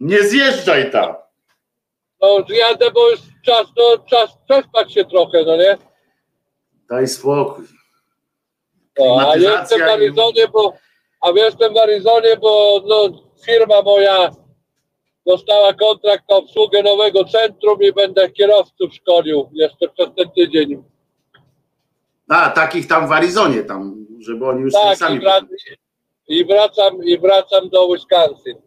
[0.00, 1.21] Nie zjeżdżaj tam.
[2.22, 5.78] No jadę, bo już czas, no, czas przespać się trochę, no nie?
[6.90, 7.64] Daj spokój.
[8.98, 10.72] No, a jestem w Arizonie, bo
[11.20, 13.08] a jestem w Arizonie, bo no,
[13.46, 14.30] firma moja
[15.26, 20.84] dostała kontrakt na obsługę nowego centrum i będę kierowców szkolił jeszcze przez ten tydzień.
[22.28, 25.16] A, takich tam w Arizonie, tam, żeby oni już Tak, sami.
[25.16, 25.46] i, wrac-
[26.28, 28.61] i wracam i wracam do Wisconsin.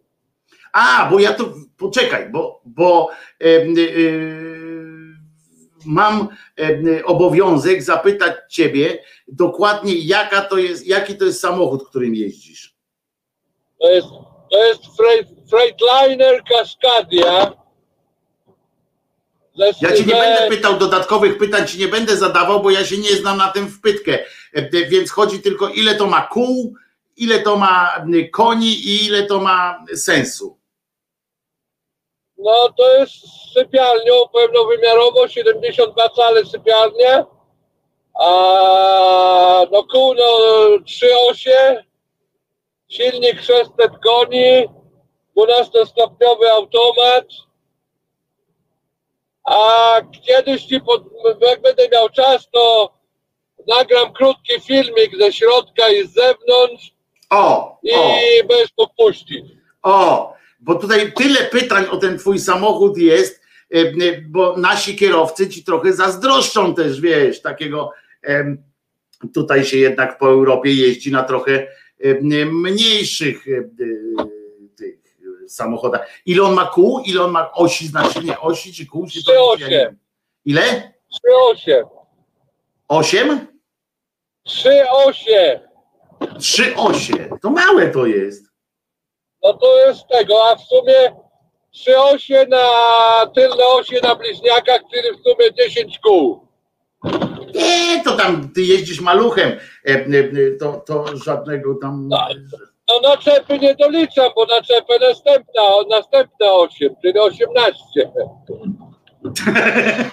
[0.75, 5.15] A, bo ja to poczekaj, bo, bo em, y,
[5.85, 6.27] mam
[7.05, 12.75] obowiązek zapytać ciebie dokładnie, jaka to jest, jaki to jest samochód, którym jeździsz.
[13.81, 14.07] To jest,
[14.51, 17.51] to jest freight, Freightliner Cascadia.
[19.81, 23.15] Ja ci nie będę pytał dodatkowych pytań, ci nie będę zadawał, bo ja się nie
[23.15, 24.19] znam na tym wpytkę.
[24.53, 26.75] E, Więc chodzi tylko, ile to ma kół,
[27.17, 30.57] ile to ma koni i ile to ma sensu.
[32.37, 33.13] No to jest
[33.53, 37.25] sypialnią pełnowymiarową, 72 cale sypialnia.
[38.19, 38.27] A
[39.71, 40.23] no kół no
[40.77, 41.83] 3,8,
[42.87, 44.67] silnik 600 koni,
[45.37, 47.25] 12-stopniowy automat.
[49.43, 51.03] A kiedyś ci, pod,
[51.41, 52.93] jak będę miał czas, to
[53.67, 56.95] nagram krótki filmik ze środka i z zewnątrz
[57.29, 58.47] O, i o.
[58.47, 58.69] będziesz.
[59.83, 60.33] O,
[60.65, 63.41] bo tutaj tyle pytań o ten twój samochód jest,
[63.75, 67.91] e, e, bo nasi kierowcy ci trochę zazdroszczą też, wiesz, takiego
[69.33, 71.67] tutaj się jednak po Europie jeździ na trochę
[71.99, 73.63] em, mniejszych e,
[74.77, 74.95] tych
[75.45, 76.09] e, samochodach.
[76.25, 76.99] Ile on ma kół?
[77.05, 79.09] Ile on ma osi, znaczy nie osi czy kół?
[79.09, 79.69] Się to- ja nie 3,8.
[79.69, 79.97] wiem.
[80.45, 80.93] Ile?
[81.61, 81.83] 3,8.
[82.87, 83.47] Osiem?
[84.47, 85.59] 3,8.
[86.39, 87.29] Trzy osie.
[87.41, 88.44] To małe to jest.
[89.45, 91.15] No to jest tego, a w sumie
[91.75, 92.67] 3,8 na
[93.35, 96.47] tylne osie na bliźniakach, czyli w sumie 10 kół.
[97.55, 99.49] Nie, to tam ty jeździsz maluchem.
[99.49, 102.09] E, e, e, To, to żadnego tam.
[102.87, 108.11] No naczepy nie doliczam, bo naczepę następna, następne 8, czyli 18.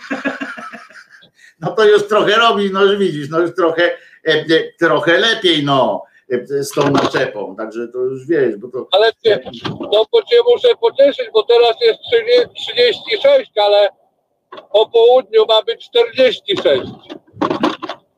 [1.60, 3.90] No to już trochę robi, no już widzisz, no już trochę,
[4.78, 6.02] trochę lepiej, no,
[6.60, 7.56] z tą naczepą.
[7.56, 8.88] Także to już wiesz, bo to.
[8.92, 9.40] Ale cię,
[9.80, 13.88] no bo cię muszę pocieszyć, bo teraz jest 30 36, ale
[14.72, 16.92] po południu ma być 46.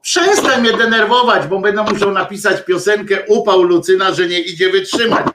[0.03, 5.27] Przestań mnie denerwować, bo będę musiał napisać piosenkę Upał Lucyna, że nie idzie wytrzymać.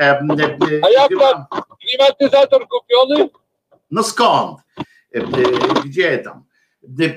[0.00, 1.44] E, e, e, A jak chyba- tam
[1.80, 3.28] klimatyzator kupiony?
[3.90, 4.58] No skąd?
[5.14, 5.22] E, e,
[5.84, 6.44] Gdzie tam?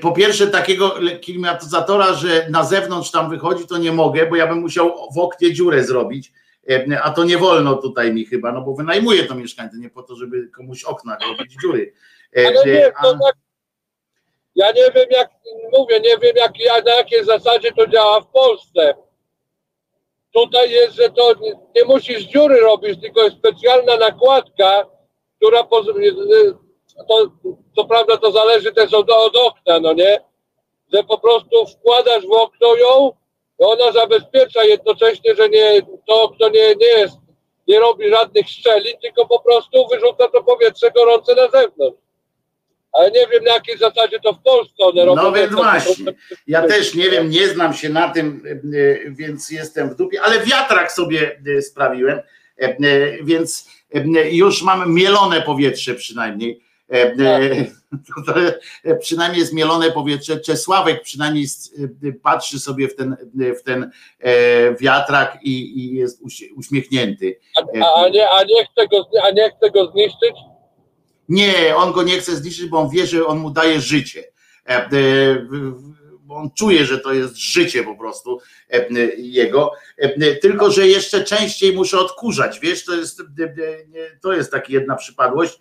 [0.00, 0.94] Po pierwsze, takiego
[1.24, 5.52] klimatyzatora, że na zewnątrz tam wychodzi, to nie mogę, bo ja bym musiał w oknie
[5.52, 6.32] dziurę zrobić.
[6.70, 10.02] E, A to nie wolno tutaj mi chyba, no bo wynajmuję to mieszkanie, nie po
[10.02, 11.92] to, żeby komuś okna robić dziury.
[12.36, 13.34] E, Ale nie, to tak.
[14.54, 15.30] Ja nie wiem jak,
[15.72, 18.94] mówię, nie wiem jak, jak, na jakiej zasadzie to działa w Polsce.
[20.34, 24.86] Tutaj jest, że to nie, nie musisz dziury robić, tylko jest specjalna nakładka,
[25.36, 25.86] która poz,
[27.08, 27.30] to,
[27.76, 30.20] co prawda to zależy też od, od okna, no nie?
[30.92, 33.12] Że po prostu wkładasz w okno ją,
[33.60, 37.16] i ona zabezpiecza jednocześnie, że nie, to okno nie, nie jest,
[37.68, 42.02] nie robi żadnych szczelin, tylko po prostu wyrzuca to powietrze gorące na zewnątrz.
[42.92, 45.22] Ale nie wiem na jakiej zasadzie to w Polsce one robią.
[45.22, 46.12] No więc właśnie.
[46.46, 48.42] Ja też nie wiem, nie znam się na tym,
[48.74, 52.76] e, więc jestem w dupie, ale wiatrak sobie e, sprawiłem, e, e,
[53.22, 56.60] więc e, już mam mielone powietrze przynajmniej.
[56.92, 57.66] E, e,
[58.26, 58.34] to,
[58.84, 60.40] e, Przynajmniej jest mielone powietrze.
[60.40, 61.46] Czesławek przynajmniej
[62.22, 63.16] patrzy sobie w ten,
[63.60, 63.90] w ten
[64.80, 67.38] wiatrak i, i jest uś- uśmiechnięty.
[67.82, 70.34] A, a, nie, a, nie chce go, a nie chce go zniszczyć?
[71.28, 74.24] Nie, on go nie chce zniszczyć, bo on wie, że on mu daje życie.
[76.32, 78.40] Bo on czuje, że to jest życie po prostu
[78.70, 79.72] e, e, jego.
[79.98, 82.60] E, Tylko, że jeszcze częściej muszę odkurzać.
[82.60, 83.22] Wiesz, to jest,
[84.22, 85.58] to jest taka jedna przypadłość,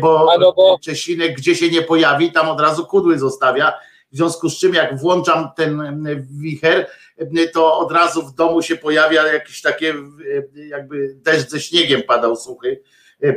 [0.00, 3.72] bo, no bo- Czesinek gdzie się nie pojawi, tam od razu kudły zostawia.
[4.12, 6.86] W związku z czym, jak włączam ten wicher,
[7.52, 9.94] to od razu w domu się pojawia jakieś takie,
[10.68, 12.80] jakby deszcz ze śniegiem padał suchy.
[13.22, 13.32] E,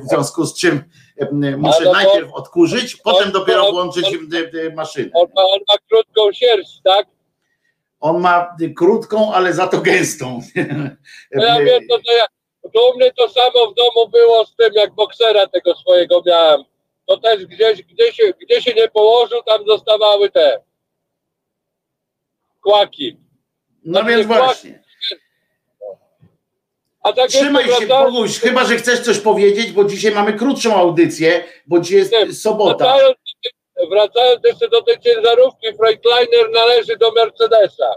[0.00, 0.84] W związku z czym
[1.16, 4.28] e, muszę bo- najpierw odkurzyć, potem on- dopiero on- włączyć on-
[4.66, 5.10] e, maszynę.
[5.14, 7.06] On ma, on ma krótką sierść, tak?
[8.00, 10.40] On ma krótką, ale za to gęstą.
[11.34, 12.26] No ja wiem, to, to ja,
[12.72, 16.64] To u mnie to samo w domu było z tym, jak boksera tego swojego miałem.
[17.06, 20.60] To też gdzieś, gdzie się, gdzie się nie położył, tam zostawały te
[22.62, 23.16] kłaki.
[23.84, 24.82] No więc kłaki- właśnie.
[24.84, 24.87] A
[27.02, 30.76] tak Trzymaj jeszcze się, wracając- Boguś, chyba, że chcesz coś powiedzieć, bo dzisiaj mamy krótszą
[30.76, 32.84] audycję, bo dzisiaj jest Nie, sobota.
[32.84, 33.16] Wracając,
[33.90, 37.94] wracając jeszcze do tej ciężarówki, Freightliner należy do Mercedesa.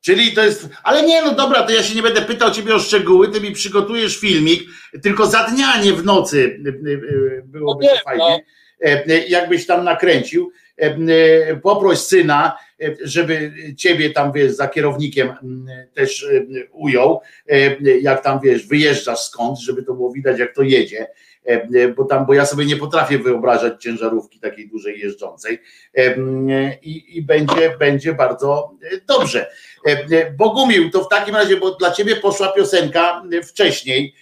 [0.00, 0.68] Czyli to jest.
[0.82, 3.52] Ale nie, no dobra, to ja się nie będę pytał ciebie o szczegóły, ty mi
[3.52, 4.62] przygotujesz filmik,
[5.02, 8.44] tylko za dnia, nie w nocy y, y, y, byłoby No to nie, fajnie.
[8.84, 10.52] E, e, Jakbyś tam nakręcił.
[10.82, 10.96] E,
[11.50, 12.69] e, Poproś syna, e,
[13.02, 19.20] żeby ciebie tam wiesz, za kierownikiem m, też e, ujął, e, jak tam wiesz, wyjeżdżasz
[19.20, 21.06] skąd, żeby to było widać, jak to jedzie.
[21.44, 25.58] E, Bo tam, bo ja sobie nie potrafię wyobrażać ciężarówki takiej dużej jeżdżącej.
[25.96, 26.14] E,
[26.82, 28.74] I, i będzie, będzie bardzo
[29.08, 29.50] dobrze.
[30.36, 34.14] Bogumił, to w takim razie, bo dla ciebie poszła piosenka wcześniej,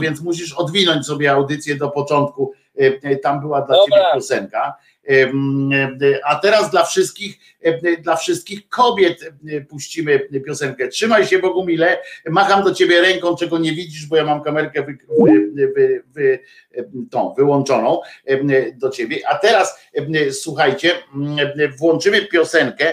[0.00, 2.52] więc musisz odwinąć sobie audycję do początku.
[3.22, 3.96] Tam była dla Dobra.
[3.96, 4.74] ciebie piosenka.
[6.24, 7.38] A teraz dla wszystkich,
[8.02, 9.32] dla wszystkich kobiet
[9.68, 10.88] puścimy piosenkę.
[10.88, 11.98] Trzymaj się Bogumile,
[12.30, 14.98] macham do ciebie ręką, czego nie widzisz, bo ja mam kamerkę wy,
[15.74, 16.38] wy, wy,
[17.10, 18.00] tą wyłączoną
[18.74, 19.20] do ciebie.
[19.28, 19.80] A teraz
[20.32, 20.92] słuchajcie,
[21.78, 22.92] włączymy piosenkę,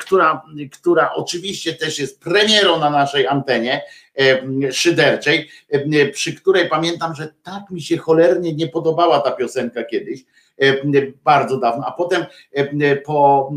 [0.00, 0.42] która,
[0.72, 3.82] która oczywiście też jest premierą na naszej antenie
[4.72, 5.48] szyderczej,
[6.12, 10.24] przy której pamiętam, że tak mi się cholernie nie podobała ta piosenka kiedyś,
[11.24, 13.50] bardzo dawno, a potem e, po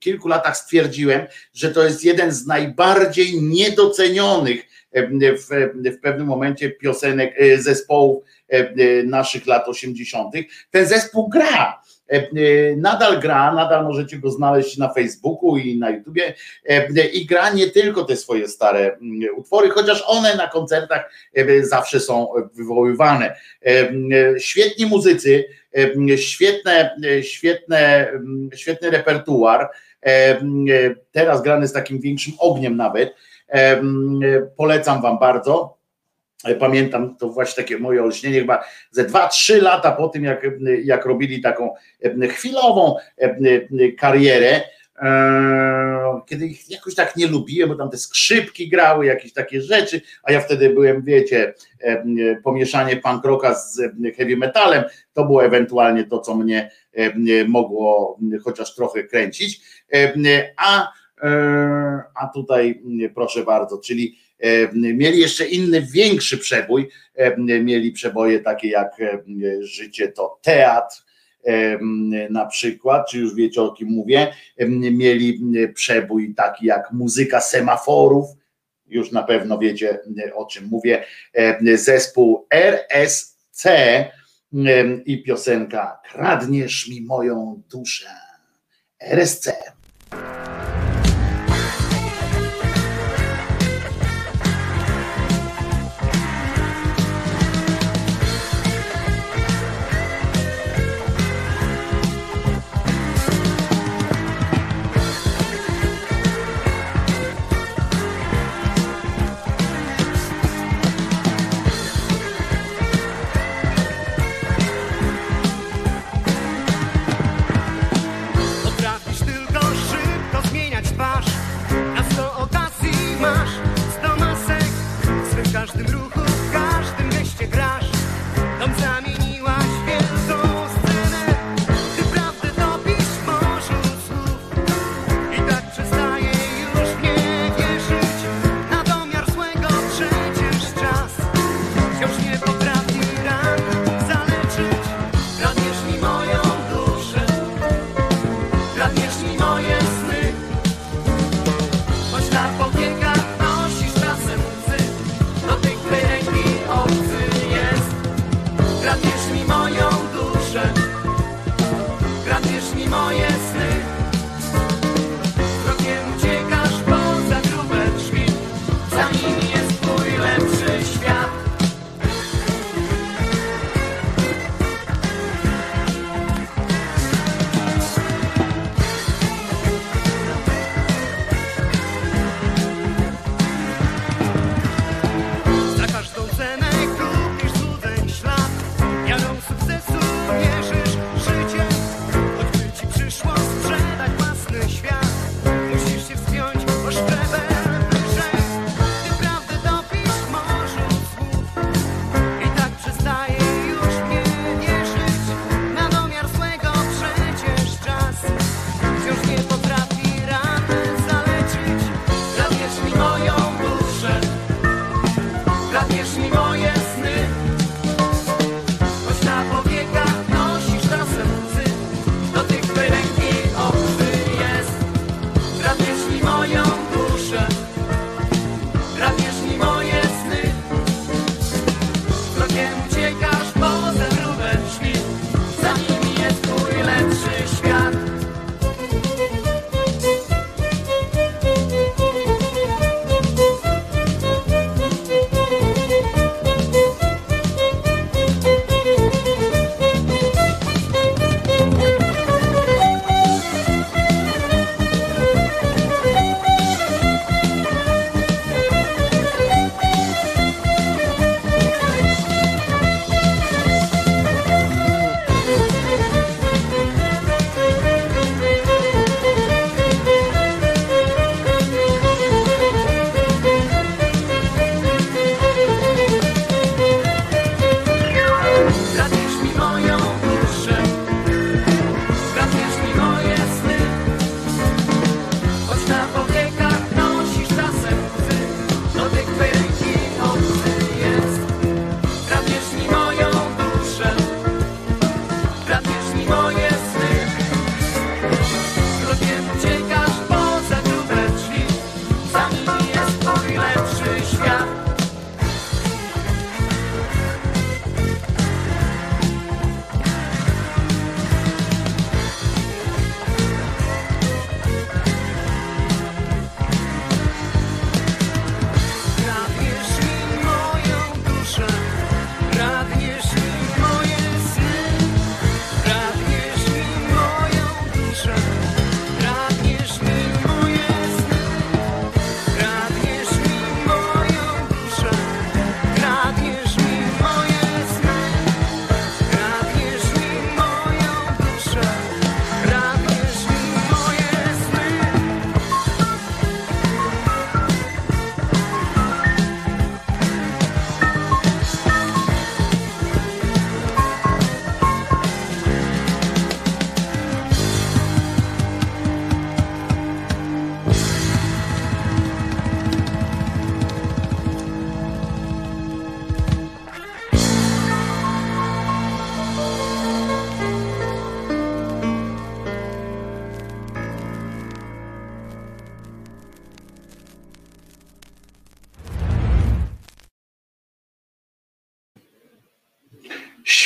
[0.00, 4.62] kilku latach stwierdziłem, że to jest jeden z najbardziej niedocenionych
[4.92, 5.46] e, w,
[5.84, 10.34] w pewnym momencie piosenek e, zespołów e, naszych lat 80.
[10.70, 11.81] Ten zespół gra.
[12.12, 16.34] E, e, Nadal gra, nadal możecie go znaleźć na Facebooku i na YouTubie
[16.68, 21.12] e, i gra nie tylko te swoje stare mm, utwory, chociaż one na koncertach
[21.62, 23.36] zawsze są wywoływane.
[24.38, 25.44] Świetni muzycy,
[26.16, 28.12] świetne, świetne,
[28.54, 29.70] świetny repertuar,
[31.12, 33.14] teraz grany z takim większym ogniem nawet.
[34.56, 35.81] Polecam wam bardzo.
[36.58, 40.46] Pamiętam to właśnie takie moje olśnienie, chyba ze 2-3 lata po tym, jak,
[40.84, 44.60] jak robili taką e, chwilową e, karierę,
[45.02, 50.00] e, kiedy ich jakoś tak nie lubiłem, bo tam te skrzypki grały, jakieś takie rzeczy,
[50.22, 51.54] a ja wtedy byłem, wiecie,
[52.44, 53.80] pomieszanie punk rocka z
[54.16, 56.70] heavy metalem, to było ewentualnie to, co mnie
[57.48, 59.60] mogło chociaż trochę kręcić,
[60.56, 60.92] a,
[62.14, 62.82] a tutaj
[63.14, 64.16] proszę bardzo, czyli
[64.72, 69.22] mieli jeszcze inny, większy przebój, e, mieli przeboje takie jak e,
[69.60, 70.96] Życie to teatr,
[71.44, 71.78] e,
[72.30, 75.40] na przykład, czy już wiecie o kim mówię, E, mieli
[75.74, 78.26] przebój taki jak muzyka semaforów,
[78.86, 79.98] już na pewno wiecie
[80.34, 81.04] o czym mówię,
[81.34, 84.10] E, zespół RSC e,
[85.04, 88.10] i piosenka Kradniesz mi moją duszę.
[89.00, 89.52] RSC.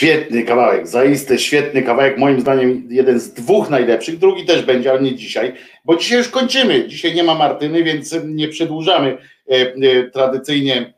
[0.06, 5.00] Świetny kawałek, zaiste świetny kawałek, moim zdaniem jeden z dwóch najlepszych, drugi też będzie, ale
[5.00, 5.52] nie dzisiaj,
[5.84, 10.94] bo dzisiaj już kończymy, dzisiaj nie ma Martyny, więc nie przedłużamy e, tradycyjnie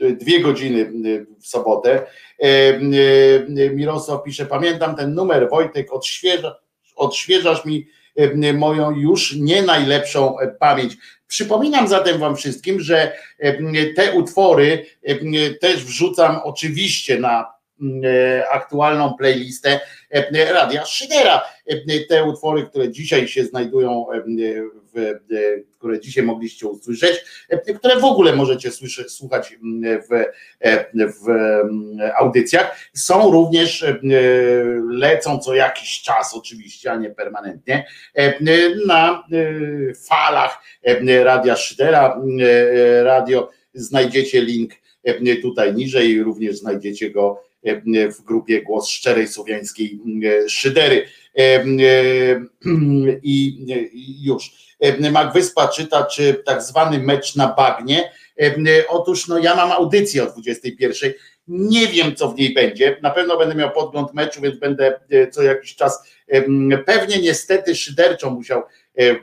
[0.00, 2.06] e, dwie godziny e, w sobotę.
[3.74, 6.56] Mirosław pisze, pamiętam ten numer, Wojtek, odświeża,
[6.96, 7.86] odświeżasz mi
[8.54, 10.96] moją już nie najlepszą pamięć.
[11.26, 13.12] Przypominam zatem Wam wszystkim, że
[13.96, 14.86] te utwory
[15.60, 17.59] też wrzucam oczywiście na
[18.50, 19.80] aktualną playlistę
[20.10, 21.42] e, Radia Szydera.
[21.66, 24.22] E, Te utwory, które dzisiaj się znajdują, e,
[24.94, 25.20] w, e,
[25.78, 29.56] które dzisiaj mogliście usłyszeć, e, które w ogóle możecie słyszeć, słuchać
[30.10, 30.14] w,
[30.60, 31.24] e, w
[32.18, 33.98] audycjach, są również, e,
[34.90, 38.34] lecą co jakiś czas oczywiście, a nie permanentnie, e,
[38.86, 42.20] na e, falach e, Radia Szydera.
[42.40, 44.72] E, Radio, znajdziecie link
[45.04, 47.49] e, tutaj niżej, również znajdziecie go e,
[48.18, 51.06] w grupie Głos Szczerej Słowiańskiej e, Szydery.
[51.38, 51.66] E, e,
[53.22, 54.50] I już.
[54.80, 58.12] E, Magwyspa czyta, czy tak zwany mecz na bagnie.
[58.40, 58.54] E,
[58.88, 61.12] Otóż no ja mam audycję o 21.
[61.48, 62.96] Nie wiem, co w niej będzie.
[63.02, 67.74] Na pewno będę miał podgląd meczu, więc będę e, co jakiś czas e, pewnie niestety
[67.74, 69.16] szyderczo musiał e, e,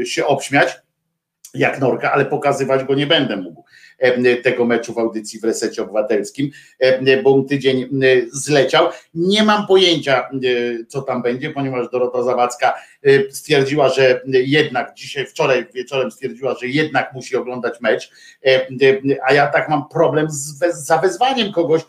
[0.00, 0.68] e, się obśmiać
[1.54, 3.69] jak Norka, ale pokazywać go nie będę mógł e,
[4.42, 6.50] tego meczu w audycji w Resecie Obywatelskim,
[7.22, 7.86] bo tydzień e,
[8.32, 8.88] zleciał.
[9.14, 10.28] Nie mam pojęcia,
[10.88, 12.74] co tam będzie, ponieważ Dorota Zawadzka
[13.30, 18.10] stwierdziła, że jednak dzisiaj, wczoraj wieczorem stwierdziła, że jednak musi oglądać mecz,
[19.26, 21.82] a ja tak mam problem z we- z zawezwaniem kogoś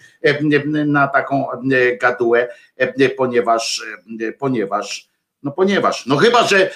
[0.86, 1.48] na taką
[2.02, 2.48] gadułę,
[3.18, 3.84] ponieważ,
[4.40, 5.08] ponieważ,
[5.44, 6.70] no ponieważ, no chyba, że,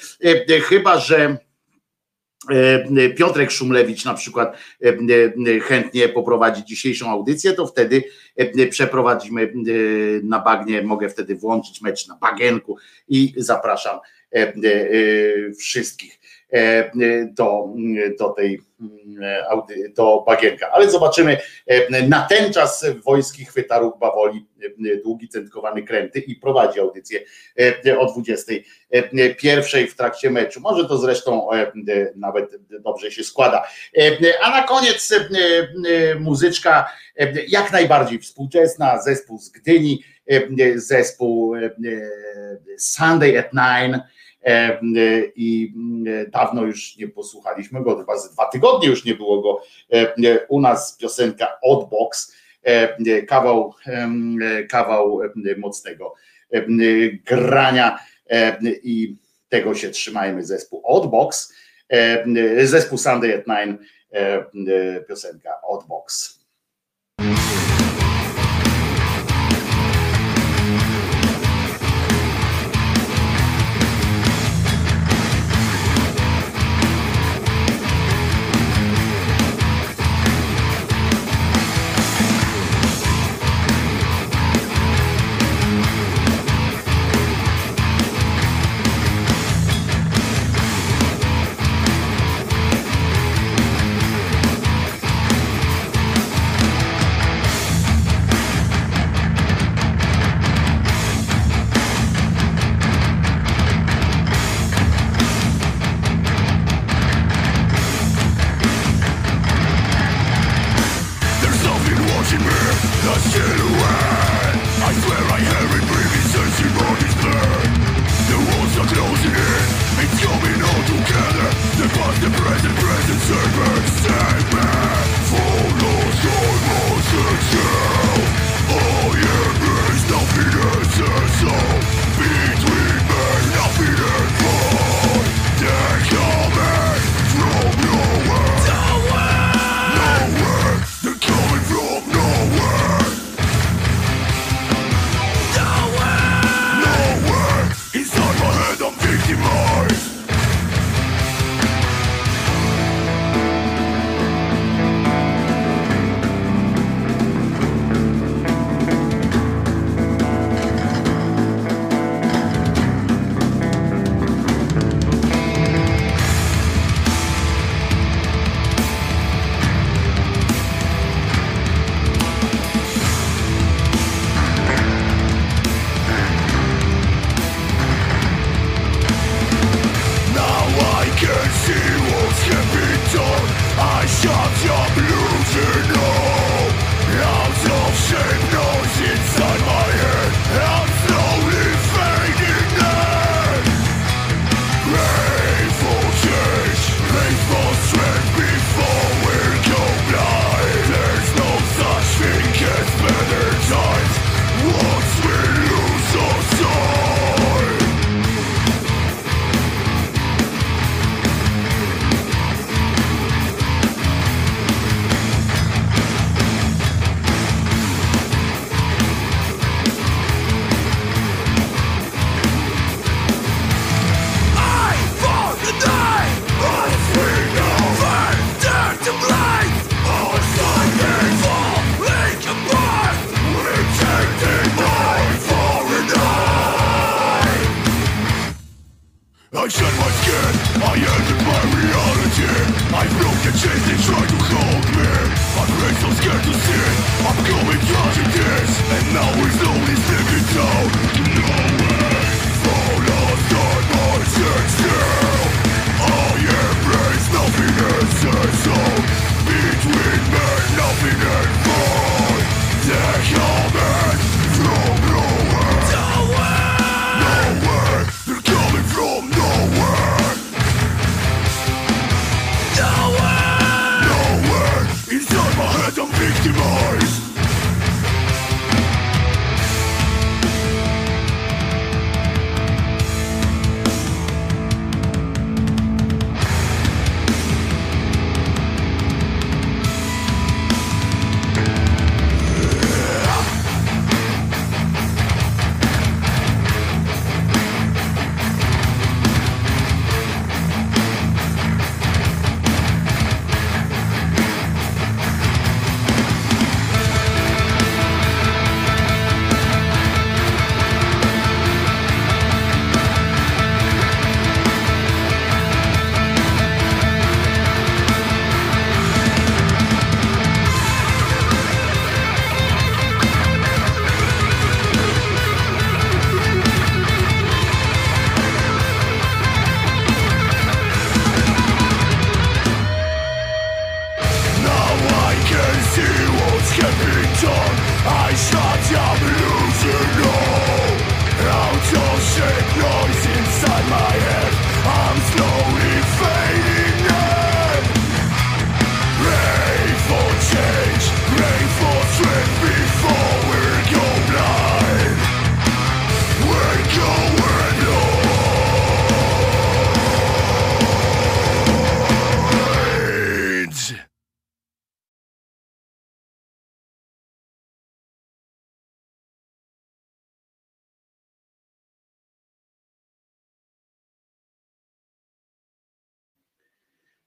[0.70, 1.38] chyba, że
[3.18, 8.04] Piotrek Szumlewicz na przykład e, e, chętnie poprowadzi dzisiejszą audycję, to wtedy
[8.36, 9.48] e, przeprowadzimy e,
[10.24, 12.78] na bagnie, mogę wtedy włączyć mecz na bagienku
[13.08, 14.00] i zapraszam
[14.34, 14.54] e, e,
[15.60, 16.20] wszystkich.
[16.56, 16.92] E,
[17.34, 17.74] do,
[18.20, 18.62] do tej
[19.22, 20.72] e, do bagienka.
[20.72, 21.38] Ale zobaczymy.
[21.68, 24.46] E, na ten czas wojski chwyta Bawoli
[25.04, 27.20] długi centkowany kręty i prowadzi audycję
[27.98, 28.54] o 20.
[29.38, 30.62] Pierwszej w trakcie meczu.
[30.62, 31.48] Może to zresztą
[32.16, 33.68] nawet dobrze się składa.
[34.44, 35.14] A na koniec
[36.20, 36.90] muzyczka
[37.48, 39.02] jak najbardziej współczesna.
[39.02, 40.04] Zespół z Gdyni,
[40.76, 41.56] zespół
[42.78, 44.02] Sunday at Nine
[44.46, 44.80] E,
[45.36, 45.74] i
[46.08, 49.62] e, dawno już nie posłuchaliśmy go, chyba z dwa tygodnie już nie było go
[49.92, 52.36] e, u nas piosenka Odbox,
[53.28, 53.74] kawał,
[54.70, 55.20] kawał
[55.58, 56.14] mocnego
[57.26, 58.00] grania
[58.84, 59.16] i
[59.50, 61.54] tego się trzymajmy zespół Odbox,
[62.64, 63.78] zespół Sunday at Nine,
[65.08, 66.35] piosenka Odbox.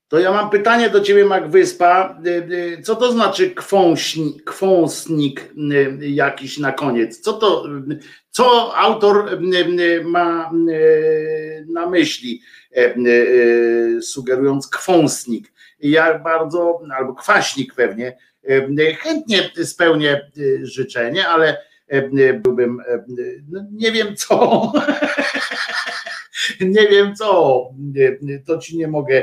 [0.09, 2.18] To ja mam pytanie do ciebie, Mak Wyspa.
[2.26, 2.30] Y,
[2.78, 5.40] y, Co to znaczy kwąśni- kwąsnik
[6.01, 7.20] y, jakiś na koniec?
[7.20, 7.64] Co to,
[8.30, 9.39] co autor
[10.05, 10.51] ma
[11.68, 12.43] na myśli,
[14.01, 15.52] sugerując kwąsnik?
[15.80, 18.16] Ja bardzo, albo kwaśnik pewnie,
[19.01, 20.30] chętnie spełnię
[20.62, 21.56] życzenie, ale
[22.43, 22.82] byłbym,
[23.51, 24.72] no nie wiem co.
[26.60, 27.62] nie wiem co,
[28.47, 29.23] to ci nie mogę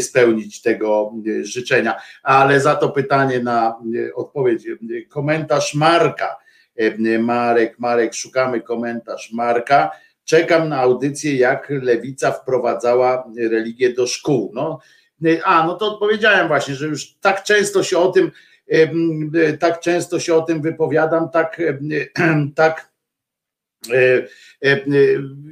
[0.00, 1.12] spełnić tego
[1.42, 3.76] życzenia, ale za to pytanie na
[4.14, 4.66] odpowiedź,
[5.08, 6.36] komentarz Marka.
[7.20, 9.90] Marek, Marek, szukamy komentarz Marka.
[10.24, 14.52] Czekam na audycję, jak lewica wprowadzała religię do szkół.
[14.54, 14.78] No,
[15.44, 18.30] a, no to odpowiedziałem właśnie, że już tak często się o tym,
[19.60, 21.60] tak często się o tym wypowiadam, tak,
[22.54, 22.93] tak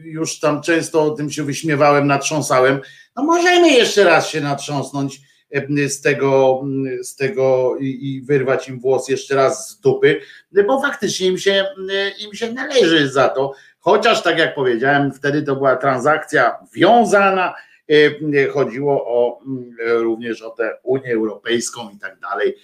[0.04, 2.80] już tam często o tym się wyśmiewałem, natrząsałem.
[3.16, 6.62] No możemy jeszcze raz się natrząsnąć e, z tego,
[7.02, 10.20] z tego i, wyrwać im włos jeszcze raz z dupy,
[10.66, 11.66] bo faktycznie im się,
[12.26, 13.52] im się należy za to.
[13.78, 17.54] Chociaż tak jak powiedziałem, wtedy to była transakcja wiązana,
[18.52, 19.40] chodziło o
[19.78, 22.54] również o tę Unię Europejską i tak dalej,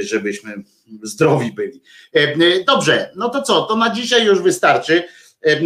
[0.00, 0.54] żebyśmy
[1.02, 1.82] zdrowi byli.
[2.66, 5.04] Dobrze, no to co, to na dzisiaj już wystarczy,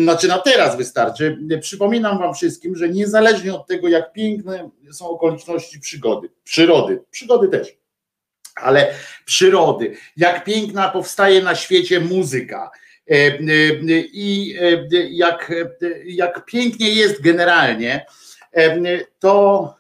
[0.03, 1.39] znaczy na teraz wystarczy.
[1.61, 7.69] Przypominam wam wszystkim, że niezależnie od tego, jak piękne są okoliczności przygody, przyrody, przygody też,
[8.55, 8.95] ale
[9.25, 12.71] przyrody, jak piękna powstaje na świecie muzyka,
[14.13, 14.57] i
[15.11, 15.53] jak,
[16.05, 18.07] jak pięknie jest generalnie,
[19.19, 19.76] to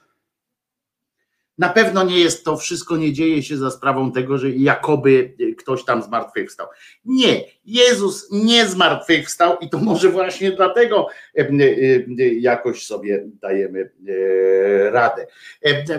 [1.58, 5.84] na pewno nie jest to wszystko, nie dzieje się za sprawą tego, że jakoby ktoś
[5.84, 6.66] tam zmartwychwstał.
[7.04, 11.08] Nie, Jezus nie zmartwychwstał i to może właśnie dlatego
[11.38, 15.26] e, e, jakoś sobie dajemy e, radę.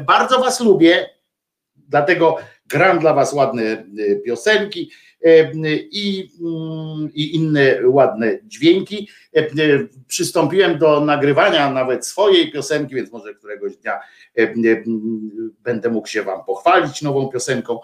[0.08, 1.10] Bardzo Was lubię,
[1.76, 2.38] dlatego
[2.70, 3.86] gram dla Was ładne
[4.26, 4.92] piosenki
[5.92, 9.10] i, mm, i inne ładne dźwięki.
[10.08, 14.00] Przystąpiłem do nagrywania nawet swojej piosenki, więc może któregoś dnia
[15.64, 17.80] będę mógł się Wam pochwalić nową piosenką.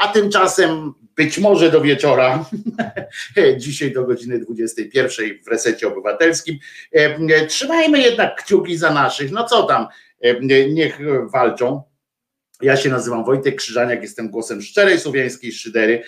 [0.00, 2.44] A tymczasem być może do wieczora,
[3.56, 6.58] dzisiaj do godziny 21 w resecie obywatelskim.
[7.48, 9.32] Trzymajmy jednak kciuki za naszych.
[9.32, 9.86] No co tam,
[10.72, 10.98] niech
[11.32, 11.91] walczą.
[12.62, 16.02] Ja się nazywam Wojtek Krzyżaniak, jestem głosem szczerej słowiańskiej szydery,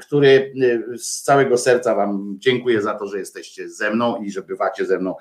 [0.00, 0.54] który
[0.98, 4.98] z całego serca Wam dziękuję za to, że jesteście ze mną i że bywacie ze
[4.98, 5.14] mną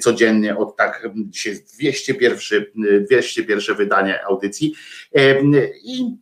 [0.00, 2.64] codziennie od tak, dzisiaj jest 201,
[3.04, 4.74] 201 wydanie audycji
[5.84, 6.16] i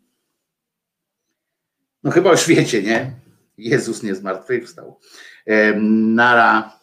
[2.04, 3.12] no chyba już wiecie, nie?
[3.58, 4.98] Jezus nie zmartwychwstał.
[5.90, 6.81] Nara